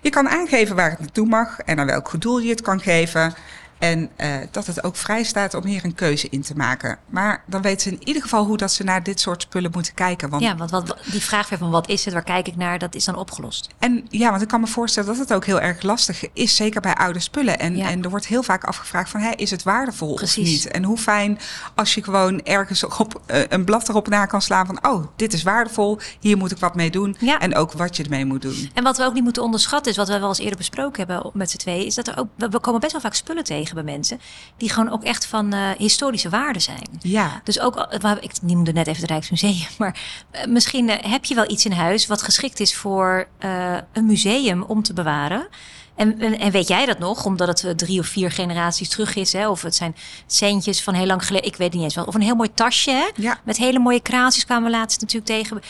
Je 0.00 0.10
kan 0.10 0.28
aangeven 0.28 0.76
waar 0.76 0.90
het 0.90 0.98
naartoe 0.98 1.26
mag 1.26 1.60
en 1.60 1.78
aan 1.78 1.86
welk 1.86 2.20
doel 2.20 2.38
je 2.38 2.50
het 2.50 2.60
kan 2.60 2.80
geven. 2.80 3.34
En 3.78 4.10
eh, 4.16 4.36
dat 4.50 4.66
het 4.66 4.84
ook 4.84 4.96
vrij 4.96 5.22
staat 5.22 5.54
om 5.54 5.64
hier 5.64 5.84
een 5.84 5.94
keuze 5.94 6.26
in 6.30 6.42
te 6.42 6.54
maken. 6.56 6.98
Maar 7.06 7.42
dan 7.46 7.62
weten 7.62 7.80
ze 7.80 7.90
in 7.90 8.06
ieder 8.06 8.22
geval 8.22 8.44
hoe 8.44 8.56
dat 8.56 8.72
ze 8.72 8.84
naar 8.84 9.02
dit 9.02 9.20
soort 9.20 9.42
spullen 9.42 9.70
moeten 9.74 9.94
kijken. 9.94 10.28
Want 10.28 10.42
Ja, 10.42 10.56
want 10.56 10.70
wat, 10.70 10.96
die 11.10 11.22
vraag 11.22 11.48
weer 11.48 11.58
van 11.58 11.70
wat 11.70 11.88
is 11.88 12.04
het, 12.04 12.14
waar 12.14 12.22
kijk 12.22 12.46
ik 12.48 12.56
naar, 12.56 12.78
dat 12.78 12.94
is 12.94 13.04
dan 13.04 13.16
opgelost. 13.16 13.68
En 13.78 14.06
ja, 14.08 14.30
want 14.30 14.42
ik 14.42 14.48
kan 14.48 14.60
me 14.60 14.66
voorstellen 14.66 15.08
dat 15.08 15.18
het 15.18 15.32
ook 15.32 15.44
heel 15.44 15.60
erg 15.60 15.82
lastig 15.82 16.32
is, 16.32 16.56
zeker 16.56 16.80
bij 16.80 16.94
oude 16.94 17.20
spullen. 17.20 17.58
En, 17.58 17.76
Ja. 17.76 17.88
en 17.90 18.02
er 18.02 18.10
wordt 18.10 18.26
heel 18.26 18.42
vaak 18.42 18.64
afgevraagd 18.64 19.10
van, 19.10 19.34
is 19.36 19.50
het 19.50 19.62
waardevol 19.62 20.14
Precies. 20.14 20.38
of 20.44 20.64
niet? 20.64 20.68
En 20.72 20.84
hoe 20.84 20.98
fijn 20.98 21.38
als 21.74 21.94
je 21.94 22.02
gewoon 22.02 22.42
ergens 22.42 22.84
op, 22.84 23.20
eh, 23.26 23.40
een 23.48 23.64
blad 23.64 23.88
erop 23.88 24.08
na 24.08 24.26
kan 24.26 24.42
slaan 24.42 24.66
van, 24.66 24.78
oh, 24.86 25.06
dit 25.16 25.32
is 25.32 25.42
waardevol, 25.42 25.98
hier 26.20 26.36
moet 26.36 26.50
ik 26.50 26.58
wat 26.58 26.74
mee 26.74 26.90
doen. 26.90 27.16
Ja. 27.18 27.38
En 27.38 27.54
ook 27.54 27.72
wat 27.72 27.96
je 27.96 28.02
ermee 28.02 28.24
moet 28.24 28.42
doen. 28.42 28.70
En 28.74 28.82
wat 28.82 28.96
we 28.96 29.04
ook 29.04 29.14
niet 29.14 29.22
moeten 29.22 29.42
onderschatten, 29.42 29.90
is 29.90 29.96
wat 29.96 30.08
we 30.08 30.18
wel 30.18 30.28
eens 30.28 30.38
eerder 30.38 30.56
besproken 30.56 31.06
hebben 31.06 31.30
met 31.34 31.50
z'n 31.50 31.56
tweeën, 31.56 31.86
is 31.86 31.94
dat 31.94 32.08
er 32.08 32.18
ook, 32.18 32.26
we 32.36 32.60
komen 32.60 32.80
best 32.80 32.92
wel 32.92 33.00
vaak 33.00 33.14
spullen 33.14 33.44
tegen 33.44 33.67
bij 33.74 33.82
mensen 33.84 34.20
die 34.56 34.70
gewoon 34.70 34.90
ook 34.90 35.04
echt 35.04 35.26
van 35.26 35.52
eh, 35.52 35.70
historische 35.78 36.28
waarde 36.28 36.58
zijn. 36.60 36.88
Ja, 37.00 37.40
Dus 37.44 37.60
ook, 37.60 37.74
we- 38.00 38.16
ik 38.20 38.32
noemde 38.42 38.72
net 38.72 38.86
even 38.86 39.00
het 39.00 39.10
Rijksmuseum, 39.10 39.66
maar 39.78 40.00
eh, 40.30 40.46
misschien 40.46 40.88
eh, 40.88 41.10
heb 41.10 41.24
je 41.24 41.34
wel 41.34 41.50
iets 41.50 41.64
in 41.64 41.72
huis 41.72 42.06
wat 42.06 42.22
geschikt 42.22 42.60
is 42.60 42.74
voor 42.76 43.28
eh, 43.38 43.76
een 43.92 44.06
museum 44.06 44.62
om 44.62 44.82
te 44.82 44.92
bewaren. 44.92 45.48
En, 45.94 46.20
en, 46.20 46.38
en 46.38 46.50
weet 46.50 46.68
jij 46.68 46.86
dat 46.86 46.98
nog, 46.98 47.24
omdat 47.24 47.48
het 47.48 47.64
eh, 47.64 47.70
drie 47.70 48.00
of 48.00 48.06
vier 48.06 48.30
generaties 48.30 48.88
terug 48.88 49.14
is, 49.14 49.32
hè? 49.32 49.48
of 49.48 49.62
het 49.62 49.74
zijn 49.74 49.96
centjes 50.26 50.82
van 50.82 50.94
heel 50.94 51.06
lang 51.06 51.26
geleden, 51.26 51.48
ik 51.48 51.56
weet 51.56 51.72
niet 51.72 51.82
eens 51.82 51.94
wel, 51.94 52.04
of 52.04 52.14
een 52.14 52.20
heel 52.20 52.34
mooi 52.34 52.54
tasje, 52.54 52.90
hè? 52.90 53.06
Ja. 53.22 53.40
met 53.44 53.56
hele 53.56 53.78
mooie 53.78 54.00
kraaltjes 54.00 54.44
kwamen 54.44 54.70
we 54.70 54.76
laatst 54.76 55.00
natuurlijk 55.00 55.26
tegen. 55.26 55.60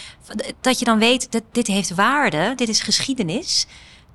Dat 0.61 0.79
je 0.79 0.85
dan 0.85 0.99
weet 0.99 1.33
dat 1.33 1.43
dit 1.53 1.67
heeft 1.67 1.95
waarde, 1.95 2.53
dit 2.57 2.69
is 2.69 2.81
geschiedenis. 2.81 3.67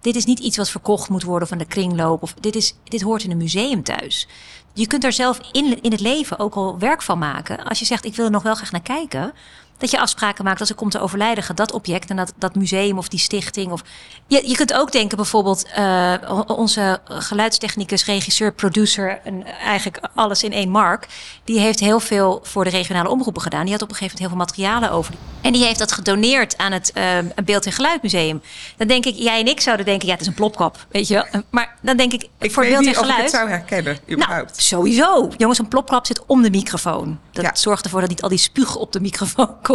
Dit 0.04 0.16
is 0.16 0.26
niet 0.26 0.40
iets 0.40 0.58
wat 0.58 0.70
verkocht 0.70 1.10
moet 1.10 1.24
worden 1.24 1.48
van 1.48 1.58
de 1.58 1.66
kringloop. 1.66 2.22
Of 2.22 2.34
dit, 2.40 2.56
is, 2.56 2.76
dit 2.84 3.02
hoort 3.02 3.24
in 3.24 3.32
een 3.32 3.38
museum 3.38 3.84
thuis. 3.84 4.28
Je 4.74 4.88
kunt 4.88 5.02
daar 5.02 5.14
zelf 5.14 5.40
in, 5.52 5.82
in 5.82 5.92
het 5.92 6.00
leven 6.00 6.40
ook 6.40 6.56
al 6.56 6.80
werk 6.80 7.02
van 7.02 7.18
maken. 7.18 7.64
Als 7.64 7.80
je 7.80 7.86
zegt, 7.86 8.06
ik 8.06 8.16
wil 8.16 8.26
er 8.26 8.32
nog 8.32 8.44
wel 8.44 8.56
graag 8.56 8.72
naar 8.72 8.82
kijken. 8.82 9.34
Dat 9.78 9.92
je 9.92 10.00
afspraken 10.00 10.44
maakt 10.44 10.60
als 10.60 10.70
er 10.70 10.76
komt 10.76 10.92
te 10.92 11.00
overlijden, 11.00 11.44
gaat 11.44 11.58
dat 11.58 11.72
object 11.72 12.10
en 12.10 12.16
dat, 12.16 12.34
dat 12.38 12.56
museum 12.56 12.98
of 12.98 13.08
die 13.08 13.20
stichting. 13.20 13.72
Of... 13.72 13.82
Je, 14.28 14.48
je 14.50 14.56
kunt 14.56 14.74
ook 14.74 14.92
denken 14.92 15.18
bijvoorbeeld 15.18 15.66
eh, 15.76 16.14
onze 16.48 17.00
geluidstechnicus, 17.08 18.06
regisseur, 18.06 18.54
producer 18.54 19.20
en 19.24 19.46
eigenlijk 19.46 20.00
alles 20.16 20.44
in 20.44 20.52
één 20.54 20.70
mark. 20.70 21.08
Die 21.44 21.60
heeft 21.60 21.80
heel 21.80 22.00
veel 22.00 22.40
voor 22.44 22.64
de 22.64 22.70
regionale 22.70 23.10
omroepen 23.10 23.42
gedaan. 23.42 23.64
Die 23.64 23.72
had 23.72 23.82
op 23.82 23.90
een 23.90 23.96
gegeven 23.96 24.20
moment 24.22 24.42
heel 24.48 24.48
veel 24.56 24.66
materialen 24.68 24.92
over. 24.98 25.14
En 25.42 25.54
die 25.54 25.64
heeft 25.64 25.80
dat 25.80 25.92
gedoneerd 25.92 26.58
aan 26.58 26.72
het 26.72 26.92
eh, 26.94 27.18
Beeld- 27.46 27.66
en 27.66 27.72
Geluidmuseum. 27.72 28.42
Dan 28.78 28.88
denk 28.88 29.06
ik, 29.06 29.16
jij 29.16 29.40
en 29.40 29.48
ik 29.48 29.62
zouden 29.62 29.86
denken, 29.86 30.08
ja 30.08 30.14
het 30.14 30.22
is 30.22 30.28
een 30.28 30.34
plopkap, 30.34 30.86
weet 30.92 31.08
je 31.08 31.14
wel. 31.14 31.42
Maar 31.50 31.76
dan 31.82 31.98
denk 31.98 32.14
ik, 32.14 32.28
ik 32.40 32.52
voor 32.52 32.64
Beeld 32.64 32.76
en 32.76 32.82
niet 32.82 32.90
of 32.90 32.96
ik 32.96 33.02
Geluid... 33.02 33.22
het 33.22 33.32
zou 33.32 33.50
herkennen, 33.50 33.98
Nou, 34.06 34.20
überhaupt. 34.20 34.62
sowieso. 34.62 35.30
Jongens, 35.38 35.60
een 35.60 35.68
plopklap 35.68 36.06
zit 36.06 36.26
om 36.26 36.42
de 36.42 36.50
microfoon. 36.50 37.20
Dat 37.32 37.44
Ja. 37.44 37.52
zorgt 37.56 37.84
ervoor 37.84 38.00
dat 38.00 38.10
niet 38.10 38.22
al 38.22 38.30
die 38.30 38.38
spuug 38.38 38.76
op 38.76 38.92
de 38.92 39.00
microfoon 39.00 39.48
komt. 39.62 39.72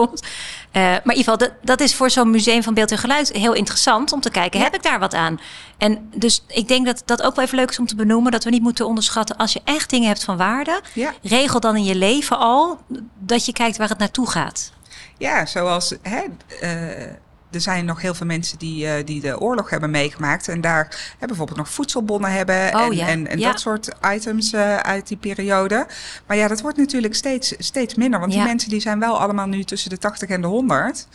Eh, 0.72 0.82
maar 0.82 0.94
in 0.94 1.16
ieder 1.16 1.32
geval, 1.32 1.38
dat, 1.38 1.52
dat 1.62 1.80
is 1.80 1.94
voor 1.94 2.10
zo'n 2.10 2.30
museum 2.30 2.62
van 2.62 2.74
beeld 2.74 2.90
en 2.90 2.98
geluid 2.98 3.32
heel 3.32 3.52
interessant 3.52 4.12
om 4.12 4.20
te 4.20 4.30
kijken. 4.30 4.58
Ja. 4.58 4.64
Heb 4.64 4.74
ik 4.74 4.82
daar 4.82 4.98
wat 4.98 5.14
aan? 5.14 5.40
En 5.78 6.10
dus 6.14 6.44
ik 6.46 6.68
denk 6.68 6.86
dat 6.86 7.02
dat 7.04 7.22
ook 7.22 7.34
wel 7.34 7.44
even 7.44 7.58
leuk 7.58 7.70
is 7.70 7.78
om 7.78 7.86
te 7.86 7.96
benoemen. 7.96 8.32
Dat 8.32 8.44
we 8.44 8.50
niet 8.50 8.62
moeten 8.62 8.86
onderschatten 8.86 9.36
als 9.36 9.52
je 9.52 9.60
echt 9.64 9.90
dingen 9.90 10.08
hebt 10.08 10.24
van 10.24 10.36
waarde. 10.36 10.80
Ja. 10.94 11.14
Regel 11.22 11.60
dan 11.60 11.76
in 11.76 11.84
je 11.84 11.94
leven 11.94 12.38
al 12.38 12.78
dat 13.18 13.46
je 13.46 13.52
kijkt 13.52 13.76
waar 13.76 13.88
het 13.88 13.98
naartoe 13.98 14.30
gaat. 14.30 14.72
Ja, 15.18 15.46
zoals 15.46 15.94
hè, 16.02 16.22
eh, 16.60 17.12
er 17.50 17.60
zijn 17.60 17.84
nog 17.84 18.00
heel 18.00 18.14
veel 18.14 18.26
mensen 18.26 18.58
die, 18.58 18.86
eh, 18.86 19.06
die 19.06 19.20
de 19.20 19.40
oorlog 19.40 19.70
hebben 19.70 19.90
meegemaakt. 19.90 20.48
En 20.48 20.60
daar 20.60 21.14
hè, 21.18 21.26
bijvoorbeeld 21.26 21.58
nog 21.58 21.68
voedselbonnen 21.70 22.32
hebben. 22.32 22.74
Oh, 22.74 22.80
en 22.82 22.94
ja. 22.96 23.06
en, 23.06 23.26
en 23.26 23.38
Ja. 23.38 23.50
dat 23.50 23.60
soort 23.60 23.88
items 24.14 24.52
eh, 24.52 24.76
uit 24.76 25.08
die 25.08 25.16
periode. 25.16 25.86
Maar 26.26 26.36
ja, 26.36 26.48
dat 26.48 26.60
wordt 26.60 26.76
natuurlijk 26.76 27.14
steeds, 27.14 27.54
steeds 27.58 27.94
minder. 27.94 28.20
Want 28.20 28.32
Ja. 28.32 28.38
die 28.38 28.48
mensen 28.48 28.70
die 28.70 28.80
zijn 28.80 28.98
wel 28.98 29.20
allemaal 29.20 29.46
nu 29.46 29.64
tussen 29.64 29.90
de 29.90 29.98
80 29.98 30.28
en 30.28 30.40
de 30.40 30.46
100. 30.46 31.06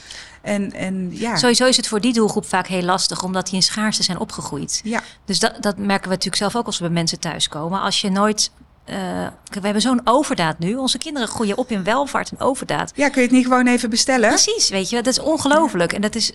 En, 0.42 0.72
en 0.74 1.10
ja. 1.12 1.36
Sowieso 1.36 1.66
is 1.66 1.78
het 1.78 1.88
voor 1.88 2.02
die 2.02 2.14
doelgroep 2.14 2.46
vaak 2.46 2.68
heel 2.68 2.82
lastig, 2.84 3.24
omdat 3.24 3.46
die 3.46 3.56
in 3.56 3.62
schaarste 3.64 4.04
zijn 4.04 4.20
opgegroeid. 4.20 4.82
Ja, 4.84 5.02
Dus 5.26 5.40
dat, 5.40 5.56
dat 5.60 5.78
merken 5.78 6.04
we 6.04 6.10
natuurlijk 6.10 6.36
zelf 6.36 6.56
ook 6.56 6.66
als 6.66 6.78
we 6.78 6.84
bij 6.84 6.94
mensen 6.94 7.20
thuiskomen. 7.20 7.82
Als 7.82 8.02
je 8.02 8.10
nooit. 8.10 8.52
Eh, 8.86 9.28
we 9.52 9.60
hebben 9.62 9.82
zo'n 9.82 10.02
overdaad 10.04 10.60
nu. 10.60 10.76
Onze 10.76 10.98
kinderen 10.98 11.28
groeien 11.28 11.58
op 11.58 11.70
in 11.70 11.84
welvaart 11.84 12.32
en 12.32 12.40
overdaad. 12.40 12.92
ja, 12.96 13.10
kun 13.10 13.22
je 13.22 13.28
het 13.28 13.36
niet 13.38 13.46
gewoon 13.46 13.68
even 13.68 13.90
bestellen? 13.90 14.30
Precies, 14.30 14.70
weet 14.70 14.90
je, 14.90 14.96
dat 14.96 15.08
is 15.08 15.20
ongelooflijk. 15.20 15.94
En 15.94 16.02
dat 16.02 16.16
is, 16.16 16.32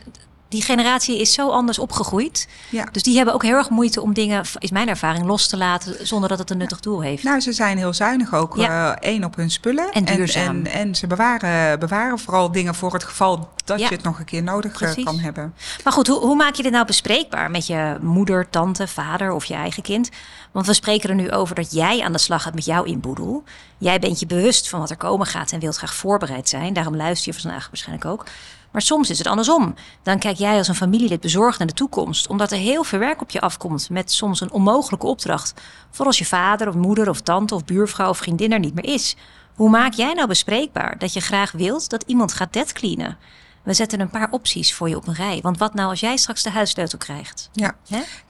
die 0.49 0.63
generatie 0.63 1.21
is 1.21 1.33
zo 1.33 1.51
anders 1.51 1.79
opgegroeid. 1.79 2.49
Ja. 2.71 2.85
Dus 2.93 3.03
die 3.03 3.17
hebben 3.17 3.35
ook 3.35 3.43
heel 3.43 3.57
erg 3.57 3.71
moeite 3.71 4.01
om 4.01 4.13
dingen, 4.13 4.45
is 4.59 4.71
mijn 4.71 4.89
ervaring, 4.89 5.27
los 5.27 5.47
te 5.47 5.57
laten 5.57 6.07
zonder 6.07 6.29
dat 6.29 6.39
het 6.39 6.51
een 6.51 6.59
nuttig 6.59 6.81
doel 6.81 7.01
heeft. 7.03 7.23
Nou, 7.23 7.41
ze 7.41 7.53
zijn 7.53 7.79
heel 7.79 7.93
zuinig 7.95 8.35
ook. 8.35 8.57
Ja. 8.57 8.97
eh, 8.97 9.11
één 9.11 9.25
op 9.25 9.37
hun 9.37 9.51
spullen. 9.51 9.93
En 9.93 10.05
duurzaam. 10.05 10.65
En, 10.65 10.73
en, 10.73 10.95
ze 10.95 11.07
bewaren, 11.07 11.79
bewaren 11.79 12.19
vooral 12.19 12.53
dingen 12.53 12.75
voor 12.75 12.93
het 12.93 13.05
geval 13.05 13.49
dat 13.65 13.79
Ja. 13.79 13.89
je 13.89 13.95
het 13.95 14.05
nog 14.05 14.19
een 14.19 14.25
keer 14.25 14.43
nodig 14.43 14.73
eh, 14.73 14.79
Precies. 14.79 15.05
kan 15.05 15.19
hebben. 15.19 15.55
Maar 15.85 15.93
goed, 15.93 16.07
hoe, 16.07 16.19
hoe 16.21 16.37
maak 16.37 16.55
je 16.55 16.63
dit 16.63 16.73
nou 16.73 16.87
bespreekbaar 16.87 17.51
met 17.51 17.67
je 17.67 17.97
moeder, 18.01 18.51
tante, 18.51 18.87
vader 18.87 19.33
of 19.33 19.45
je 19.45 19.55
eigen 19.55 19.83
kind? 19.83 20.09
Want 20.53 20.67
we 20.67 20.75
spreken 20.75 21.09
er 21.09 21.15
nu 21.15 21.31
over 21.31 21.55
dat 21.55 21.73
jij 21.73 22.03
aan 22.03 22.13
de 22.13 22.19
slag 22.19 22.43
gaat 22.43 22.55
met 22.55 22.65
jouw 22.65 22.83
inboedel. 22.85 23.45
Jij 23.79 23.99
bent 23.99 24.21
je 24.21 24.27
bewust 24.27 24.69
van 24.69 24.81
wat 24.81 24.91
er 24.91 24.97
komen 24.97 25.27
gaat 25.27 25.53
en 25.53 25.61
wilt 25.61 25.77
graag 25.77 25.95
voorbereid 25.95 26.49
zijn. 26.49 26.73
Daarom 26.73 26.97
luister 26.97 27.33
je 27.35 27.41
vandaag 27.41 27.67
waarschijnlijk 27.67 28.11
ook. 28.11 28.25
Maar 28.73 28.83
soms 28.83 29.11
is 29.11 29.19
het 29.19 29.27
andersom. 29.27 29.75
Dan 30.03 30.19
kijk 30.19 30.37
jij 30.37 30.57
als 30.57 30.69
een 30.69 30.75
familielid 30.75 31.21
bezorgd 31.21 31.59
naar 31.59 31.69
de 31.69 31.75
toekomst, 31.75 32.29
omdat 32.29 32.53
er 32.53 32.59
heel 32.59 32.85
veel 32.85 32.99
werk 32.99 33.21
op 33.21 33.31
je 33.31 33.41
afkomt 33.41 33.91
met 33.91 34.13
soms 34.13 34.41
een 34.41 34.53
onmogelijke 34.53 35.07
opdracht. 35.07 35.55
Voor 35.91 36.07
als 36.07 36.19
je 36.19 36.27
vader 36.27 36.69
of 36.69 36.75
moeder 36.75 37.09
of 37.09 37.21
tante 37.21 37.55
of 37.55 37.65
buurvrouw 37.65 38.09
of 38.09 38.19
vriendin 38.19 38.53
er 38.53 38.59
niet 38.59 38.75
meer 38.75 38.85
is. 38.95 39.17
Hoe 39.55 39.71
maak 39.71 39.93
jij 39.93 40.13
nou 40.13 40.29
bespreekbaar 40.29 40.99
dat 40.99 41.13
je 41.13 41.21
graag 41.21 41.53
wilt 41.53 41.91
dat 41.91 42.05
iemand 42.07 42.33
gaat 42.33 42.53
deadcleanen? 42.53 43.19
We 43.63 43.75
zetten 43.75 44.01
een 44.01 44.11
paar 44.11 44.29
opties 44.31 44.75
voor 44.75 44.89
je 44.89 44.97
op 44.97 45.07
een 45.07 45.15
rij. 45.15 45.39
Want 45.43 45.59
wat 45.59 45.75
nou 45.75 45.91
als 45.91 46.01
jij 46.01 46.17
straks 46.17 46.43
de 46.43 46.51
huissleutel 46.51 46.99
krijgt? 46.99 47.51
Ja. 47.53 47.75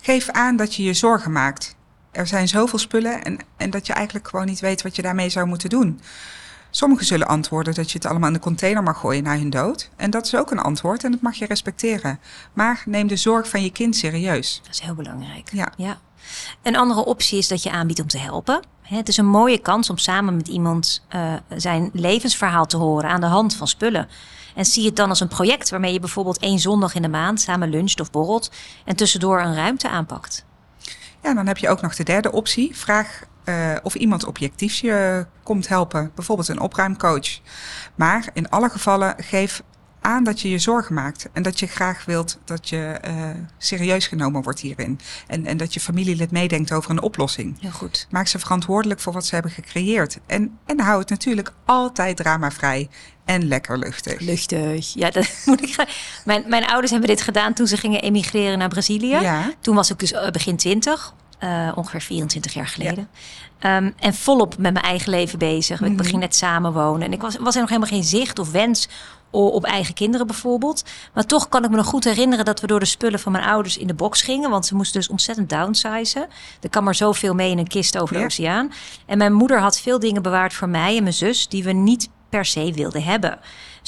Geef 0.01 0.29
aan 0.29 0.57
dat 0.57 0.75
je 0.75 0.83
je 0.83 0.95
zorgen 0.95 1.33
maakt. 1.33 1.77
Er 2.11 2.27
zijn 2.27 2.49
zoveel 2.49 2.79
spullen 2.79 3.25
en, 3.25 3.39
en 3.57 3.71
dat 3.71 3.87
je 3.87 3.93
eigenlijk 3.93 4.29
gewoon 4.29 4.47
niet 4.47 4.61
weet 4.61 4.83
wat 4.83 4.97
je 4.97 5.03
daarmee 5.03 5.29
zou 5.29 5.47
moeten 5.47 5.69
doen. 5.69 6.01
Sommigen 6.71 7.07
zullen 7.07 7.27
antwoorden 7.27 7.75
dat 7.75 7.91
je 7.91 7.99
het 7.99 8.07
allemaal 8.07 8.29
in 8.29 8.35
de 8.35 8.41
container 8.41 8.83
mag 8.83 8.99
gooien 8.99 9.23
na 9.23 9.37
hun 9.37 9.51
dood. 9.51 9.91
En 9.97 10.11
dat 10.11 10.27
is 10.27 10.35
ook 10.35 10.51
een 10.51 10.59
antwoord 10.59 11.05
en 11.05 11.11
dat 11.11 11.21
mag 11.21 11.35
je 11.35 11.47
respecteren. 11.47 12.21
Maar 12.53 12.83
neem 12.87 13.07
de 13.07 13.17
zorg 13.17 13.49
van 13.49 13.63
je 13.63 13.71
kind 13.71 13.97
serieus. 13.97 14.61
Dat 14.63 14.75
is 14.75 14.81
heel 14.81 14.95
belangrijk. 14.95 15.51
Ja. 15.77 15.99
Een 16.63 16.77
andere 16.77 17.05
optie 17.05 17.39
is 17.39 17.49
dat 17.49 17.63
je 17.63 17.71
aanbiedt 17.71 18.01
om 18.01 18.07
te 18.07 18.19
helpen. 18.19 18.63
Het 18.83 19.09
is 19.09 19.17
een 19.17 19.27
mooie 19.27 19.59
kans 19.59 19.91
om 19.91 19.99
samen 19.99 20.37
met 20.37 20.49
iemand 20.49 21.05
eh, 21.09 21.33
zijn 21.57 21.91
levensverhaal 21.93 22.67
te 22.67 22.77
horen 22.77 23.11
aan 23.11 23.21
de 23.21 23.27
hand 23.27 23.55
van 23.55 23.69
spullen. 23.69 24.09
En 24.55 24.65
zie 24.65 24.87
het 24.87 24.97
dan 24.97 25.09
als 25.09 25.21
een 25.21 25.29
project 25.29 25.71
waarmee 25.71 25.93
je 25.93 26.01
bijvoorbeeld 26.01 26.39
één 26.39 26.59
zondag 26.59 26.95
in 26.95 27.03
de 27.03 27.09
maand 27.09 27.41
samen 27.41 27.71
luncht 27.71 28.01
of 28.01 28.11
borrelt 28.11 28.51
en 28.85 28.97
tussendoor 28.97 29.41
een 29.41 29.55
ruimte 29.55 29.89
aanpakt. 29.89 30.45
Ja, 31.23 31.35
dan 31.35 31.47
heb 31.47 31.59
je 31.59 31.69
ook 31.69 31.81
nog 31.81 31.95
de 31.95 32.05
derde 32.05 32.33
optie. 32.33 32.77
Vraag 32.77 33.23
eh, 33.49 33.77
of 33.83 33.95
iemand 33.95 34.25
objectief 34.25 34.75
je 34.75 35.27
komt 35.43 35.69
helpen. 35.69 36.11
Bijvoorbeeld 36.15 36.49
een 36.49 36.61
opruimcoach. 36.61 37.41
Maar 37.95 38.29
in 38.33 38.51
alle 38.51 38.69
gevallen 38.69 39.15
geef 39.19 39.63
aan 40.01 40.25
dat 40.25 40.41
je 40.41 40.51
je 40.51 40.59
zorgen 40.59 40.95
maakt. 40.95 41.29
En 41.33 41.43
dat 41.43 41.59
je 41.61 41.67
graag 41.67 42.05
wilt 42.05 42.39
dat 42.45 42.69
je 42.69 42.99
eh, 43.01 43.15
serieus 43.59 44.07
genomen 44.07 44.43
wordt 44.43 44.61
hierin. 44.61 45.01
En, 45.27 45.47
en 45.47 45.57
dat 45.57 45.75
je 45.75 45.81
familielid 45.81 46.31
meedenkt 46.31 46.73
over 46.73 46.91
een 46.91 47.03
oplossing. 47.03 47.61
Heel 47.61 47.71
goed. 47.71 48.07
Maak 48.11 48.27
ze 48.27 48.39
verantwoordelijk 48.39 49.01
voor 49.01 49.13
wat 49.13 49.27
ze 49.27 49.35
hebben 49.35 49.53
gecreëerd. 49.53 50.19
En, 50.27 50.59
en 50.67 50.81
hou 50.81 50.99
het 50.99 51.11
natuurlijk 51.11 51.53
altijd 51.65 52.17
dramavrij 52.17 52.89
en 53.25 53.49
lekker 53.49 53.79
luchtig. 53.79 54.21
Luchtig. 54.21 54.95
Ja, 54.95 55.11
dat 55.11 55.31
moet 55.47 55.63
ik. 55.63 55.87
Mijn, 56.25 56.45
mijn 56.49 56.67
ouders 56.67 56.91
hebben 56.91 57.09
dit 57.09 57.23
gedaan 57.23 57.53
toen 57.53 57.67
ze 57.67 57.77
gingen 57.77 58.03
emigreren 58.03 58.59
naar 58.59 58.69
Brazilië. 58.69 59.21
Ja. 59.21 59.53
Toen 59.61 59.75
was 59.75 59.91
ik 59.91 59.99
dus 59.99 60.13
eh, 60.13 60.31
begin 60.31 60.57
20, 60.57 61.15
eh, 61.39 61.73
ongeveer 61.75 62.01
24 62.01 62.55
jaar 62.55 62.67
geleden. 62.67 63.09
Ehm, 63.59 63.91
en 63.99 64.15
volop 64.15 64.59
met 64.59 64.73
mijn 64.73 64.85
eigen 64.85 65.11
leven 65.11 65.39
bezig. 65.39 65.81
Ik 65.81 65.93
Mhm. 65.93 66.05
ging 66.05 66.19
net 66.21 66.35
samenwonen. 66.35 67.07
En 67.07 67.13
ik 67.13 67.21
was, 67.21 67.37
was 67.41 67.55
er 67.55 67.61
nog 67.61 67.69
helemaal 67.71 67.91
geen 67.91 68.05
zicht 68.05 68.39
of 68.39 68.51
wens 68.51 68.89
op 69.31 69.65
eigen 69.65 69.95
kinderen 69.95 70.27
bijvoorbeeld. 70.27 70.85
Maar 71.15 71.25
toch 71.27 71.49
kan 71.49 71.65
ik 71.65 71.71
me 71.71 71.77
nog 71.77 71.87
goed 71.87 72.05
herinneren 72.05 72.45
dat 72.45 72.61
we 72.61 72.67
door 72.67 72.81
de 72.81 72.87
spullen 72.87 73.21
van 73.21 73.33
mijn 73.33 73.45
ouders 73.45 73.77
in 73.79 73.87
de 73.87 73.95
box 73.95 74.23
gingen. 74.23 74.51
Want 74.51 74.67
ze 74.67 74.75
moesten 74.75 75.01
dus 75.01 75.09
ontzettend 75.09 75.49
downsizen. 75.51 76.29
Er 76.61 76.69
kan 76.71 76.85
maar 76.85 76.95
zoveel 76.95 77.35
mee 77.35 77.51
in 77.51 77.59
een 77.59 77.67
kist 77.69 77.99
over 77.99 78.15
de 78.15 78.21
Ja. 78.21 78.25
oceaan. 78.27 78.73
En 79.07 79.19
mijn 79.19 79.33
moeder 79.33 79.61
had 79.61 79.81
veel 79.81 79.99
dingen 79.99 80.23
bewaard 80.23 80.53
voor 80.55 80.69
mij 80.69 80.97
en 80.97 81.03
mijn 81.03 81.15
zus 81.15 81.49
die 81.49 81.65
we 81.65 81.73
niet 81.73 82.09
per 82.29 82.45
se 82.45 82.73
wilden 82.73 83.03
hebben. 83.03 83.39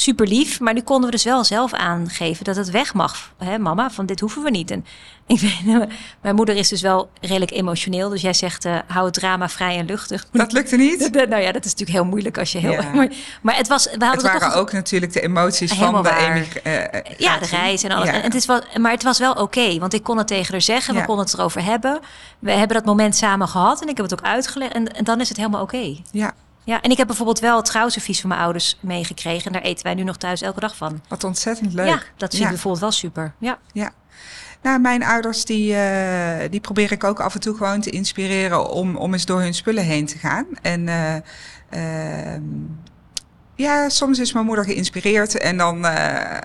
Super 0.01 0.27
lief, 0.27 0.61
maar 0.61 0.75
nu 0.75 0.81
konden 0.81 1.05
we 1.05 1.11
dus 1.11 1.25
wel 1.25 1.45
zelf 1.45 1.73
aangeven 1.73 2.45
dat 2.45 2.57
het 2.57 2.71
weg 2.71 2.95
mag. 2.95 3.33
Hè, 3.39 3.59
mama, 3.59 3.91
van 3.91 4.07
dit 4.07 4.21
hoeven 4.21 4.43
we 4.43 4.51
niet. 4.51 4.71
En 4.71 4.85
ik 5.27 5.41
weet, 5.65 5.89
mijn 6.21 6.35
moeder 6.35 6.57
is 6.57 6.69
dus 6.69 6.81
wel 6.81 7.11
redelijk 7.21 7.51
emotioneel. 7.51 8.09
Dus 8.09 8.21
jij 8.21 8.33
zegt, 8.33 8.65
eh, 8.65 8.79
hou 8.87 9.05
het 9.05 9.15
drama 9.15 9.49
vrij 9.49 9.79
en 9.79 9.87
luchtig. 9.87 10.27
Dat 10.33 10.53
lukte 10.53 10.77
niet. 10.77 11.11
Nou 11.13 11.43
ja, 11.43 11.53
dat 11.53 11.65
is 11.65 11.71
natuurlijk 11.71 11.99
heel 11.99 12.05
moeilijk 12.05 12.39
als 12.39 12.53
je 12.53 12.59
heel... 12.59 12.73
Ja. 12.73 12.91
Maar, 12.95 13.09
maar 13.43 13.57
het 13.57 13.69
was... 13.69 13.85
We 13.85 13.91
hadden 13.91 14.11
Het 14.11 14.23
waren 14.23 14.41
toch 14.41 14.55
ook 14.55 14.73
natuurlijk 14.73 15.13
de 15.13 15.21
emoties 15.21 15.73
van 15.73 15.95
de 15.95 16.03
waar. 16.03 16.37
emigratie. 16.37 17.15
ja, 17.19 17.39
de 17.39 17.47
reis 17.47 17.83
en 17.83 17.91
alles. 17.91 18.09
Ja. 18.09 18.15
En 18.15 18.23
het 18.23 18.35
is 18.35 18.47
wel, 18.47 18.63
maar 18.81 18.93
het 18.93 19.03
was 19.03 19.19
wel 19.19 19.33
oké, 19.33 19.79
want 19.79 19.95
ik 19.95 20.03
kon 20.03 20.19
het 20.19 20.27
tegen 20.27 20.53
haar 20.53 20.63
zeggen. 20.63 20.95
We 20.95 21.05
konden 21.05 21.25
het 21.25 21.35
erover 21.35 21.65
hebben. 21.65 22.01
We 22.39 22.51
hebben 22.51 22.77
dat 22.77 22.85
moment 22.85 23.17
samen 23.17 23.49
gehad 23.49 23.83
en 23.83 23.89
ik 23.89 23.97
heb 23.97 24.11
het 24.11 24.21
ook 24.21 24.27
uitgelegd. 24.27 24.73
En, 24.73 24.95
en 24.95 25.05
dan 25.05 25.21
is 25.21 25.29
het 25.29 25.37
helemaal 25.37 25.63
oké. 25.63 25.97
Ja, 26.11 26.35
Ja, 26.65 26.81
en 26.81 26.91
ik 26.91 26.97
heb 26.97 27.07
bijvoorbeeld 27.07 27.39
wel 27.41 27.57
het 27.57 27.65
trouwservies 27.65 28.21
van 28.21 28.29
mijn 28.29 28.41
ouders 28.41 28.77
meegekregen. 28.81 29.47
En 29.47 29.53
daar 29.53 29.63
eten 29.63 29.85
wij 29.85 29.95
nu 29.95 30.03
nog 30.03 30.17
thuis 30.17 30.41
elke 30.43 30.61
dag 30.61 30.77
van. 30.77 31.03
wat 31.09 31.25
ontzettend 31.25 31.73
leuk. 31.73 31.87
Ja, 31.87 31.95
dat 32.17 32.31
vind 32.31 32.33
Ja. 32.37 32.43
ik 32.45 32.49
bijvoorbeeld 32.51 32.83
wel 32.83 32.93
super. 32.93 33.35
Ja. 33.39 33.59
Ja. 33.73 33.91
Nou, 34.63 34.81
mijn 34.81 35.05
ouders, 35.05 35.45
die, 35.45 35.75
eh, 35.77 36.51
die 36.51 36.61
probeer 36.61 36.93
ik 36.93 37.05
ook 37.05 37.21
af 37.21 37.35
en 37.35 37.41
toe 37.41 37.57
gewoon 37.57 37.81
te 37.81 37.91
inspireren 37.91 38.71
om, 38.71 38.97
om 38.97 39.13
eens 39.13 39.25
door 39.27 39.41
hun 39.41 39.55
spullen 39.55 39.85
heen 39.85 40.07
te 40.07 40.19
gaan. 40.19 40.47
En 40.63 40.89
eh, 40.89 41.15
ehm, 41.71 42.43
ja, 43.55 43.89
soms 43.89 44.19
is 44.19 44.33
mijn 44.33 44.47
moeder 44.47 44.65
geïnspireerd 44.65 45.39
en 45.39 45.57
dan. 45.57 45.87
eh, 45.87 46.39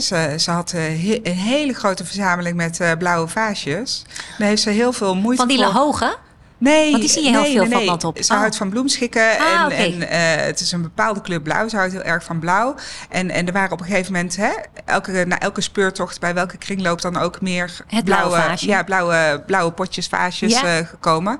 ze, 0.00 0.34
ze 0.38 0.50
had 0.50 0.70
he- 0.70 1.20
een 1.22 1.32
hele 1.36 1.72
grote 1.72 2.04
verzameling 2.04 2.56
met 2.56 2.80
blauwe 2.98 3.28
vaasjes. 3.28 4.04
Daar 4.38 4.48
heeft 4.48 4.62
ze 4.62 4.70
heel 4.70 4.92
veel 4.92 5.14
moeite 5.14 5.36
Van 5.46 5.48
die 5.48 5.64
voor. 5.64 5.72
hoge? 5.72 6.16
Nee, 6.58 6.90
Want 6.90 7.02
die 7.02 7.10
zie 7.12 7.22
je 7.22 7.30
heel 7.30 7.40
nee, 7.42 7.52
veel 7.52 7.62
nee, 7.62 7.72
van 7.72 7.84
land 7.84 8.04
op. 8.04 8.18
Ze 8.20 8.32
Oh. 8.32 8.38
houdt 8.38 8.56
van 8.56 8.68
bloemschikken 8.68 9.38
Ah, 9.38 9.64
en, 9.64 9.70
en 9.70 10.08
eh, 10.08 10.44
het 10.46 10.60
is 10.60 10.72
een 10.72 10.82
bepaalde 10.82 11.20
kleur 11.20 11.40
blauw. 11.42 11.68
Ze 11.68 11.76
houdt 11.76 11.92
heel 11.92 12.02
erg 12.02 12.24
van 12.24 12.38
blauw. 12.38 12.74
En, 13.08 13.30
en 13.30 13.46
er 13.46 13.52
waren 13.52 13.72
op 13.72 13.80
een 13.80 13.86
gegeven 13.86 14.12
moment, 14.12 14.36
hè, 14.36 14.50
elke, 14.84 15.24
na 15.26 15.38
elke 15.38 15.60
speurtocht, 15.60 16.20
bij 16.20 16.34
welke 16.34 16.56
kringloop 16.56 17.00
dan 17.00 17.16
ook 17.16 17.40
meer 17.40 17.76
Het 17.86 18.04
blauwe 18.04 18.52
ja, 18.56 18.82
blauwe, 18.82 19.42
blauwe 19.46 19.72
potjes, 19.72 20.06
vaasjes 20.06 20.60
Ja. 20.60 20.78
eh, 20.78 20.86
gekomen. 20.86 21.38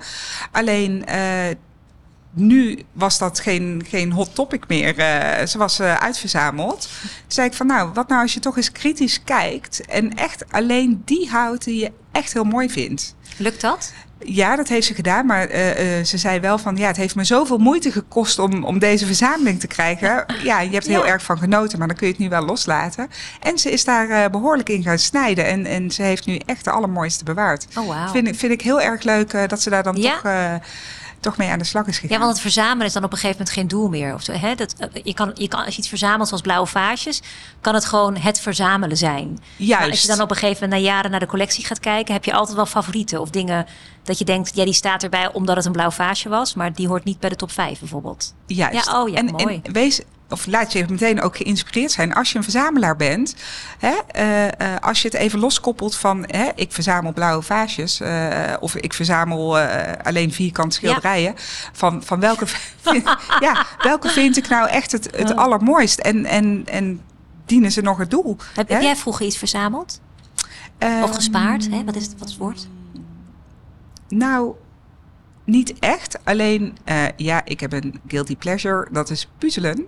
Alleen 0.53 1.07
eh, 1.07 1.21
nu 2.41 2.79
was 2.93 3.19
dat 3.19 3.41
geen, 3.41 3.85
geen 3.89 4.13
hot 4.13 4.35
topic 4.35 4.65
meer. 4.69 4.99
Eh, 4.99 5.47
ze 5.47 5.59
was 5.59 5.79
eh, 5.79 5.95
uitverzameld. 5.95 6.89
Toen 7.01 7.11
zei 7.27 7.47
ik 7.47 7.55
van 7.55 7.67
nou, 7.67 7.91
wat 7.95 8.09
nou 8.09 8.23
als 8.23 8.35
je 8.35 8.41
toch 8.41 8.57
eens 8.57 8.73
kritisch 8.73 9.25
kijkt 9.25 9.87
en 9.87 10.15
echt 10.17 10.45
alleen 10.53 11.03
die 11.05 11.29
houdt 11.31 11.65
die 11.65 11.81
je 11.81 11.93
echt 12.13 12.33
heel 12.33 12.45
mooi 12.45 12.71
vindt. 12.71 13.15
Lukt 13.37 13.61
dat? 13.61 13.93
Ja, 14.25 14.57
dat 14.57 14.69
heeft 14.69 14.87
ze 14.87 14.95
gedaan. 14.95 15.27
Maar 15.27 15.49
eh, 15.49 16.05
ze 16.05 16.19
zei 16.19 16.41
wel 16.41 16.59
van 16.59 16.77
ja, 16.77 16.87
het 16.87 16.97
heeft 16.97 17.15
me 17.15 17.25
zoveel 17.25 17.59
moeite 17.59 17.93
gekost 17.93 18.39
om, 18.39 18.65
om 18.65 18.79
deze 18.79 19.07
verzameling 19.07 19.61
te 19.61 19.67
krijgen. 19.67 20.25
Ja, 20.43 20.61
je 20.61 20.71
hebt 20.71 20.85
er 20.85 20.91
heel 20.91 21.05
Ja. 21.05 21.11
erg 21.13 21.23
van 21.23 21.39
genoten, 21.39 21.79
maar 21.79 21.89
dan 21.89 21.97
kun 21.97 22.07
je 22.07 22.13
het 22.13 22.23
nu 22.23 22.29
wel 22.29 22.45
loslaten. 22.45 23.09
En 23.41 23.59
ze 23.59 23.71
is 23.71 23.85
daar 23.85 24.09
eh, 24.11 24.31
behoorlijk 24.31 24.69
in 24.69 24.83
gaan 24.83 24.99
snijden. 24.99 25.47
En, 25.47 25.67
en 25.67 25.91
ze 25.91 26.03
heeft 26.03 26.27
nu 26.27 26.37
echt 26.47 26.65
de 26.65 26.71
allermooiste 26.71 27.25
bewaard. 27.25 27.67
Oh, 27.79 27.87
wauw. 27.89 28.09
Vind, 28.13 28.29
ik- 28.29 28.35
vind 28.39 28.53
ik 28.53 28.63
heel 28.63 28.81
erg 28.81 29.03
leuk 29.03 29.49
dat 29.49 29.63
ze 29.63 29.71
daar 29.71 29.83
dan 29.83 29.97
Ja. 29.97 30.13
toch, 30.15 30.23
toch 31.21 31.37
mee 31.37 31.49
aan 31.49 31.59
de 31.59 31.65
slag 31.65 31.87
is 31.87 31.99
gegaan. 31.99 32.17
Ja, 32.17 32.19
want 32.19 32.33
het 32.33 32.41
verzamelen 32.41 32.87
is 32.87 32.93
dan 32.93 33.05
op 33.05 33.13
een 33.13 33.19
gegeven 33.19 33.37
moment 33.39 33.57
geen 33.57 33.69
doel 33.69 33.89
meer. 33.89 34.15
Of 34.15 34.23
zo, 34.23 34.33
hè? 34.33 34.55
Dat, 34.55 34.75
eh, 34.79 34.89
je 35.05 35.15
kan, 35.15 35.31
je 35.35 35.49
kan, 35.49 35.65
als 35.65 35.75
je 35.75 35.81
iets 35.81 35.89
verzamelt 35.89 36.29
zoals 36.29 36.43
blauwe 36.43 36.67
vaasjes, 36.67 37.23
kan 37.61 37.75
het 37.75 37.85
gewoon 37.85 38.17
het 38.17 38.41
verzamelen 38.41 38.97
zijn. 38.97 39.39
Juist. 39.57 39.81
Maar 39.81 39.91
als 39.91 40.03
je 40.03 40.09
dan 40.09 40.21
op 40.21 40.31
een 40.31 40.37
gegeven 40.37 40.63
moment 40.63 40.83
na 40.83 40.89
jaren 40.89 41.11
naar 41.11 41.21
de 41.21 41.27
collectie 41.27 41.65
gaat 41.65 41.81
kijken, 41.81 42.15
heb 42.15 42.25
je 42.25 42.33
altijd 42.33 42.57
wel 42.57 42.67
favorieten. 42.67 43.21
Of 43.21 43.31
dingen 43.31 43.67
dat 44.03 44.19
je 44.19 44.25
denkt, 44.25 44.55
ja, 44.55 44.65
die 44.65 44.73
staat 44.73 45.03
erbij 45.03 45.33
omdat 45.33 45.57
het 45.57 45.65
een 45.65 45.73
blauw 45.73 45.91
vaasje 45.91 46.29
was, 46.29 46.55
maar 46.55 46.73
die 46.73 46.89
hoort 46.89 47.05
niet 47.05 47.21
bij 47.21 47.31
de 47.31 47.37
top 47.37 47.51
5 47.51 47.79
bijvoorbeeld. 47.79 48.35
Juist. 48.47 48.87
Ja, 48.87 49.03
oh 49.03 49.09
ja, 49.09 49.17
en, 49.17 49.25
mooi. 49.25 49.61
En 49.63 49.73
wees, 49.73 50.01
of 50.29 50.47
laat 50.47 50.73
je 50.73 50.85
meteen 50.89 51.21
ook 51.21 51.37
geïnspireerd 51.37 51.93
zijn 51.93 52.15
als 52.15 52.31
je 52.33 52.37
een 52.37 52.43
verzamelaar 52.43 52.97
bent. 52.97 53.35
Hè, 53.79 53.95
eh, 54.07 54.47
eh, 54.47 54.81
als 54.81 55.03
je 55.03 55.09
het 55.09 55.17
even 55.17 55.39
loskoppelt 55.39 55.97
van 55.97 56.25
hè, 56.27 56.49
ik 56.55 56.73
verzamel 56.73 57.13
blauwe 57.13 57.43
vaasjes 57.43 58.01
eh, 58.01 58.55
of 58.61 58.77
ik 58.77 58.95
verzamel 58.95 59.59
alleen 60.03 60.33
vierkant 60.33 60.75
schilderijen. 60.75 61.35
Van, 61.73 62.03
van 62.03 62.21
welke, 62.21 62.47
vind, 62.81 63.05
ja, 63.41 63.67
welke 63.83 64.09
vind 64.09 64.37
ik 64.37 64.49
nou 64.49 64.69
echt 64.69 64.93
het, 64.93 65.09
het 65.17 65.37
allermooist 65.37 65.99
en, 65.99 66.25
en, 66.25 66.63
en 66.67 67.01
dienen 67.47 67.73
ze 67.73 67.81
nog 67.81 67.99
het 67.99 68.11
doel? 68.11 68.37
Heb 68.55 68.69
jij 68.69 68.97
vroeger 68.97 69.27
iets 69.27 69.37
verzameld? 69.37 70.01
Of 70.81 70.89
Ehm, 70.89 71.13
gespaard? 71.13 71.71
Hè? 71.71 71.85
Wat 71.85 71.97
is 71.97 72.03
het, 72.03 72.15
wat 72.19 72.29
is 72.29 72.35
het 72.35 72.43
woord? 72.43 72.69
Nou, 74.09 74.55
niet 75.49 75.79
echt. 75.79 76.19
Alleen, 76.25 76.79
eh, 76.85 77.05
ja, 77.17 77.41
ik 77.45 77.61
heb 77.61 77.73
een 77.73 78.01
guilty 78.09 78.37
pleasure. 78.37 78.89
Dat 78.91 79.11
is 79.11 79.29
puzzelen. 79.39 79.87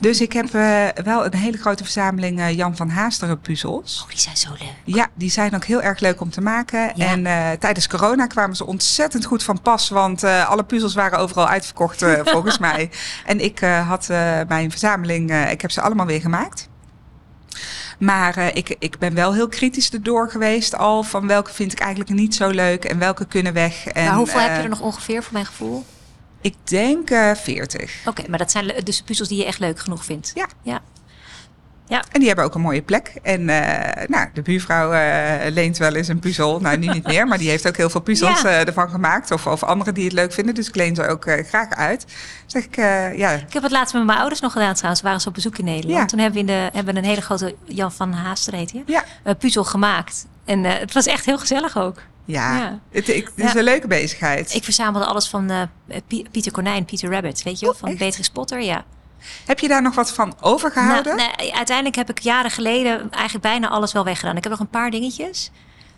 Dus 0.00 0.20
ik 0.20 0.32
heb 0.32 0.54
eh, 0.54 0.86
wel 1.04 1.24
een 1.24 1.34
hele 1.34 1.56
grote 1.56 1.82
verzameling 1.82 2.40
eh, 2.40 2.56
Jan 2.56 2.76
van 2.76 2.88
Haasteren 2.88 3.40
puzzels. 3.40 4.00
Oh, 4.02 4.08
die 4.08 4.18
zijn 4.18 4.36
zo 4.36 4.48
leuk. 4.50 4.96
Ja, 4.96 5.08
die 5.14 5.30
zijn 5.30 5.54
ook 5.54 5.64
heel 5.64 5.82
erg 5.82 6.00
leuk 6.00 6.20
om 6.20 6.30
te 6.30 6.40
maken. 6.40 6.92
Ja. 6.94 7.06
En 7.06 7.58
tijdens 7.58 7.88
corona 7.88 8.26
kwamen 8.26 8.56
ze 8.56 8.66
ontzettend 8.66 9.24
goed 9.24 9.42
van 9.42 9.62
pas. 9.62 9.88
Want 9.88 10.24
alle 10.24 10.64
puzzels 10.64 10.94
waren 10.94 11.18
overal 11.18 11.48
uitverkocht 11.48 12.04
volgens 12.34 12.58
mij. 12.58 12.90
En 13.26 13.40
ik 13.40 13.58
had 13.60 14.08
mijn 14.48 14.70
verzameling, 14.70 15.48
ik 15.50 15.60
heb 15.60 15.70
ze 15.70 15.80
allemaal 15.80 16.06
weer 16.06 16.20
gemaakt. 16.20 16.68
Maar 17.98 18.36
eh, 18.36 18.56
ik, 18.56 18.76
ik 18.78 18.98
ben 18.98 19.14
wel 19.14 19.34
heel 19.34 19.48
kritisch 19.48 19.90
erdoor 19.90 20.30
geweest 20.30 20.76
al. 20.76 21.02
Van 21.02 21.26
welke 21.26 21.52
vind 21.52 21.72
ik 21.72 21.78
eigenlijk 21.78 22.10
niet 22.10 22.34
zo 22.34 22.48
leuk 22.48 22.84
en 22.84 22.98
welke 22.98 23.26
kunnen 23.26 23.52
weg. 23.52 23.86
En, 23.86 24.04
maar 24.04 24.14
hoeveel 24.14 24.40
heb 24.40 24.50
je 24.50 24.56
eh, 24.56 24.62
er 24.62 24.68
nog 24.68 24.80
ongeveer 24.80 25.22
voor 25.22 25.32
mijn 25.32 25.46
gevoel? 25.46 25.84
Ik 26.40 26.54
denk 26.64 27.10
eh 27.10 27.34
40. 27.34 28.02
Oké, 28.06 28.22
maar 28.28 28.38
dat 28.38 28.50
zijn 28.50 28.72
dus 28.84 29.02
puzzels 29.02 29.28
die 29.28 29.38
je 29.38 29.44
echt 29.44 29.58
leuk 29.58 29.78
genoeg 29.78 30.04
vindt. 30.04 30.32
Ja. 30.34 30.48
Ja. 30.62 30.82
En 31.88 32.18
die 32.18 32.26
hebben 32.26 32.44
ook 32.44 32.54
een 32.54 32.60
mooie 32.60 32.82
plek. 32.82 33.12
En 33.22 33.48
eh, 33.48 34.06
nou, 34.08 34.28
de 34.34 34.42
buurvrouw 34.42 34.92
eh, 34.92 35.52
leent 35.52 35.76
wel 35.78 35.94
eens 35.94 36.08
een 36.08 36.18
puzzel. 36.18 36.60
Nou, 36.60 36.76
nu 36.76 36.86
niet 36.86 37.06
meer, 37.06 37.26
maar 37.26 37.38
die 37.38 37.48
heeft 37.48 37.68
ook 37.68 37.76
heel 37.76 37.90
veel 37.90 38.00
puzzels 38.10 38.40
Ja. 38.42 38.48
eh, 38.48 38.66
ervan 38.66 38.88
gemaakt. 38.90 39.30
Of, 39.30 39.46
of 39.46 39.62
anderen 39.62 39.94
die 39.94 40.04
het 40.04 40.12
leuk 40.12 40.32
vinden. 40.32 40.54
Dus 40.54 40.68
ik 40.68 40.74
leen 40.74 40.94
ze 40.94 41.06
ook 41.06 41.24
graag 41.48 41.70
uit. 41.70 42.04
Zeg 42.46 42.64
ik, 42.64 42.76
ja, 43.16 43.30
Ik 43.30 43.52
heb 43.52 43.62
het 43.62 43.72
laatst 43.72 43.94
met 43.94 44.04
mijn 44.04 44.18
ouders 44.18 44.40
nog 44.40 44.52
gedaan 44.52 44.74
trouwens. 44.74 45.02
Waren 45.02 45.20
ze 45.20 45.28
op 45.28 45.34
bezoek 45.34 45.58
in 45.58 45.64
Nederland. 45.64 45.98
Ja. 46.00 46.06
Toen 46.06 46.18
hebben 46.18 46.44
we, 46.46 46.52
in 46.52 46.58
de, 46.60 46.70
hebben 46.76 46.94
we 46.94 47.00
een 47.00 47.06
hele 47.06 47.20
grote 47.20 47.54
Jan 47.64 47.92
van 47.92 48.12
Haaster 48.12 48.54
heet 48.54 48.72
hij, 48.72 48.82
ja, 48.86 49.04
puzzel 49.34 49.64
gemaakt. 49.64 50.26
En 50.44 50.64
het 50.64 50.92
was 50.94 51.06
echt 51.06 51.24
heel 51.24 51.38
gezellig 51.38 51.78
ook. 51.78 52.02
ja. 52.24 52.56
Ja. 52.58 52.78
Het, 52.92 53.08
ik, 53.08 53.24
het 53.36 53.44
is 53.44 53.52
Ja. 53.52 53.58
een 53.58 53.64
leuke 53.64 53.86
bezigheid. 53.86 54.54
Ik 54.54 54.64
verzamelde 54.64 55.06
alles 55.06 55.28
van 55.28 55.50
Pie- 56.06 56.26
Pieter 56.30 56.52
Konijn, 56.52 56.84
Pieter 56.84 57.10
Rabbit. 57.10 57.42
Weet 57.42 57.58
je 57.58 57.64
wel, 57.66 57.74
Oh, 57.74 57.80
van? 57.80 57.96
Beatrix 57.96 58.28
Potter. 58.28 58.62
Ja. 58.62 58.84
Heb 59.46 59.58
je 59.58 59.68
daar 59.68 59.82
nog 59.82 59.94
wat 59.94 60.12
van 60.12 60.36
overgehouden? 60.40 61.16
Nou, 61.16 61.30
nee, 61.36 61.54
uiteindelijk 61.54 61.96
heb 61.96 62.10
ik 62.10 62.18
jaren 62.18 62.50
geleden 62.50 63.10
eigenlijk 63.10 63.44
bijna 63.44 63.68
alles 63.68 63.92
wel 63.92 64.04
weggedaan. 64.04 64.36
Ik 64.36 64.42
heb 64.42 64.52
nog 64.52 64.60
een 64.60 64.68
paar 64.68 64.90
dingetjes. 64.90 65.50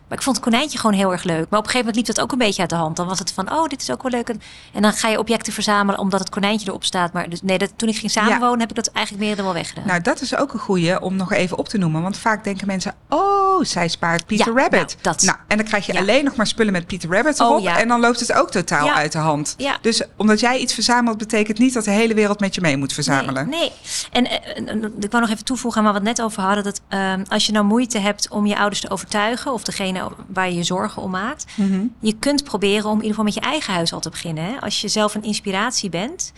Maar 0.08 0.18
ik 0.18 0.24
vond 0.24 0.36
het 0.36 0.44
konijntje 0.44 0.78
gewoon 0.78 0.96
heel 0.96 1.12
erg 1.12 1.22
leuk. 1.24 1.46
Maar 1.50 1.58
op 1.58 1.64
een 1.64 1.70
gegeven 1.70 1.78
moment 1.78 1.96
liep 1.96 2.06
dat 2.06 2.20
ook 2.20 2.32
een 2.32 2.38
beetje 2.38 2.60
uit 2.60 2.70
de 2.70 2.76
hand. 2.76 2.96
Dan 2.96 3.06
was 3.06 3.18
het 3.18 3.32
van, 3.32 3.52
oh, 3.52 3.66
dit 3.68 3.82
is 3.82 3.90
ook 3.90 4.02
wel 4.02 4.10
leuk. 4.10 4.28
En, 4.72 4.82
dan 4.82 4.92
ga 4.92 5.08
je 5.08 5.18
objecten 5.18 5.52
verzamelen 5.52 6.00
omdat 6.00 6.20
het 6.20 6.28
konijntje 6.30 6.68
erop 6.68 6.84
staat. 6.84 7.12
Maar 7.12 7.28
dus, 7.28 7.42
nee, 7.42 7.58
dat, 7.58 7.72
toen 7.76 7.88
ik 7.88 7.96
ging 7.96 8.10
samenwonen 8.10 8.60
heb 8.60 8.68
ik 8.70 8.76
dat 8.76 8.86
eigenlijk 8.86 9.26
meer 9.26 9.36
dan 9.36 9.44
wel 9.44 9.54
weggedaan. 9.54 9.86
Nou, 9.86 10.00
dat 10.00 10.20
is 10.20 10.36
ook 10.36 10.52
een 10.52 10.58
goeie 10.58 11.00
om 11.00 11.16
nog 11.16 11.32
even 11.32 11.58
op 11.58 11.68
te 11.68 11.78
noemen. 11.78 12.02
Want 12.02 12.18
vaak 12.18 12.44
denken 12.44 12.66
mensen, 12.66 12.94
oh, 13.08 13.64
zij 13.64 13.88
spaart 13.88 14.26
Peter 14.26 14.46
Ja, 14.54 14.60
Rabbit. 14.60 14.80
nou, 14.80 14.96
dat. 15.00 15.22
Nou, 15.22 15.38
en 15.48 15.56
dan 15.56 15.66
krijg 15.66 15.86
je 15.86 15.92
Ja. 15.92 15.98
alleen 16.00 16.24
nog 16.24 16.36
maar 16.36 16.46
spullen 16.46 16.72
met 16.72 16.86
Peter 16.86 17.10
Rabbit 17.10 17.40
Oh, 17.40 17.48
erop. 17.48 17.60
ja. 17.62 17.78
En 17.78 17.88
dan 17.88 18.00
loopt 18.00 18.20
het 18.20 18.32
ook 18.32 18.50
totaal 18.50 18.90
uit 18.90 19.12
de 19.12 19.18
hand. 19.18 19.56
Dus 19.80 20.02
omdat 20.16 20.40
jij 20.40 20.58
iets 20.58 20.74
verzamelt, 20.74 21.18
betekent 21.18 21.58
niet 21.58 21.74
dat 21.74 21.84
de 21.84 21.90
hele 21.90 22.14
wereld 22.14 22.40
met 22.40 22.54
je 22.54 22.60
mee 22.60 22.76
moet 22.76 22.92
verzamelen. 22.92 23.48
Nee, 23.48 23.60
nee. 23.60 23.72
En, 24.10 24.26
eh, 24.26 24.56
en, 24.56 24.68
en 24.68 24.92
ik 25.00 25.10
wou 25.10 25.22
nog 25.22 25.32
even 25.32 25.44
toevoegen 25.44 25.78
aan 25.80 25.92
waar 25.92 26.02
we 26.02 26.08
het 26.08 26.16
net 26.16 26.26
over 26.26 26.42
hadden. 26.42 26.64
Dat 26.64 26.80
ehm, 26.88 27.24
als 27.28 27.46
je 27.46 27.52
nou 27.52 27.64
moeite 27.64 27.98
hebt 27.98 28.28
om 28.28 28.46
je 28.46 28.56
ouders 28.58 28.80
te 28.80 28.90
overtuigen... 28.90 29.52
of 29.52 29.62
degene 29.64 29.95
waar 30.28 30.48
je 30.48 30.54
je 30.54 30.62
zorgen 30.62 31.02
om 31.02 31.10
maakt... 31.10 31.44
Mhm. 31.54 31.86
je 32.00 32.16
kunt 32.18 32.44
proberen 32.44 32.84
om 32.84 32.96
in 32.96 33.04
ieder 33.04 33.08
geval 33.08 33.24
met 33.24 33.34
je 33.34 33.40
eigen 33.40 33.74
huis 33.74 33.92
al 33.92 34.00
te 34.00 34.10
beginnen. 34.10 34.44
Hè? 34.44 34.60
Als 34.60 34.80
je 34.80 34.88
zelf 34.88 35.14
een 35.14 35.22
inspiratie 35.22 35.90
bent... 35.90 36.32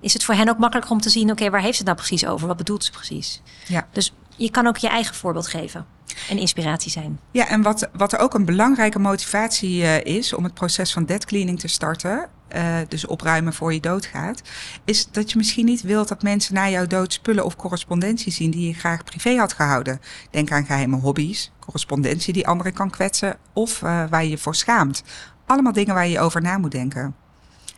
is 0.00 0.12
het 0.12 0.24
voor 0.24 0.34
hen 0.34 0.48
ook 0.48 0.58
makkelijker 0.58 0.92
om 0.92 1.00
te 1.00 1.10
zien... 1.10 1.30
oké, 1.30 1.50
waar 1.50 1.60
heeft 1.60 1.76
ze 1.76 1.82
het 1.82 1.96
nou 1.96 2.06
precies 2.06 2.26
over? 2.26 2.46
Wat 2.46 2.56
bedoelt 2.56 2.84
ze 2.84 2.90
precies? 2.90 3.42
Ja. 3.66 3.88
Dus 3.92 4.14
je 4.36 4.50
kan 4.50 4.66
ook 4.66 4.76
je 4.76 4.88
eigen 4.88 5.14
voorbeeld 5.14 5.46
geven 5.46 5.86
en 6.28 6.38
inspiratie 6.38 6.90
zijn. 6.90 7.20
Ja, 7.30 7.48
en 7.48 7.62
wat, 7.62 7.88
wat 7.92 8.16
ook 8.16 8.34
een 8.34 8.44
belangrijke 8.44 8.98
motivatie 8.98 9.82
uh, 9.82 10.04
is 10.04 10.32
om 10.32 10.44
het 10.44 10.54
proces 10.54 10.92
van 10.92 11.04
dead 11.04 11.24
cleaning 11.24 11.60
te 11.60 11.68
starten, 11.68 12.28
uh, 12.56 12.76
dus 12.88 13.06
opruimen 13.06 13.52
voor 13.52 13.72
je 13.72 13.80
doodgaat, 13.80 14.42
is 14.84 15.10
dat 15.10 15.30
je 15.30 15.36
misschien 15.36 15.64
niet 15.64 15.82
wilt 15.82 16.08
dat 16.08 16.22
mensen 16.22 16.54
na 16.54 16.68
jouw 16.68 16.86
dood 16.86 17.12
spullen 17.12 17.44
of 17.44 17.56
correspondentie 17.56 18.32
zien 18.32 18.50
die 18.50 18.66
je 18.66 18.74
graag 18.74 19.04
privé 19.04 19.36
had 19.36 19.52
gehouden. 19.52 20.00
Denk 20.30 20.52
aan 20.52 20.64
geheime 20.64 20.96
hobby's, 20.96 21.52
correspondentie 21.58 22.32
die 22.32 22.46
anderen 22.46 22.72
kan 22.72 22.90
kwetsen 22.90 23.36
of 23.52 23.82
uh, 23.82 24.04
waar 24.10 24.24
je 24.24 24.30
je 24.30 24.38
voor 24.38 24.54
schaamt. 24.54 25.02
Allemaal 25.46 25.72
dingen 25.72 25.94
waar 25.94 26.08
je 26.08 26.20
over 26.20 26.42
na 26.42 26.58
moet 26.58 26.72
denken. 26.72 27.14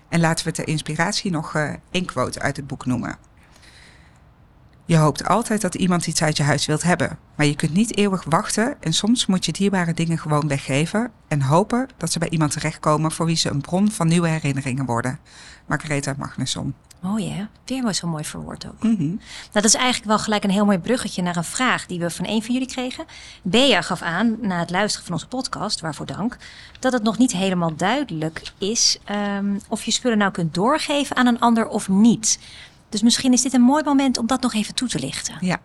En 0.08 0.20
laten 0.20 0.46
we 0.46 0.52
ter 0.52 0.68
inspiratie 0.68 1.30
nog 1.30 1.56
één 1.90 2.04
quote 2.04 2.40
uit 2.40 2.56
het 2.56 2.66
boek 2.66 2.86
noemen. 2.86 3.32
Je 4.85 4.97
hoopt 4.97 5.28
altijd 5.28 5.61
dat 5.61 5.74
iemand 5.74 6.07
iets 6.07 6.22
uit 6.22 6.37
je 6.37 6.43
huis 6.43 6.66
wilt 6.66 6.83
hebben, 6.83 7.18
maar 7.35 7.47
je 7.47 7.57
kunt 7.57 7.72
niet 7.72 7.97
eeuwig 7.97 8.24
wachten 8.24 8.76
en 8.80 8.93
soms 8.93 9.26
moet 9.26 9.45
je 9.45 9.53
dierbare 9.53 9.95
dingen 9.95 10.18
gewoon 10.18 10.49
weggeven 10.49 11.11
en 11.28 11.43
hopen 11.43 11.89
dat 11.97 12.12
ze 12.12 12.18
bij 12.18 12.28
iemand 12.28 12.53
terechtkomen 12.53 13.12
voor 13.12 13.26
wie 13.26 13.37
ze 13.37 13.51
een 13.51 13.61
bron 13.61 13.91
van 13.91 14.09
nieuwe 14.09 14.28
herinneringen 14.28 14.85
worden. 14.85 15.18
Margaretha 15.66 16.14
Magnusson. 16.18 16.74
Mooi 17.01 17.30
hè? 17.30 17.45
Weer 17.64 17.83
maar 17.83 17.95
zo 17.95 18.09
mooi 18.09 18.24
verwoord 18.24 18.66
ook. 18.66 18.83
Mm 18.83 18.97
-hmm. 18.97 19.20
Dat 19.53 19.64
is 19.64 19.74
eigenlijk 19.74 20.07
wel 20.07 20.18
gelijk 20.18 20.45
een 20.45 20.51
heel 20.51 20.64
mooi 20.64 20.78
bruggetje 20.78 21.22
naar 21.22 21.37
een 21.37 21.45
vraag 21.45 21.87
die 21.87 21.99
we 21.99 22.11
van 22.11 22.26
een 22.26 22.43
van 22.43 22.53
jullie 22.53 22.68
kregen. 22.68 23.05
Bea 23.43 23.83
gaf 23.83 24.03
aan, 24.03 24.37
na 24.41 24.59
het 24.59 24.70
luisteren 24.70 25.07
van 25.07 25.14
onze 25.14 25.28
podcast, 25.28 25.80
waarvoor 25.80 26.07
dank, 26.07 26.37
dat 26.78 26.93
het 26.93 27.03
nog 27.03 27.18
niet 27.18 27.33
helemaal 27.33 27.76
duidelijk 27.76 28.43
is 28.59 28.99
um, 29.37 29.61
of 29.68 29.85
je 29.85 29.91
spullen 29.91 30.18
nou 30.18 30.33
kunt 30.33 30.55
doorgeven 30.55 31.16
aan 31.16 31.26
een 31.26 31.41
ander 31.41 31.68
of 31.68 31.89
niet. 31.89 32.39
Dus 32.93 33.03
misschien 33.03 33.32
is 33.32 33.43
dit 33.43 33.53
een 33.53 33.61
mooi 33.61 33.84
moment 33.84 34.18
om 34.18 34.26
dat 34.26 34.43
nog 34.43 34.55
even 34.55 34.74
toe 34.74 34.88
te 34.88 34.99
lichten. 34.99 35.34
Ja. 35.40 35.61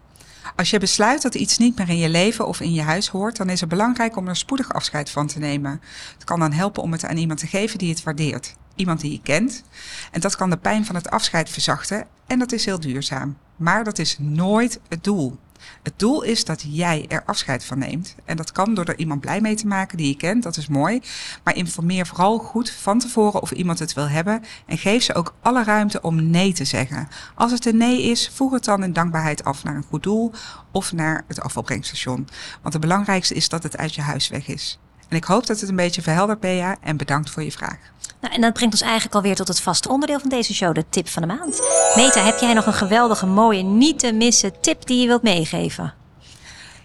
Als 0.55 0.69
je 0.69 0.79
besluit 0.79 1.21
dat 1.21 1.35
iets 1.35 1.57
niet 1.57 1.77
meer 1.77 1.89
in 1.89 1.97
je 1.97 2.09
leven 2.09 2.47
of 2.47 2.59
in 2.59 2.73
je 2.73 2.81
huis 2.81 3.07
hoort, 3.07 3.37
dan 3.37 3.49
is 3.49 3.59
het 3.59 3.69
belangrijk 3.69 4.15
om 4.15 4.27
er 4.27 4.35
spoedig 4.35 4.73
afscheid 4.73 5.09
van 5.09 5.27
te 5.27 5.39
nemen. 5.39 5.81
Het 6.13 6.23
kan 6.23 6.39
dan 6.39 6.51
helpen 6.51 6.83
om 6.83 6.91
het 6.91 7.05
aan 7.05 7.17
iemand 7.17 7.39
te 7.39 7.47
geven 7.47 7.77
die 7.77 7.89
het 7.89 8.03
waardeert. 8.03 8.55
Iemand 8.75 9.01
die 9.01 9.11
je 9.11 9.21
kent. 9.21 9.63
En 10.11 10.21
dat 10.21 10.35
kan 10.35 10.49
de 10.49 10.57
pijn 10.57 10.85
van 10.85 10.95
het 10.95 11.09
afscheid 11.09 11.49
verzachten 11.49 12.07
en 12.27 12.39
dat 12.39 12.51
is 12.51 12.65
heel 12.65 12.79
duurzaam. 12.79 13.37
Maar 13.55 13.83
dat 13.83 13.99
is 13.99 14.17
nooit 14.19 14.79
het 14.87 15.03
doel. 15.03 15.37
Het 15.83 15.99
doel 15.99 16.21
is 16.21 16.45
dat 16.45 16.63
jij 16.67 17.05
er 17.07 17.23
afscheid 17.25 17.65
van 17.65 17.79
neemt. 17.79 18.15
En 18.25 18.37
dat 18.37 18.51
kan 18.51 18.73
door 18.73 18.85
er 18.85 18.97
iemand 18.97 19.21
blij 19.21 19.41
mee 19.41 19.55
te 19.55 19.67
maken 19.67 19.97
die 19.97 20.07
je 20.07 20.17
kent, 20.17 20.43
dat 20.43 20.57
is 20.57 20.67
mooi. 20.67 21.01
Maar 21.43 21.55
informeer 21.55 22.07
vooral 22.07 22.37
goed 22.37 22.69
van 22.69 22.99
tevoren 22.99 23.41
of 23.41 23.51
iemand 23.51 23.79
het 23.79 23.93
wil 23.93 24.09
hebben. 24.09 24.43
En 24.65 24.77
geef 24.77 25.03
ze 25.03 25.13
ook 25.13 25.33
alle 25.41 25.63
ruimte 25.63 26.01
om 26.01 26.29
nee 26.29 26.53
te 26.53 26.65
zeggen. 26.65 27.07
Als 27.35 27.51
het 27.51 27.65
een 27.65 27.77
nee 27.77 28.01
is, 28.01 28.29
voer 28.33 28.53
het 28.53 28.65
dan 28.65 28.83
in 28.83 28.93
dankbaarheid 28.93 29.43
af 29.43 29.63
naar 29.63 29.75
een 29.75 29.85
goed 29.89 30.03
doel 30.03 30.31
of 30.71 30.93
naar 30.93 31.23
het 31.27 31.41
afvalbrengstation. 31.41 32.27
Want 32.61 32.73
het 32.73 32.81
belangrijkste 32.81 33.33
is 33.33 33.49
dat 33.49 33.63
het 33.63 33.77
uit 33.77 33.95
je 33.95 34.01
huis 34.01 34.27
weg 34.27 34.47
is. 34.47 34.79
En 35.07 35.15
ik 35.15 35.23
hoop 35.23 35.47
dat 35.47 35.59
het 35.59 35.69
een 35.69 35.75
beetje 35.75 36.01
verheldert, 36.01 36.39
Bea. 36.39 36.77
En 36.81 36.97
bedankt 36.97 37.29
voor 37.29 37.43
je 37.43 37.51
vraag. 37.51 37.77
Nou, 38.21 38.33
en 38.33 38.41
dat 38.41 38.53
brengt 38.53 38.73
ons 38.73 38.83
eigenlijk 38.83 39.15
alweer 39.15 39.35
tot 39.35 39.47
het 39.47 39.59
vaste 39.59 39.89
onderdeel 39.89 40.19
van 40.19 40.29
deze 40.29 40.53
show, 40.53 40.75
de 40.75 40.85
tip 40.89 41.07
van 41.07 41.21
de 41.21 41.27
maand. 41.27 41.61
Meta, 41.95 42.23
heb 42.23 42.39
jij 42.39 42.53
nog 42.53 42.65
een 42.65 42.73
geweldige, 42.73 43.25
mooie, 43.25 43.63
niet 43.63 43.99
te 43.99 44.11
missen 44.11 44.61
tip 44.61 44.85
die 44.85 45.01
je 45.01 45.07
wilt 45.07 45.23
meegeven? 45.23 45.93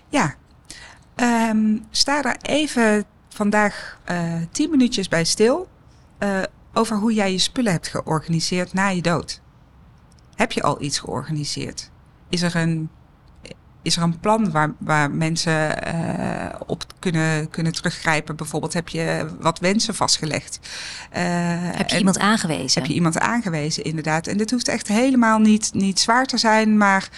Ja, 0.08 0.34
um, 1.16 1.86
sta 1.90 2.24
er 2.24 2.36
even 2.42 3.04
vandaag 3.28 3.98
uh, 4.10 4.32
tien 4.50 4.70
minuutjes 4.70 5.08
bij 5.08 5.24
stil 5.24 5.68
uh, 6.18 6.42
over 6.72 6.96
hoe 6.96 7.12
jij 7.12 7.32
je 7.32 7.38
spullen 7.38 7.72
hebt 7.72 7.88
georganiseerd 7.88 8.72
na 8.72 8.88
je 8.88 9.02
dood. 9.02 9.40
Heb 10.34 10.52
je 10.52 10.62
al 10.62 10.82
iets 10.82 10.98
georganiseerd? 10.98 11.90
Is 12.28 12.42
er 12.42 12.56
een 12.56 12.90
is 13.82 13.96
er 13.96 14.02
een 14.02 14.20
plan 14.20 14.50
waar, 14.50 14.72
waar 14.78 15.10
mensen 15.10 15.78
uh, 15.94 16.60
op 16.66 16.84
kunnen, 16.98 17.50
kunnen 17.50 17.72
teruggrijpen? 17.72 18.36
Bijvoorbeeld 18.36 18.72
heb 18.72 18.88
je 18.88 19.26
wat 19.40 19.58
wensen 19.58 19.94
vastgelegd? 19.94 20.58
Uh, 20.62 21.18
heb 21.76 21.88
je 21.88 21.98
iemand 21.98 22.18
aangewezen? 22.18 22.80
Heb 22.80 22.90
je 22.90 22.96
iemand 22.96 23.18
aangewezen, 23.18 23.84
inderdaad. 23.84 24.26
En 24.26 24.36
dit 24.36 24.50
hoeft 24.50 24.68
echt 24.68 24.88
helemaal 24.88 25.38
niet, 25.38 25.70
niet 25.74 26.00
zwaar 26.00 26.26
te 26.26 26.38
zijn, 26.38 26.76
maar 26.76 27.08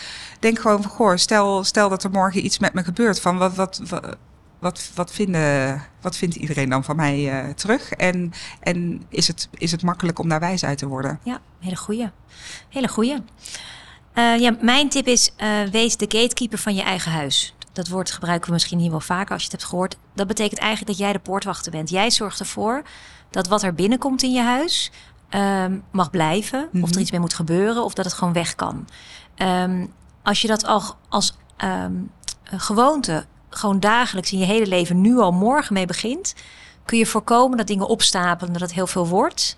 denk 0.40 0.58
gewoon 0.58 0.82
van, 0.82 0.90
goh, 0.90 1.16
stel, 1.16 1.64
stel 1.64 1.88
dat 1.88 2.04
er 2.04 2.10
morgen 2.10 2.44
iets 2.44 2.58
met 2.58 2.74
me 2.74 2.84
gebeurt. 2.84 3.20
Van 3.20 3.38
wat, 3.38 3.54
wat, 3.54 3.80
wat, 3.88 4.16
wat, 4.58 4.90
wat, 4.94 5.12
vinden, 5.12 5.82
wat 6.00 6.16
vindt 6.16 6.34
iedereen 6.34 6.68
dan 6.68 6.84
van 6.84 6.96
mij 6.96 7.44
uh, 7.44 7.50
terug? 7.52 7.90
En, 7.90 8.32
en 8.60 9.02
is, 9.08 9.26
het, 9.26 9.48
is 9.52 9.70
het 9.70 9.82
makkelijk 9.82 10.18
om 10.18 10.28
daar 10.28 10.40
wijs 10.40 10.64
uit 10.64 10.78
te 10.78 10.86
worden? 10.86 11.20
Ja, 11.22 11.40
hele 11.60 11.76
goeie. 11.76 12.10
Hele 12.68 12.88
goeie. 12.88 13.16
Uh, 14.14 14.38
ja, 14.38 14.56
mijn 14.60 14.88
tip 14.88 15.06
is: 15.06 15.30
uh, 15.38 15.62
wees 15.70 15.96
de 15.96 16.04
gatekeeper 16.08 16.58
van 16.58 16.74
je 16.74 16.82
eigen 16.82 17.12
huis. 17.12 17.54
Dat 17.72 17.88
woord 17.88 18.10
gebruiken 18.10 18.46
we 18.46 18.52
misschien 18.52 18.78
hier 18.78 18.90
wel 18.90 19.00
vaker 19.00 19.32
als 19.32 19.42
je 19.42 19.48
het 19.50 19.60
hebt 19.60 19.70
gehoord. 19.70 19.96
Dat 20.14 20.26
betekent 20.26 20.60
eigenlijk 20.60 20.90
dat 20.90 21.00
jij 21.00 21.12
de 21.12 21.18
poortwachter 21.18 21.70
bent. 21.70 21.90
Jij 21.90 22.10
zorgt 22.10 22.40
ervoor 22.40 22.82
dat 23.30 23.48
wat 23.48 23.62
er 23.62 23.74
binnenkomt 23.74 24.22
in 24.22 24.32
je 24.32 24.42
huis 24.42 24.90
um, 25.30 25.84
mag 25.90 26.10
blijven. 26.10 26.60
Mm 26.60 26.68
-hmm. 26.70 26.82
Of 26.82 26.94
er 26.94 27.00
iets 27.00 27.10
mee 27.10 27.20
moet 27.20 27.34
gebeuren. 27.34 27.84
Of 27.84 27.94
dat 27.94 28.04
het 28.04 28.14
gewoon 28.14 28.32
weg 28.32 28.54
kan. 28.54 28.88
Um, 29.36 29.92
als 30.22 30.40
je 30.42 30.48
dat 30.48 30.66
al 30.66 30.82
als 31.08 31.36
um, 31.64 32.10
gewoonte 32.44 33.26
gewoon 33.48 33.80
dagelijks 33.80 34.32
in 34.32 34.38
je 34.38 34.44
hele 34.44 34.66
leven 34.66 35.00
nu 35.00 35.18
al 35.18 35.32
morgen 35.32 35.74
mee 35.74 35.86
begint. 35.86 36.34
Kun 36.84 36.98
je 36.98 37.06
voorkomen 37.06 37.56
dat 37.56 37.66
dingen 37.66 37.88
opstapelen, 37.88 38.52
dat 38.52 38.62
het 38.62 38.72
heel 38.72 38.86
veel 38.86 39.08
wordt. 39.08 39.56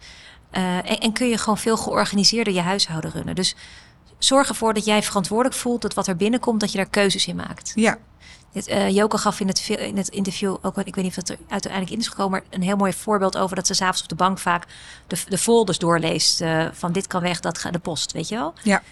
Uh, 0.53 0.77
en, 0.77 0.99
en 0.99 1.13
kun 1.13 1.29
je 1.29 1.39
gewoon 1.39 1.59
veel 1.59 1.77
georganiseerder 1.77 2.53
je 2.53 2.61
huishouden 2.61 3.11
runnen. 3.11 3.35
Dus 3.35 3.57
zorg 4.19 4.49
ervoor 4.49 4.75
dat 4.75 4.85
jij 4.85 5.03
verantwoordelijk 5.03 5.57
voelt 5.57 5.83
dat 5.83 5.95
wat 5.95 6.07
er 6.07 6.17
binnenkomt, 6.17 6.61
dat 6.61 6.71
je 6.71 6.77
daar 6.77 6.89
keuzes 6.89 7.27
in 7.27 7.37
maakt. 7.37 7.73
Ja. 7.75 7.99
Dit, 8.53 8.69
uh, 8.69 8.91
Joke 8.91 9.19
gaf 9.19 9.41
in 9.41 9.49
het, 9.49 9.69
in 9.69 9.97
het 9.97 10.09
interview 10.09 10.57
ook, 10.62 10.79
ik 10.79 10.95
weet 10.95 11.05
niet 11.05 11.19
of 11.19 11.25
dat 11.25 11.29
er 11.29 11.39
uiteindelijk 11.49 11.93
in 11.93 11.99
is 11.99 12.09
gekomen, 12.09 12.31
maar 12.31 12.43
een 12.51 12.62
heel 12.62 12.77
mooi 12.77 12.93
voorbeeld 12.93 13.37
over 13.37 13.57
dat 13.57 13.67
ze 13.67 13.75
s'avonds 13.75 14.03
op 14.03 14.09
de 14.09 14.14
bank 14.14 14.39
vaak 14.39 14.67
de, 15.07 15.17
de 15.29 15.39
folders 15.39 15.79
doorleest 15.79 16.41
uh, 16.41 16.67
van 16.73 16.93
dit 16.93 17.07
kan 17.07 17.21
weg, 17.21 17.41
dat 17.41 17.59
gaat 17.59 17.73
de 17.73 17.79
post, 17.79 18.12
weet 18.12 18.29
je 18.29 18.35
wel? 18.35 18.55
Ja. 18.62 18.83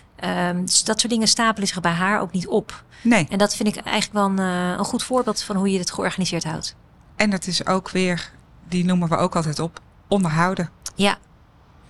Um, 0.48 0.64
dus 0.64 0.84
dat 0.84 1.00
soort 1.00 1.12
dingen 1.12 1.28
stapelen 1.28 1.68
zich 1.68 1.80
bij 1.80 1.92
haar 1.92 2.20
ook 2.20 2.32
niet 2.32 2.46
op. 2.46 2.84
Nee. 3.02 3.26
En 3.30 3.38
dat 3.38 3.56
vind 3.56 3.76
ik 3.76 3.84
eigenlijk 3.84 4.12
wel 4.12 4.46
een, 4.46 4.52
uh, 4.54 4.78
een 4.78 4.84
goed 4.84 5.02
voorbeeld 5.02 5.42
van 5.42 5.56
hoe 5.56 5.70
je 5.70 5.78
het 5.78 5.90
georganiseerd 5.90 6.44
houdt. 6.44 6.76
En 7.16 7.30
dat 7.30 7.46
is 7.46 7.66
ook 7.66 7.90
weer, 7.90 8.30
die 8.68 8.84
noemen 8.84 9.08
we 9.08 9.16
ook 9.16 9.36
altijd 9.36 9.58
op, 9.58 9.80
onderhouden. 10.08 10.70
Ja. 10.94 11.18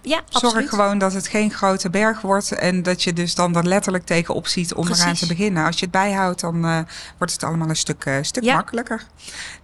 Ja, 0.06 0.20
Zorg 0.28 0.44
absoluut. 0.44 0.68
gewoon 0.68 0.98
dat 0.98 1.12
het 1.12 1.28
geen 1.28 1.50
grote 1.50 1.90
berg 1.90 2.20
wordt 2.20 2.52
en 2.52 2.82
dat 2.82 3.02
je 3.02 3.12
dus 3.12 3.34
dan 3.34 3.56
er 3.56 3.66
letterlijk 3.66 4.06
tegenop 4.06 4.46
ziet 4.46 4.74
om 4.74 4.88
eraan 4.88 5.14
te 5.14 5.26
beginnen. 5.26 5.64
Als 5.66 5.74
je 5.74 5.82
het 5.82 5.90
bijhoudt, 5.90 6.40
dan 6.40 6.66
uh, 6.66 6.78
wordt 7.18 7.32
het 7.32 7.44
allemaal 7.44 7.68
een 7.68 7.76
stuk, 7.76 8.04
uh, 8.04 8.16
stuk 8.20 8.42
ja. 8.42 8.54
makkelijker. 8.54 9.02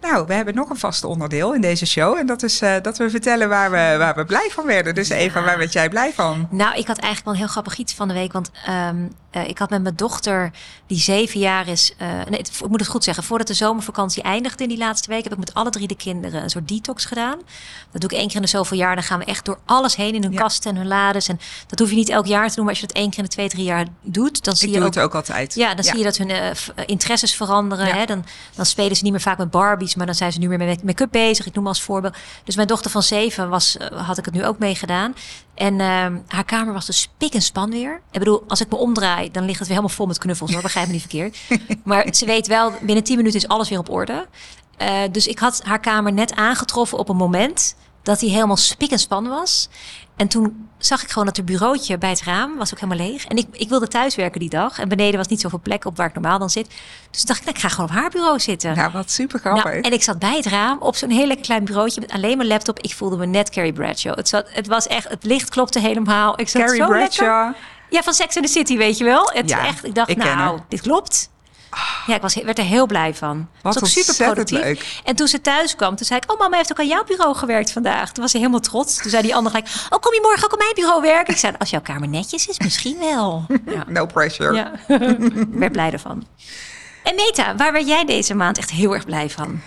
Nou, 0.01 0.27
we 0.27 0.35
hebben 0.35 0.55
nog 0.55 0.71
een 0.71 0.79
vast 0.79 1.05
onderdeel 1.05 1.55
in 1.55 1.61
deze 1.61 1.87
show 1.87 2.17
en 2.17 2.27
dat 2.27 2.43
is 2.43 2.63
uh, 2.63 2.75
dat 2.83 2.99
we 2.99 3.11
vertellen 3.11 3.49
waar 3.49 3.71
we, 3.71 3.95
waar 3.99 4.15
we 4.15 4.25
blij 4.25 4.49
van 4.53 4.67
werden. 4.67 4.95
Dus 4.95 5.09
Eva, 5.09 5.43
waar 5.43 5.59
werd 5.59 5.73
jij 5.73 5.89
blij 5.89 6.13
van? 6.13 6.49
Nou, 6.51 6.77
ik 6.77 6.87
had 6.87 6.99
eigenlijk 6.99 7.25
wel 7.25 7.35
een 7.35 7.41
heel 7.41 7.49
grappig 7.49 7.77
iets 7.77 7.95
van 7.95 8.09
de 8.09 8.15
week, 8.15 8.33
want 8.33 8.51
um, 8.69 9.13
ik 9.31 9.59
had 9.59 9.71
met 9.71 9.83
mijn 9.83 9.97
dochter, 9.97 10.51
die 10.87 10.99
zeven 10.99 11.41
jaar 11.41 11.69
is, 11.69 11.95
nee, 12.29 12.41
ik 12.41 12.69
moet 12.69 12.81
het 12.81 12.89
goed 12.89 13.05
zeggen, 13.05 13.25
voordat 13.25 13.47
de 13.47 13.55
zomervakantie 13.55 14.23
eindigde 14.23 14.63
in 14.63 14.69
die 14.69 14.79
laatste 14.79 15.11
week, 15.11 15.23
heb 15.23 15.33
ik 15.33 15.39
met 15.39 15.55
alle 15.55 15.71
drie 15.71 15.87
de 15.87 15.97
kinderen 15.97 16.43
een 16.43 16.51
soort 16.51 16.69
detox 16.69 17.05
gedaan. 17.05 17.39
Dat 17.91 18.01
doe 18.01 18.11
ik 18.11 18.17
één 18.17 18.27
keer 18.27 18.37
in 18.37 18.43
de 18.43 18.49
zoveel 18.49 18.77
jaar, 18.77 18.95
dan 18.95 19.05
gaan 19.05 19.19
we 19.19 19.25
echt 19.25 19.45
door 19.45 19.59
alles 19.65 19.97
heen 19.97 20.15
in 20.15 20.23
hun 20.23 20.33
ja. 20.33 20.41
kasten 20.41 20.71
en 20.71 20.77
hun 20.77 20.87
lades. 20.87 21.29
En 21.29 21.41
dat 21.67 21.79
hoef 21.79 21.91
je 21.91 21.97
niet 21.97 22.09
elk 22.09 22.27
jaar 22.27 22.49
te 22.49 22.55
doen, 22.55 22.65
maar 22.65 22.73
als 22.73 22.81
je 22.81 22.87
dat 22.87 22.97
één 22.97 23.11
keer 23.11 23.19
in 23.19 23.25
de 23.25 23.31
twee, 23.31 23.49
drie 23.49 23.65
jaar 23.65 23.87
doet, 24.03 24.45
dan 24.45 24.57
zie 24.57 24.69
ik 24.69 24.75
je 24.75 24.81
doe 24.81 24.89
ook, 24.89 24.95
het 24.95 25.05
ook 25.05 25.15
altijd. 25.15 25.55
Ja, 25.55 25.75
dan 25.75 25.85
ja. 25.85 25.91
zie 25.91 25.99
je 25.99 26.05
dat 26.05 26.17
hun 26.17 26.31
uh, 26.31 26.51
interesses 26.87 27.35
veranderen. 27.35 27.87
Ja. 27.87 27.95
Hè? 27.95 28.05
Dan, 28.05 28.25
dan 28.55 28.67
spelen 28.67 28.97
ze 28.97 29.03
niet 29.03 29.13
meer 29.13 29.21
vaak 29.21 29.39
met 29.39 29.51
Barbies, 29.51 29.95
maar 29.95 30.07
dan 30.07 30.15
zijn 30.15 30.33
ze 30.33 30.39
nu 30.39 30.49
meer 30.49 30.59
met 30.59 30.83
make-up 30.83 31.11
bezig. 31.11 31.47
Ik 31.47 31.55
noem 31.55 31.67
als 31.67 31.83
voorbeeld. 31.83 32.17
Dus 32.45 32.57
mijn 32.57 32.69
dochter 32.69 32.91
van 32.91 33.03
zeven 33.03 33.49
was, 33.49 33.77
uh, 33.81 34.07
had 34.07 34.19
ik 34.19 34.25
het 34.25 34.35
nu 34.35 34.45
ook 34.47 34.59
mee 34.59 34.75
gedaan. 34.75 35.15
En 35.61 35.75
uh, 35.75 36.07
haar 36.27 36.45
kamer 36.45 36.73
was 36.73 36.87
dus 36.87 37.01
spik 37.01 37.35
en 37.35 37.43
span 37.43 37.71
weer. 37.71 38.01
Ik 38.11 38.19
bedoel, 38.19 38.45
als 38.49 38.61
ik 38.61 38.71
me 38.71 38.77
omdraai, 38.77 39.31
dan 39.31 39.45
ligt 39.45 39.59
het 39.59 39.69
weer 39.69 39.77
helemaal 39.77 39.97
vol 39.97 40.07
met 40.07 40.19
knuffels. 40.19 40.53
Hoor, 40.53 40.63
begrijp 40.63 40.87
me 40.87 40.93
niet 40.93 41.01
verkeerd. 41.01 41.39
maar 41.85 42.15
ze 42.15 42.27
weet 42.27 42.47
wel, 42.47 42.73
binnen 42.81 43.05
tien 43.05 43.17
minuten 43.17 43.39
is 43.39 43.49
alles 43.49 43.69
weer 43.69 43.79
op 43.79 43.91
orde. 43.91 44.27
Uh, 44.83 45.01
dus 45.13 45.27
ik 45.27 45.39
had 45.39 45.63
haar 45.65 45.81
kamer 45.81 46.13
net 46.13 46.35
aangetroffen 46.35 46.99
op 46.99 47.09
een 47.09 47.17
moment 47.17 47.75
dat 48.03 48.21
hij 48.21 48.31
helemaal 48.31 48.57
spik 48.57 48.91
en 48.91 48.99
span 48.99 49.29
was. 49.29 49.69
En 50.17 50.29
toen 50.29 50.69
zag 50.79 51.03
ik 51.03 51.09
gewoon 51.09 51.27
dat 51.27 51.37
het 51.37 51.47
bureautje 51.47 51.99
bij 51.99 52.11
het 52.11 52.23
raam 52.23 52.57
was 52.57 52.73
ook 52.75 52.81
helemaal 52.81 53.07
leeg. 53.07 53.27
En 53.27 53.37
ik, 53.37 53.47
ik 53.53 53.69
wilde 53.69 53.89
thuiswerken 53.89 54.41
die 54.41 54.49
dag. 54.49 54.79
En 54.79 54.89
beneden 54.89 55.17
was 55.17 55.29
niet 55.29 55.41
zoveel 55.41 55.61
plek 55.63 55.85
op 55.85 55.97
waar 55.97 56.07
ik 56.07 56.15
normaal 56.15 56.39
dan 56.39 56.51
zit. 56.51 56.71
Dus 57.11 57.23
dacht 57.23 57.39
ik, 57.39 57.45
nou, 57.45 57.57
ik 57.57 57.63
ga 57.63 57.69
gewoon 57.69 57.91
op 57.91 57.97
haar 57.97 58.11
bureau 58.11 58.41
zitten. 58.41 58.75
Ja, 58.75 58.91
wat 58.91 59.11
super 59.11 59.39
grappig. 59.39 59.65
Nou, 59.65 59.81
en 59.81 59.93
ik 59.93 60.03
zat 60.03 60.19
bij 60.19 60.37
het 60.37 60.47
raam 60.47 60.79
op 60.81 60.97
zo'n 60.97 61.11
hele 61.11 61.41
klein 61.41 61.65
bureautje 61.65 62.01
met 62.01 62.11
alleen 62.11 62.37
mijn 62.37 62.49
laptop. 62.49 62.79
Ik 62.79 62.95
voelde 62.95 63.17
me 63.17 63.27
net 63.27 63.51
Carrie 63.51 63.73
Bradshaw. 63.73 64.17
Het, 64.17 64.29
zat, 64.29 64.47
het 64.49 64.67
was 64.67 64.87
echt, 64.87 65.09
het 65.09 65.25
licht 65.25 65.49
klopte 65.49 65.81
helemaal. 65.81 66.41
Ik 66.41 66.49
zat 66.49 66.63
Carrie 66.63 66.81
zo 66.81 66.89
Bradshaw. 66.89 67.45
Lekker. 67.45 67.63
Ja, 67.91 68.03
van 68.03 68.13
Sex 68.13 68.37
and 68.37 68.47
the 68.47 68.53
City, 68.53 68.77
weet 68.77 68.99
je 68.99 69.05
wel. 69.05 69.31
Het 69.33 69.49
ja, 69.49 69.67
echt, 69.67 69.85
ik 69.85 69.95
dacht, 69.95 70.11
ik 70.11 70.17
nou, 70.17 70.61
dit 70.69 70.81
klopt. 70.81 71.31
Ja, 72.07 72.15
ik 72.15 72.23
was, 72.23 72.35
werd 72.35 72.59
er 72.59 72.65
heel 72.65 72.87
blij 72.87 73.15
van. 73.15 73.49
Wat 73.63 73.75
was 73.75 73.83
ook 73.83 73.89
super 73.89 74.25
productief. 74.27 74.59
leuk. 74.63 75.01
En 75.05 75.17
toen 75.17 75.29
ze 75.29 75.41
thuis 75.41 75.77
kwam, 75.77 75.97
toen 75.97 76.07
zei 76.07 76.21
ik... 76.23 76.33
Oh, 76.33 76.39
mama 76.39 76.57
heeft 76.57 76.71
ook 76.73 76.79
aan 76.79 76.87
jouw 76.87 77.05
bureau 77.05 77.35
gewerkt 77.37 77.73
vandaag. 77.73 78.13
Toen 78.13 78.23
was 78.23 78.33
ze 78.33 78.39
helemaal 78.39 78.61
trots. 78.61 78.97
Toen 78.97 79.11
zei 79.11 79.23
die 79.23 79.35
ander 79.35 79.53
gelijk... 79.53 79.71
Oh, 79.91 79.99
kom 79.99 80.15
je 80.15 80.21
morgen 80.23 80.45
ook 80.45 80.53
op 80.53 80.59
mijn 80.59 80.75
bureau 80.75 81.03
werken? 81.03 81.35
Ik 81.35 81.41
zei, 81.41 81.55
als 81.59 81.71
jouw 81.71 81.81
kamer 81.81 82.09
netjes 82.09 82.47
is, 82.47 82.59
misschien 82.59 82.99
wel. 82.99 83.47
Ja, 83.75 83.85
No 83.87 84.07
pressure. 84.07 84.55
ja. 84.55 84.73
ik 85.41 85.47
werd 85.51 85.73
blij 85.73 85.93
ervan. 85.93 86.27
En 87.03 87.15
Meta, 87.15 87.57
waar 87.57 87.73
werd 87.73 87.87
jij 87.87 88.05
deze 88.05 88.35
maand 88.35 88.59
echt 88.59 88.71
heel 88.71 88.95
erg 88.95 89.05
blij 89.05 89.31
van? 89.31 89.61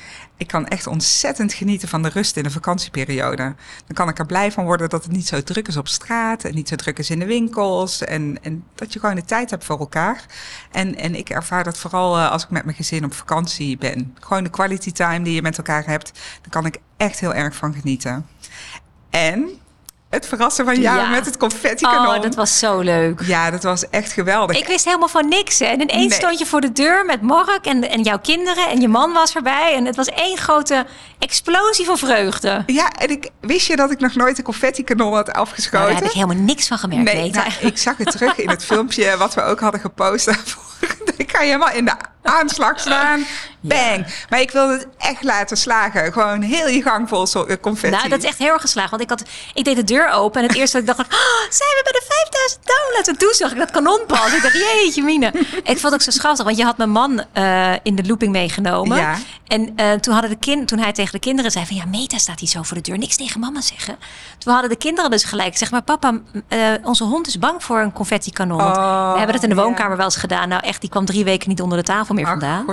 Ik 0.43 0.49
kan 0.49 0.67
echt 0.67 0.87
ontzettend 0.87 1.53
genieten 1.53 1.87
van 1.87 2.01
de 2.01 2.09
rust 2.09 2.37
in 2.37 2.43
de 2.43 2.51
vakantieperiode. 2.51 3.43
Dan 3.85 3.95
kan 3.95 4.09
ik 4.09 4.19
er 4.19 4.25
blij 4.25 4.51
van 4.51 4.65
worden 4.65 4.89
dat 4.89 5.03
het 5.03 5.11
niet 5.11 5.27
zo 5.27 5.43
druk 5.43 5.67
is 5.67 5.77
op 5.77 5.87
straat 5.87 6.43
en 6.43 6.55
niet 6.55 6.67
zo 6.67 6.75
druk 6.75 6.99
is 6.99 7.09
in 7.09 7.19
de 7.19 7.25
winkels. 7.25 8.03
En, 8.03 8.37
en 8.41 8.63
dat 8.75 8.93
je 8.93 8.99
gewoon 8.99 9.15
de 9.15 9.25
tijd 9.25 9.49
hebt 9.49 9.65
voor 9.65 9.79
elkaar. 9.79 10.25
En, 10.71 10.95
en 10.95 11.15
ik 11.15 11.29
ervaar 11.29 11.63
dat 11.63 11.77
vooral 11.77 12.17
eh, 12.17 12.31
als 12.31 12.43
ik 12.43 12.49
met 12.49 12.63
mijn 12.63 12.77
gezin 12.77 13.05
op 13.05 13.13
vakantie 13.13 13.77
ben. 13.77 14.15
Gewoon 14.19 14.43
de 14.43 14.49
quality 14.49 14.91
time 14.91 15.23
die 15.23 15.33
je 15.33 15.41
met 15.41 15.57
elkaar 15.57 15.85
hebt. 15.85 16.11
Daar 16.41 16.49
kan 16.49 16.65
ik 16.65 16.77
echt 16.97 17.19
heel 17.19 17.33
erg 17.33 17.55
van 17.55 17.73
genieten. 17.73 18.27
En 19.09 19.49
het 20.13 20.27
verrassen 20.27 20.65
van 20.65 20.79
jou 20.81 20.97
Ja. 20.97 21.09
met 21.09 21.25
het 21.25 21.37
confetti 21.37 21.85
kanon. 21.85 22.15
Oh, 22.15 22.21
dat 22.21 22.35
was 22.35 22.59
zo 22.59 22.79
leuk. 22.79 23.21
Ja, 23.25 23.51
dat 23.51 23.63
was 23.63 23.89
echt 23.89 24.11
geweldig. 24.11 24.57
Ik 24.57 24.67
wist 24.67 24.85
helemaal 24.85 25.07
van 25.07 25.27
niks. 25.27 25.59
Hè. 25.59 25.65
En 25.65 25.81
ineens 25.81 26.09
Nee. 26.09 26.11
stond 26.19 26.39
je 26.39 26.45
voor 26.45 26.61
de 26.61 26.71
deur 26.71 27.05
met 27.05 27.21
Mark 27.21 27.65
en, 27.65 27.89
en 27.89 28.01
jouw 28.01 28.19
kinderen. 28.19 28.69
En 28.69 28.81
je 28.81 28.87
man 28.87 29.13
was 29.13 29.35
erbij. 29.35 29.73
En 29.75 29.85
het 29.85 29.95
was 29.95 30.07
één 30.07 30.37
grote 30.37 30.85
explosie 31.19 31.85
van 31.85 31.97
vreugde. 31.97 32.63
Ja, 32.65 32.91
en 32.91 33.09
ik 33.09 33.29
wist 33.41 33.67
je 33.67 33.75
dat 33.75 33.91
ik 33.91 33.99
nog 33.99 34.15
nooit 34.15 34.37
een 34.37 34.43
confetti 34.43 34.83
kanon 34.83 35.13
had 35.13 35.25
Nou, 35.27 35.37
afgeschoten? 35.39 35.85
daar 35.87 35.95
heb 35.95 36.03
ik 36.05 36.11
helemaal 36.11 36.35
niks 36.43 36.67
van 36.67 36.77
gemerkt, 36.77 37.13
Nee, 37.13 37.31
nou, 37.31 37.47
ik 37.59 37.77
zag 37.77 37.97
het 37.97 38.11
terug 38.11 38.35
in 38.37 38.49
het 38.49 38.65
filmpje 38.65 39.17
wat 39.17 39.33
we 39.33 39.43
ook 39.43 39.59
hadden 39.59 39.79
gepost 39.81 40.25
daarvoor. 40.25 40.63
Kan 41.31 41.45
je 41.45 41.51
helemaal 41.51 41.71
in 41.71 41.85
de 41.85 41.93
aanslag 42.21 42.79
staan. 42.79 43.25
Bang. 43.59 44.05
Maar 44.29 44.41
ik 44.41 44.51
wilde 44.51 44.73
het 44.73 44.87
echt 44.97 45.23
laten 45.23 45.57
slagen. 45.57 46.13
Gewoon 46.13 46.41
heel 46.41 46.67
je 46.67 46.81
gang 46.81 47.09
vol 47.09 47.27
eh, 47.47 47.55
confetti. 47.61 47.97
Nou, 47.97 48.09
dat 48.09 48.19
is 48.19 48.25
echt 48.25 48.37
heel 48.37 48.51
erg 48.53 48.61
geslaagd. 48.61 48.89
Want 48.89 49.01
ik, 49.01 49.09
had, 49.09 49.23
ik 49.53 49.63
deed 49.63 49.75
de 49.75 49.83
deur 49.83 50.09
open 50.09 50.41
en 50.41 50.47
het 50.47 50.57
eerste 50.57 50.83
dat 50.83 50.89
ik 50.89 50.97
dacht... 50.97 51.13
Oh, 51.13 51.39
zijn 51.49 51.69
we 51.69 51.81
bij 51.83 51.91
de 51.91 52.05
5000 52.07 52.61
downloads? 52.65 53.07
En 53.07 53.17
toen 53.17 53.33
zag 53.33 53.51
ik 53.51 53.57
dat 53.57 53.71
kanonpas. 53.71 54.33
Ik 54.33 54.41
dacht, 54.41 54.53
jeetje 54.53 55.03
mine. 55.03 55.31
Ik 55.63 55.63
vond 55.65 55.81
het 55.81 55.93
ook 55.93 56.01
zo 56.01 56.11
schattig, 56.11 56.45
want 56.45 56.57
je 56.57 56.63
had 56.63 56.77
mijn 56.77 56.89
man 56.89 57.23
eh, 57.33 57.73
in 57.83 57.95
de 57.95 58.03
looping 58.05 58.31
meegenomen. 58.31 58.97
Ja. 58.97 59.17
En 59.53 59.73
eh, 59.75 59.91
toen, 59.91 60.13
hadden 60.13 60.31
de 60.31 60.37
kind, 60.37 60.67
toen 60.67 60.79
hij 60.79 60.91
tegen 60.91 61.11
de 61.11 61.19
kinderen 61.19 61.51
zei 61.51 61.65
van... 61.65 61.75
Ja, 61.75 61.85
Meta 61.85 62.17
staat 62.17 62.39
hier 62.39 62.49
zo 62.49 62.63
voor 62.63 62.77
de 62.77 62.83
deur. 62.83 62.97
Niks 62.97 63.15
tegen 63.15 63.39
mama 63.39 63.61
zeggen. 63.61 63.97
Toen 64.37 64.53
hadden 64.53 64.69
de 64.71 64.77
kinderen 64.77 65.11
dus 65.11 65.23
gelijk 65.23 65.57
zeg 65.57 65.71
maar... 65.71 65.81
Papa, 65.81 66.19
eh, 66.47 66.59
onze 66.83 67.03
hond 67.03 67.27
is 67.27 67.39
bang 67.39 67.63
voor 67.63 67.79
een 67.79 67.93
confetti 67.93 68.31
kanon. 68.31 68.57
Want 68.57 68.77
Oh, 68.77 69.11
we 69.11 69.17
hebben 69.17 69.35
het 69.35 69.43
in 69.43 69.49
de 69.49 69.55
ja. 69.55 69.61
woonkamer 69.61 69.97
wel 69.97 70.05
eens 70.05 70.15
gedaan. 70.15 70.49
Nou 70.49 70.61
echt, 70.63 70.81
die 70.81 70.89
kwam 70.89 71.05
drie 71.05 71.23
weken 71.23 71.49
niet 71.49 71.61
onder 71.61 71.77
de 71.77 71.83
tafel 71.83 72.15
meer 72.15 72.23
Ach, 72.25 72.29
vandaan. 72.29 72.65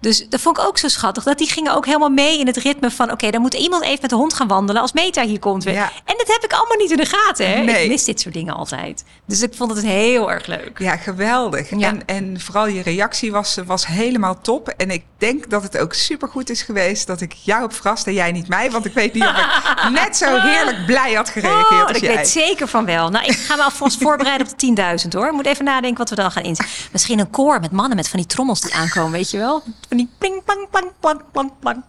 Dus 0.00 0.28
dat 0.28 0.40
vond 0.40 0.58
ik 0.58 0.64
ook 0.64 0.78
zo 0.78 0.88
schattig. 0.88 1.24
Dat 1.24 1.38
die 1.38 1.50
gingen 1.50 1.74
ook 1.74 1.86
helemaal 1.86 2.08
mee 2.08 2.38
in 2.38 2.46
het 2.46 2.56
ritme 2.56 2.90
van... 2.90 3.10
oké, 3.10 3.30
dan 3.30 3.40
moet 3.40 3.54
iemand 3.54 3.82
even 3.82 3.98
met 4.00 4.10
de 4.10 4.16
hond 4.16 4.34
gaan 4.34 4.48
wandelen 4.48 4.82
als 4.82 4.92
Meta 4.92 5.24
hier 5.24 5.38
komt. 5.38 5.64
Ja. 5.64 5.90
En 6.04 6.14
dat 6.16 6.26
heb 6.26 6.44
ik 6.44 6.52
allemaal 6.52 6.76
niet 6.76 6.90
in 6.90 6.96
de 6.96 7.06
gaten. 7.06 7.50
Hè? 7.50 7.62
Nee. 7.62 7.82
Ik 7.84 7.90
mis 7.90 8.04
dit 8.04 8.20
soort 8.20 8.34
dingen 8.34 8.54
altijd. 8.54 9.04
Dus 9.26 9.42
ik 9.42 9.54
vond 9.54 9.74
het 9.74 9.84
heel 9.84 10.30
erg 10.32 10.46
leuk. 10.46 10.78
Ja, 10.78 10.96
geweldig. 10.96 11.70
Ja. 11.70 11.88
En, 11.88 12.06
en 12.06 12.40
vooral 12.40 12.66
je 12.66 12.82
reactie 12.82 13.32
was, 13.32 13.58
was 13.66 13.86
helemaal 13.86 14.40
top. 14.40 14.68
En 14.68 14.90
ik 14.90 15.04
denk 15.18 15.50
dat 15.50 15.62
het 15.62 15.78
ook 15.78 15.94
supergoed 16.18 16.50
is 16.50 16.62
geweest 16.62 17.06
dat 17.06 17.20
ik 17.20 17.32
jou 17.32 17.62
heb 17.62 17.72
verrast 17.72 18.06
en 18.06 18.12
jij 18.12 18.32
niet 18.32 18.48
mij. 18.48 18.70
Want 18.70 18.84
ik 18.84 18.92
weet 18.92 19.14
niet 19.14 19.24
of 19.24 19.30
ik 19.30 19.90
net 20.04 20.16
zo 20.16 20.40
heerlijk 20.40 20.86
blij 20.86 21.12
had 21.12 21.28
gereageerd 21.28 21.70
Oh, 21.80 21.86
als 21.86 21.96
ik 21.96 22.02
jij. 22.02 22.14
weet 22.16 22.28
zeker 22.28 22.68
van 22.68 22.84
wel. 22.84 23.08
Nou, 23.10 23.24
ik 23.26 23.36
ga 23.36 23.56
me 23.56 23.62
alvast 23.62 23.98
voorbereiden 24.02 24.46
op 24.46 24.58
de 24.58 24.98
10.000 25.02 25.08
hoor. 25.08 25.26
Ik 25.26 25.32
moet 25.32 25.46
even 25.46 25.64
nadenken 25.64 25.98
wat 25.98 26.10
we 26.10 26.16
dan 26.16 26.30
gaan 26.30 26.42
inzetten. 26.42 26.74
Misschien 26.92 27.18
een 27.18 27.30
koor 27.30 27.60
met 27.60 27.70
mannen 27.70 27.96
met 27.96 28.08
van 28.08 28.18
die 28.18 28.28
trommels 28.28 28.60
die 28.60 28.74
aankomen, 28.74 29.12
weet 29.12 29.30
je 29.30 29.38
wel? 29.38 29.62
Van 29.88 29.96
die 29.96 30.08
pling, 30.18 30.44
plang, 30.44 30.66
plang, 30.70 30.90
plang, 31.00 31.20
plang, 31.32 31.52
plang. 31.60 31.82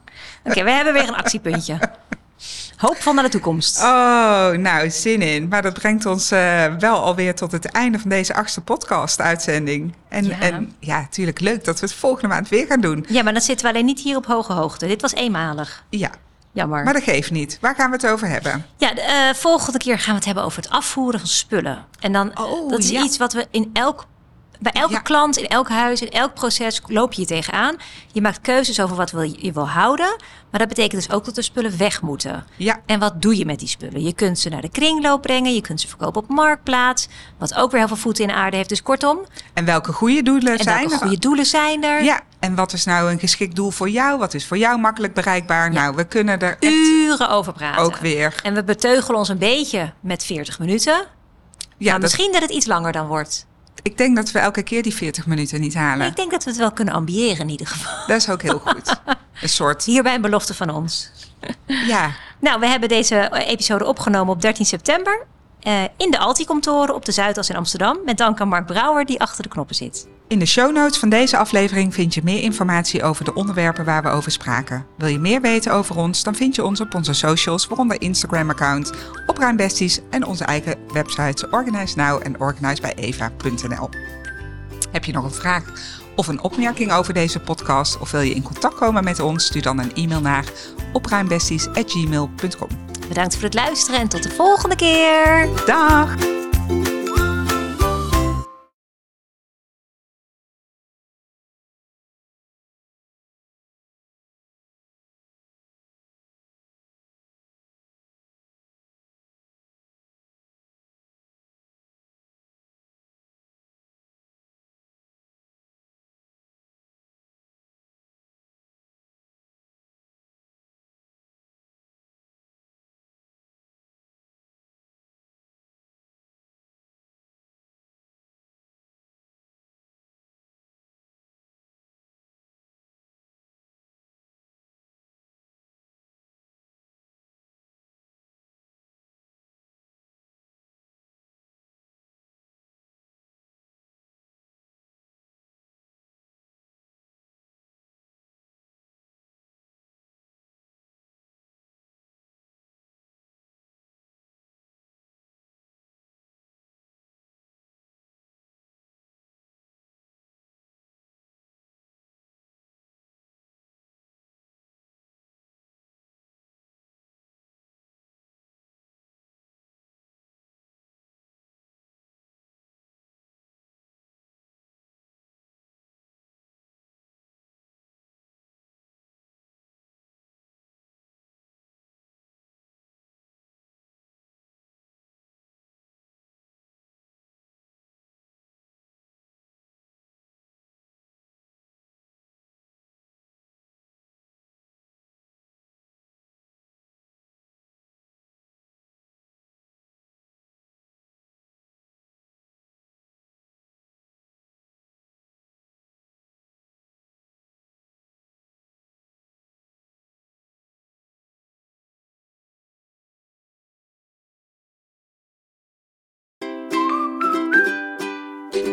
Oké, 0.44 0.64
we 0.64 0.72
hebben 0.72 0.94
weer 0.94 1.08
een 1.08 1.16
actiepuntje. 1.16 1.80
Hoopvol 2.80 3.14
naar 3.14 3.24
de 3.24 3.30
toekomst. 3.30 3.80
Oh, 3.80 4.50
nou, 4.52 4.90
zin 4.90 5.22
in. 5.22 5.48
Maar 5.48 5.62
dat 5.62 5.74
brengt 5.74 6.06
ons 6.06 6.32
eh, 6.32 6.66
wel 6.80 7.04
alweer 7.04 7.36
tot 7.36 7.52
het 7.52 7.66
einde 7.66 8.00
van 8.00 8.10
deze 8.10 8.34
achtste 8.34 8.62
podcast-uitzending. 8.62 9.94
En 10.10 10.26
Ja. 10.26 10.40
en 10.40 10.74
ja, 10.80 11.00
natuurlijk 11.00 11.40
leuk 11.40 11.64
dat 11.66 11.80
we 11.80 11.86
het 11.86 11.96
volgende 11.96 12.28
maand 12.28 12.50
weer 12.50 12.66
gaan 12.66 12.82
doen. 12.82 13.06
Ja, 13.10 13.24
maar 13.24 13.34
dan 13.34 13.42
zitten 13.42 13.66
we 13.66 13.72
alleen 13.74 13.86
niet 13.86 14.00
hier 14.00 14.16
op 14.18 14.26
hoge 14.26 14.54
hoogte. 14.54 14.88
Dit 14.88 15.02
was 15.02 15.14
eenmalig. 15.14 15.84
Ja, 15.90 16.10
Jammer. 16.52 16.84
maar 16.84 16.94
dat 16.94 17.04
geeft 17.04 17.32
niet. 17.32 17.58
Waar 17.62 17.76
gaan 17.76 17.90
we 17.90 17.96
het 17.96 18.08
over 18.08 18.28
hebben? 18.28 18.66
Ja, 18.78 18.94
de 18.94 19.02
eh, 19.02 19.34
volgende 19.34 19.78
keer 19.78 19.98
gaan 20.00 20.10
we 20.10 20.16
het 20.16 20.26
hebben 20.26 20.44
over 20.44 20.62
het 20.62 20.72
afvoeren 20.72 21.20
van 21.20 21.30
spullen. 21.30 21.86
En 22.00 22.12
dan, 22.12 22.40
Oh, 22.40 22.70
dat 22.70 22.80
is 22.80 22.90
ja. 22.90 23.04
iets 23.04 23.18
wat 23.18 23.34
we 23.34 23.48
in 23.52 23.70
elk, 23.74 24.06
bij 24.60 24.72
elke 24.72 24.93
Ja. 24.93 24.99
klant, 24.99 25.38
in 25.38 25.47
elk 25.47 25.70
huis, 25.70 26.01
in 26.01 26.10
elk 26.10 26.34
proces 26.34 26.82
loop 26.88 27.14
je 27.14 27.26
tegenaan. 27.26 27.76
Je 28.12 28.22
maakt 28.22 28.41
keuzes 28.41 28.80
over 28.82 28.95
wat 28.95 29.12
wil 29.12 29.22
je, 29.22 29.36
je 29.38 29.51
wil 29.51 29.68
houden. 29.70 30.16
Maar 30.51 30.60
dat 30.60 30.70
betekent 30.70 31.01
dus 31.07 31.12
ook 31.16 31.26
dat 31.26 31.36
de 31.36 31.41
spullen 31.41 31.78
weg 31.78 32.01
moeten. 32.01 32.45
Ja, 32.55 32.80
En 32.86 32.99
wat 32.99 33.22
doe 33.22 33.38
je 33.38 33.45
met 33.45 33.60
die 33.60 33.68
spullen? 33.68 34.03
Je 34.03 34.14
kunt 34.14 34.39
ze 34.39 34.49
naar 34.49 34.62
de 34.62 34.70
kringloop 34.70 35.22
brengen. 35.22 35.53
Je 35.53 35.62
kunt 35.62 35.82
ze 35.82 35.88
verkopen 35.88 36.22
op 36.22 36.30
marktplaats. 36.30 37.07
Wat 37.38 37.55
ook 37.55 37.70
weer 37.72 37.80
heel 37.80 37.88
veel 37.88 37.97
voeten 37.97 38.24
in 38.24 38.30
de 38.30 38.36
aarde 38.36 38.55
heeft. 38.57 38.70
Dus 38.70 38.84
kortom, 38.84 39.20
en 39.53 39.66
welke 39.66 39.93
goede 39.93 40.22
doelen 40.24 40.57
en 40.57 40.64
zijn 40.64 40.78
welke 40.80 40.93
er? 40.93 40.99
goede 40.99 41.18
doelen 41.18 41.45
zijn 41.45 41.84
er? 41.84 42.03
Ja, 42.03 42.20
en 42.39 42.55
wat 42.55 42.74
is 42.74 42.86
nou 42.86 43.12
een 43.12 43.20
geschikt 43.20 43.55
doel 43.55 43.72
voor 43.72 43.89
jou? 43.89 44.18
Wat 44.18 44.34
is 44.34 44.45
voor 44.45 44.57
jou 44.57 44.80
makkelijk 44.80 45.14
bereikbaar? 45.14 45.72
Nou, 45.72 45.95
we 45.95 46.03
kunnen 46.07 46.39
er 46.39 46.57
echt 46.60 46.74
Uren 46.74 47.30
over 47.30 47.53
praten. 47.53 47.84
ook 47.84 47.95
weer. 47.97 48.36
En 48.43 48.53
we 48.53 48.64
beteugelen 48.64 49.20
ons 49.20 49.30
een 49.30 49.38
beetje 49.38 49.93
met 49.99 50.24
40 50.24 50.60
minuten. 50.60 50.93
Ja, 50.93 51.05
maar 51.91 51.91
dat, 51.93 52.01
misschien 52.01 52.32
dat 52.32 52.41
het 52.41 52.51
iets 52.51 52.66
langer 52.66 52.91
dan 52.91 53.07
wordt. 53.07 53.45
Ik 53.84 53.98
denk 53.98 54.16
dat 54.16 54.32
we 54.32 54.40
elke 54.40 54.64
keer 54.64 54.84
die 54.84 54.94
40 54.96 55.26
minuten 55.26 55.60
niet 55.62 55.74
halen. 55.74 56.08
Ik 56.08 56.16
denk 56.16 56.32
dat 56.32 56.44
we 56.44 56.50
het 56.50 56.60
wel 56.60 56.72
kunnen 56.72 56.94
ambiëren 56.94 57.40
in 57.40 57.50
ieder 57.50 57.68
geval. 57.68 58.08
Dat 58.08 58.18
is 58.18 58.30
ook 58.30 58.42
heel 58.42 58.60
goed. 58.60 59.02
Een 59.42 59.50
soort, 59.50 59.84
Hierbij 59.86 60.16
een 60.16 60.22
belofte 60.22 60.54
van 60.54 60.70
ons. 60.70 61.12
ja, 61.66 62.12
Nou, 62.42 62.60
we 62.60 62.68
hebben 62.68 62.90
deze 62.90 63.30
episode 63.48 63.86
opgenomen 63.86 64.34
op 64.34 64.42
13 64.42 64.66
september. 64.66 65.26
eh, 65.60 65.84
in 65.98 66.12
de 66.12 66.18
Alti-kantoren 66.20 66.96
op 66.96 67.06
de 67.06 67.12
Zuidas 67.12 67.50
in 67.50 67.56
Amsterdam. 67.56 67.98
Met 68.06 68.18
dank 68.18 68.42
aan 68.42 68.48
Mark 68.48 68.66
Brouwer 68.66 69.06
die 69.06 69.20
achter 69.22 69.44
de 69.44 69.50
knoppen 69.50 69.76
zit. 69.76 70.08
In 70.30 70.40
de 70.40 70.46
show 70.46 70.74
notes 70.74 71.00
van 71.00 71.10
deze 71.10 71.38
aflevering 71.38 71.94
vind 71.94 72.14
je 72.14 72.22
meer 72.24 72.42
informatie 72.42 73.04
over 73.04 73.26
de 73.26 73.34
onderwerpen 73.34 73.86
waar 73.86 74.04
we 74.04 74.10
over 74.10 74.32
spraken. 74.32 74.86
Wil 74.98 75.08
je 75.08 75.20
meer 75.20 75.42
weten 75.42 75.74
over 75.74 75.98
ons? 75.98 76.24
Dan 76.24 76.36
vind 76.36 76.56
je 76.56 76.64
ons 76.64 76.82
op 76.82 76.96
onze 76.96 77.14
socials, 77.14 77.68
waaronder 77.68 78.02
Instagram-account, 78.02 78.92
Opruimbesties 79.28 80.00
en 80.10 80.26
onze 80.26 80.44
eigen 80.44 80.76
websites 80.94 81.50
Organize 81.50 81.98
Now 81.98 82.22
en 82.24 82.40
organizebijeva.nl. 82.40 83.90
Heb 84.92 85.06
je 85.06 85.12
nog 85.12 85.24
een 85.24 85.32
vraag 85.32 85.64
of 86.16 86.28
een 86.28 86.42
opmerking 86.42 86.92
over 86.92 87.14
deze 87.14 87.40
podcast 87.40 88.00
of 88.00 88.12
wil 88.12 88.22
je 88.22 88.34
in 88.34 88.44
contact 88.44 88.76
komen 88.76 89.04
met 89.04 89.20
ons? 89.20 89.46
Stuur 89.46 89.62
dan 89.62 89.80
een 89.80 89.94
e-mail 89.94 90.22
naar 90.22 90.46
opruimbesties@gmail.com. 90.94 92.70
Bedankt 93.08 93.34
voor 93.34 93.44
het 93.44 93.54
luisteren 93.54 94.00
en 94.00 94.08
tot 94.08 94.24
de 94.24 94.32
volgende 94.32 94.76
keer. 94.76 95.50
Dag! 95.66 96.16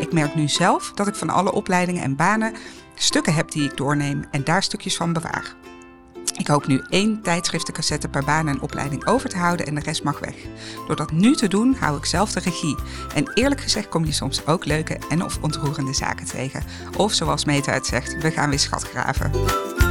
Ik 0.06 0.12
merk 0.12 0.34
nu 0.34 0.48
zelf 0.48 0.92
dat 0.94 1.06
ik 1.06 1.14
van 1.14 1.30
alle 1.30 1.52
opleidingen 1.52 2.02
en 2.02 2.16
banen 2.16 2.54
stukken 2.94 3.34
heb 3.34 3.50
die 3.50 3.64
ik 3.64 3.76
doorneem 3.76 4.24
en 4.30 4.44
daar 4.44 4.62
stukjes 4.62 4.96
van 4.96 5.12
bewaar. 5.12 5.54
Ik 6.36 6.46
hoop 6.46 6.66
nu 6.66 6.82
één 6.88 7.22
tijdschriftencassette 7.22 8.08
per 8.08 8.24
baan 8.24 8.48
en 8.48 8.60
opleiding 8.60 9.06
over 9.06 9.28
te 9.28 9.36
houden 9.36 9.66
en 9.66 9.74
de 9.74 9.80
rest 9.80 10.02
mag 10.02 10.18
weg. 10.18 10.34
Door 10.86 10.96
dat 10.96 11.12
nu 11.12 11.34
te 11.34 11.48
doen, 11.48 11.76
hou 11.80 11.96
ik 11.96 12.04
zelf 12.04 12.32
de 12.32 12.40
regie. 12.40 12.76
En 13.14 13.32
eerlijk 13.34 13.60
gezegd 13.60 13.88
kom 13.88 14.04
je 14.04 14.12
soms 14.12 14.46
ook 14.46 14.64
leuke 14.64 14.98
en 15.08 15.24
of 15.24 15.38
ontroerende 15.40 15.94
zaken 15.94 16.26
tegen. 16.26 16.62
Of 16.96 17.12
zoals 17.12 17.44
Meta 17.44 17.72
het 17.72 17.86
zegt, 17.86 18.22
we 18.22 18.30
gaan 18.30 18.48
weer 18.48 18.58
schat 18.58 18.82
graven. 18.82 19.85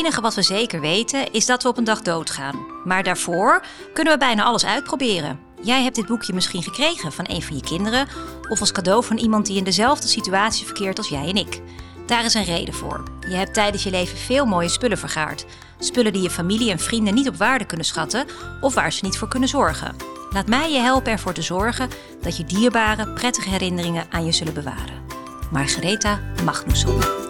Enige 0.00 0.20
wat 0.20 0.34
we 0.34 0.42
zeker 0.42 0.80
weten 0.80 1.32
is 1.32 1.46
dat 1.46 1.62
we 1.62 1.68
op 1.68 1.78
een 1.78 1.84
dag 1.84 2.02
doodgaan. 2.02 2.66
Maar 2.84 3.02
daarvoor 3.02 3.64
kunnen 3.92 4.12
we 4.12 4.18
bijna 4.18 4.42
alles 4.42 4.64
uitproberen. 4.64 5.38
Jij 5.62 5.82
hebt 5.82 5.94
dit 5.94 6.06
boekje 6.06 6.32
misschien 6.32 6.62
gekregen 6.62 7.12
van 7.12 7.24
een 7.28 7.42
van 7.42 7.56
je 7.56 7.62
kinderen 7.62 8.08
of 8.48 8.60
als 8.60 8.72
cadeau 8.72 9.04
van 9.04 9.16
iemand 9.16 9.46
die 9.46 9.56
in 9.56 9.64
dezelfde 9.64 10.08
situatie 10.08 10.66
verkeert 10.66 10.98
als 10.98 11.08
jij 11.08 11.28
en 11.28 11.36
ik. 11.36 11.60
Daar 12.06 12.24
is 12.24 12.34
een 12.34 12.44
reden 12.44 12.74
voor. 12.74 13.02
Je 13.28 13.34
hebt 13.34 13.54
tijdens 13.54 13.82
je 13.82 13.90
leven 13.90 14.18
veel 14.18 14.44
mooie 14.44 14.68
spullen 14.68 14.98
vergaard. 14.98 15.44
Spullen 15.78 16.12
die 16.12 16.22
je 16.22 16.30
familie 16.30 16.70
en 16.70 16.78
vrienden 16.78 17.14
niet 17.14 17.28
op 17.28 17.36
waarde 17.36 17.64
kunnen 17.64 17.86
schatten 17.86 18.26
of 18.60 18.74
waar 18.74 18.92
ze 18.92 19.04
niet 19.04 19.18
voor 19.18 19.28
kunnen 19.28 19.48
zorgen. 19.48 19.96
Laat 20.30 20.46
mij 20.46 20.72
je 20.72 20.78
helpen 20.78 21.12
ervoor 21.12 21.32
te 21.32 21.42
zorgen 21.42 21.88
dat 22.22 22.36
je 22.36 22.44
dierbare, 22.44 23.12
prettige 23.12 23.48
herinneringen 23.48 24.06
aan 24.10 24.24
je 24.24 24.32
zullen 24.32 24.54
bewaren. 24.54 25.08
Margaretha 25.50 26.20
Magnusson. 26.44 27.29